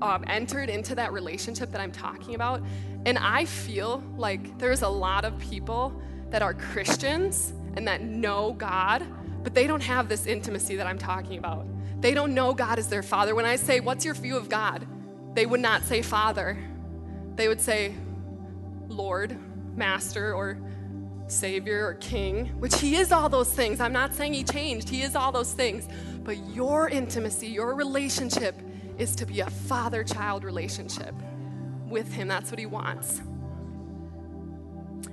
um, 0.00 0.24
entered 0.26 0.68
into 0.68 0.94
that 0.94 1.12
relationship 1.12 1.70
that 1.72 1.80
I'm 1.80 1.92
talking 1.92 2.34
about, 2.34 2.62
and 3.06 3.18
I 3.18 3.44
feel 3.44 4.02
like 4.16 4.58
there's 4.58 4.82
a 4.82 4.88
lot 4.88 5.24
of 5.24 5.38
people 5.38 6.00
that 6.30 6.42
are 6.42 6.54
Christians 6.54 7.52
and 7.76 7.86
that 7.86 8.02
know 8.02 8.52
God, 8.54 9.06
but 9.42 9.54
they 9.54 9.66
don't 9.66 9.82
have 9.82 10.08
this 10.08 10.26
intimacy 10.26 10.76
that 10.76 10.86
I'm 10.86 10.98
talking 10.98 11.38
about. 11.38 11.66
They 12.00 12.14
don't 12.14 12.34
know 12.34 12.52
God 12.52 12.78
as 12.78 12.88
their 12.88 13.02
father. 13.02 13.34
When 13.34 13.44
I 13.44 13.56
say, 13.56 13.80
What's 13.80 14.04
your 14.04 14.14
view 14.14 14.36
of 14.36 14.48
God? 14.48 14.86
they 15.34 15.46
would 15.46 15.60
not 15.60 15.84
say 15.84 16.02
Father. 16.02 16.58
They 17.36 17.48
would 17.48 17.60
say 17.60 17.94
Lord, 18.88 19.38
Master, 19.76 20.34
or 20.34 20.58
Savior, 21.32 21.86
or 21.86 21.94
King, 21.94 22.46
which 22.58 22.78
He 22.78 22.96
is 22.96 23.10
all 23.10 23.28
those 23.28 23.52
things. 23.52 23.80
I'm 23.80 23.92
not 23.92 24.14
saying 24.14 24.34
He 24.34 24.44
changed, 24.44 24.88
He 24.88 25.02
is 25.02 25.16
all 25.16 25.32
those 25.32 25.52
things. 25.52 25.88
But 26.22 26.36
your 26.54 26.88
intimacy, 26.88 27.48
your 27.48 27.74
relationship 27.74 28.54
is 28.98 29.16
to 29.16 29.26
be 29.26 29.40
a 29.40 29.50
father 29.50 30.04
child 30.04 30.44
relationship 30.44 31.14
with 31.88 32.12
Him. 32.12 32.28
That's 32.28 32.50
what 32.50 32.58
He 32.58 32.66
wants. 32.66 33.22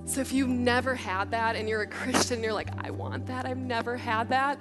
So 0.05 0.21
if 0.21 0.31
you've 0.33 0.49
never 0.49 0.95
had 0.95 1.31
that 1.31 1.55
and 1.55 1.69
you're 1.69 1.81
a 1.81 1.87
Christian, 1.87 2.35
and 2.35 2.43
you're 2.43 2.53
like, 2.53 2.69
I 2.83 2.89
want 2.89 3.27
that, 3.27 3.45
I've 3.45 3.57
never 3.57 3.95
had 3.95 4.29
that, 4.29 4.59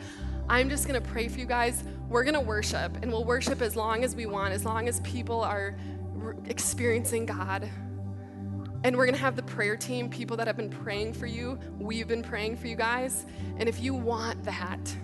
I'm 0.49 0.69
just 0.71 0.87
gonna 0.87 1.01
pray 1.01 1.29
for 1.29 1.39
you 1.39 1.47
guys. 1.47 1.85
We're 2.09 2.25
gonna 2.25 2.41
worship, 2.41 2.97
and 3.03 3.11
we'll 3.11 3.25
worship 3.25 3.61
as 3.61 3.77
long 3.77 4.05
as 4.05 4.15
we 4.15 4.27
want, 4.27 4.55
as 4.55 4.65
long 4.65 4.89
as 4.89 5.01
people 5.01 5.43
are 5.43 5.77
experiencing 6.47 7.27
God. 7.27 7.69
And 8.89 8.97
we're 8.97 9.05
gonna 9.05 9.19
have 9.19 9.37
the 9.37 9.43
prayer 9.43 9.77
team, 9.77 10.09
people 10.09 10.35
that 10.39 10.47
have 10.47 10.57
been 10.57 10.71
praying 10.71 11.13
for 11.13 11.27
you. 11.27 11.59
We've 11.79 12.09
been 12.09 12.23
praying 12.23 12.57
for 12.57 12.69
you 12.69 12.75
guys. 12.75 13.27
And 13.59 13.69
if 13.69 13.83
you 13.83 13.93
want 13.93 14.43
that, 14.45 14.97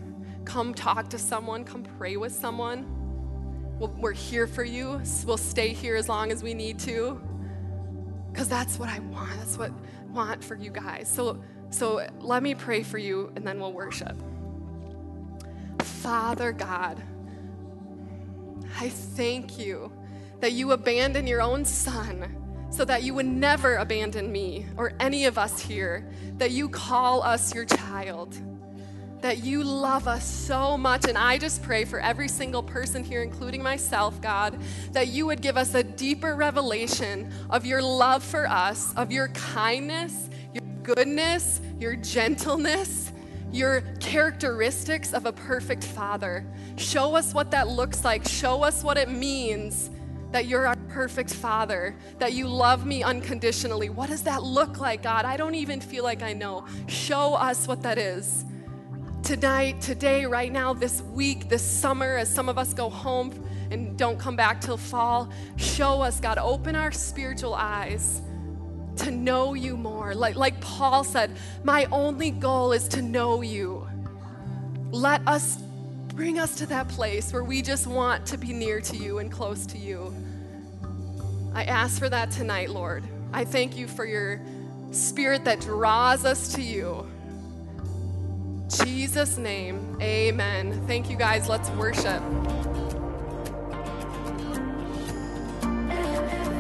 come 0.47 0.73
talk 0.73 1.11
to 1.11 1.19
someone, 1.19 1.65
come 1.65 1.83
pray 1.83 2.17
with 2.17 2.33
someone. 2.33 2.87
we 3.79 3.87
we 3.89 4.09
are 4.09 4.13
here 4.13 4.47
for 4.47 4.65
you. 4.65 5.03
We'll 5.27 5.37
stay 5.37 5.75
here 5.75 5.97
as 5.97 6.09
long 6.09 6.33
as 6.33 6.43
we 6.43 6.55
need 6.55 6.79
to. 6.79 7.21
Because 8.33 8.49
that's 8.49 8.79
what 8.79 8.89
I 8.89 9.01
want. 9.01 9.37
That's 9.37 9.59
what 9.59 9.71
I 9.71 10.13
want 10.15 10.43
for 10.43 10.55
you 10.55 10.71
guys. 10.71 11.07
So, 11.07 11.45
so 11.69 12.07
let 12.21 12.43
me 12.43 12.55
pray 12.55 12.85
for 12.85 12.97
you 12.97 13.35
and 13.37 13.47
then 13.47 13.61
we'll 13.61 13.75
worship. 13.75 14.17
Father 15.81 16.53
God, 16.53 17.03
I 18.81 18.89
thank 18.89 19.59
you 19.59 19.93
that 20.41 20.53
you 20.53 20.73
abandoned 20.73 21.29
your 21.29 21.43
own 21.43 21.67
son 21.67 22.44
so 22.75 22.85
that 22.85 23.05
you 23.05 23.15
would 23.15 23.27
never 23.27 23.77
abandon 23.77 24.33
me 24.33 24.67
or 24.77 24.93
any 24.99 25.27
of 25.27 25.39
us 25.39 25.61
here, 25.61 26.11
that 26.39 26.51
you 26.51 26.69
call 26.69 27.23
us 27.23 27.55
your 27.55 27.65
child 27.65 28.37
that 29.25 29.43
you 29.43 29.65
love 29.65 30.07
us 30.07 30.23
so 30.23 30.77
much. 30.77 31.07
And 31.07 31.17
I 31.17 31.39
just 31.39 31.63
pray 31.63 31.87
for 31.87 31.99
every 31.99 32.29
single 32.29 32.63
person 32.63 33.03
here, 33.03 33.23
including 33.23 33.63
myself, 33.63 34.21
God, 34.21 34.61
that 34.93 35.09
you 35.09 35.25
would 35.25 35.41
give 35.41 35.57
us 35.57 35.73
a 35.73 35.83
deeper 35.83 36.35
revelation 36.37 37.33
of 37.49 37.65
your 37.65 37.81
love 37.81 38.23
for 38.23 38.47
us, 38.47 38.95
of 38.97 39.11
your 39.11 39.29
kindness, 39.29 40.29
your 40.53 40.63
goodness, 40.83 41.63
your 41.81 41.97
gentleness, 41.97 43.13
your 43.51 43.81
characteristics 43.99 45.15
of 45.15 45.25
a 45.25 45.33
perfect 45.33 45.85
father. 45.85 46.47
Show 46.77 47.17
us 47.17 47.33
what 47.33 47.51
that 47.53 47.69
looks 47.69 48.05
like. 48.05 48.29
Show 48.29 48.63
us 48.63 48.85
what 48.85 48.99
it 48.99 49.09
means 49.09 49.89
that 50.33 50.49
you're 50.49 50.67
our 50.67 50.77
perfect 50.95 51.35
father, 51.35 51.97
that 52.19 52.35
you 52.35 52.47
love 52.47 52.87
me 52.87 53.03
unconditionally. 53.03 53.91
What 53.91 54.09
does 54.11 54.23
that 54.23 54.45
look 54.45 54.79
like, 54.79 55.03
God? 55.03 55.25
I 55.25 55.37
don't 55.37 55.57
even 55.57 55.81
feel 55.81 56.05
like 56.05 56.23
I 56.23 56.33
know. 56.33 56.67
Show 56.87 57.35
us 57.35 57.67
what 57.67 57.83
that 57.83 57.99
is 57.99 58.45
tonight, 59.25 59.81
today, 59.81 60.25
right 60.25 60.53
now, 60.53 60.73
this 60.73 61.03
week, 61.03 61.49
this 61.49 61.63
summer, 61.63 62.17
as 62.17 62.33
some 62.33 62.49
of 62.49 62.59
us 62.59 62.73
go 62.75 62.89
home 62.89 63.33
and 63.73 63.99
don't 63.99 64.21
come 64.21 64.37
back 64.37 64.61
till 64.61 64.77
fall, 64.77 65.29
show 65.57 66.01
us, 66.01 66.21
God, 66.21 66.39
open 66.39 66.77
our 66.77 66.93
spiritual 66.93 67.55
eyes 67.55 68.23
to 68.97 69.11
know 69.11 69.55
you 69.55 69.77
more. 69.77 70.15
Like, 70.15 70.37
like 70.37 70.61
Paul 70.61 71.03
said, 71.03 71.37
my 71.65 71.87
only 71.87 72.31
goal 72.31 72.71
is 72.73 72.87
to 72.89 73.03
know 73.03 73.41
you. 73.41 73.89
Let 74.93 75.27
us 75.27 75.59
Bring 76.15 76.39
us 76.39 76.55
to 76.57 76.67
that 76.67 76.87
place 76.87 77.33
where 77.33 77.43
we 77.43 77.61
just 77.61 77.89
want 77.89 78.25
to 78.27 78.39
be 78.39 78.53
near 78.53 78.81
to 78.81 78.97
you 78.97 79.19
and 79.19 79.33
close 79.33 79.67
to 79.67 79.79
you. 79.79 80.15
I 81.55 81.65
ask 81.65 81.99
for 81.99 82.09
that 82.09 82.33
tonight, 82.33 82.71
Lord. 82.71 83.05
I 83.33 83.45
thank 83.45 83.77
you 83.77 83.87
for 83.87 84.05
your 84.05 84.41
spirit 84.91 85.45
that 85.45 85.61
draws 85.61 86.25
us 86.25 86.53
to 86.55 86.63
you. 86.63 87.09
Jesus' 88.85 89.39
name, 89.39 89.97
amen. 90.01 90.85
Thank 90.87 91.09
you 91.09 91.17
guys. 91.17 91.49
Let's 91.49 91.71
worship. 91.71 92.23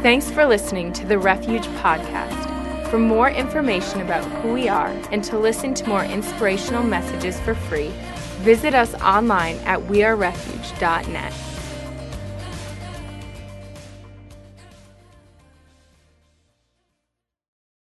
Thanks 0.02 0.30
for 0.30 0.44
listening 0.44 0.92
to 0.92 1.06
the 1.06 1.18
Refuge 1.18 1.66
Podcast. 1.80 2.88
For 2.90 2.98
more 2.98 3.30
information 3.30 4.02
about 4.02 4.22
who 4.42 4.52
we 4.52 4.68
are 4.68 4.90
and 5.10 5.24
to 5.24 5.38
listen 5.38 5.74
to 5.74 5.88
more 5.88 6.04
inspirational 6.04 6.84
messages 6.84 7.40
for 7.40 7.54
free, 7.54 7.88
visit 8.42 8.74
us 8.74 8.94
online 8.96 9.56
at 9.64 9.80
wearerefuge.net. 9.80 11.53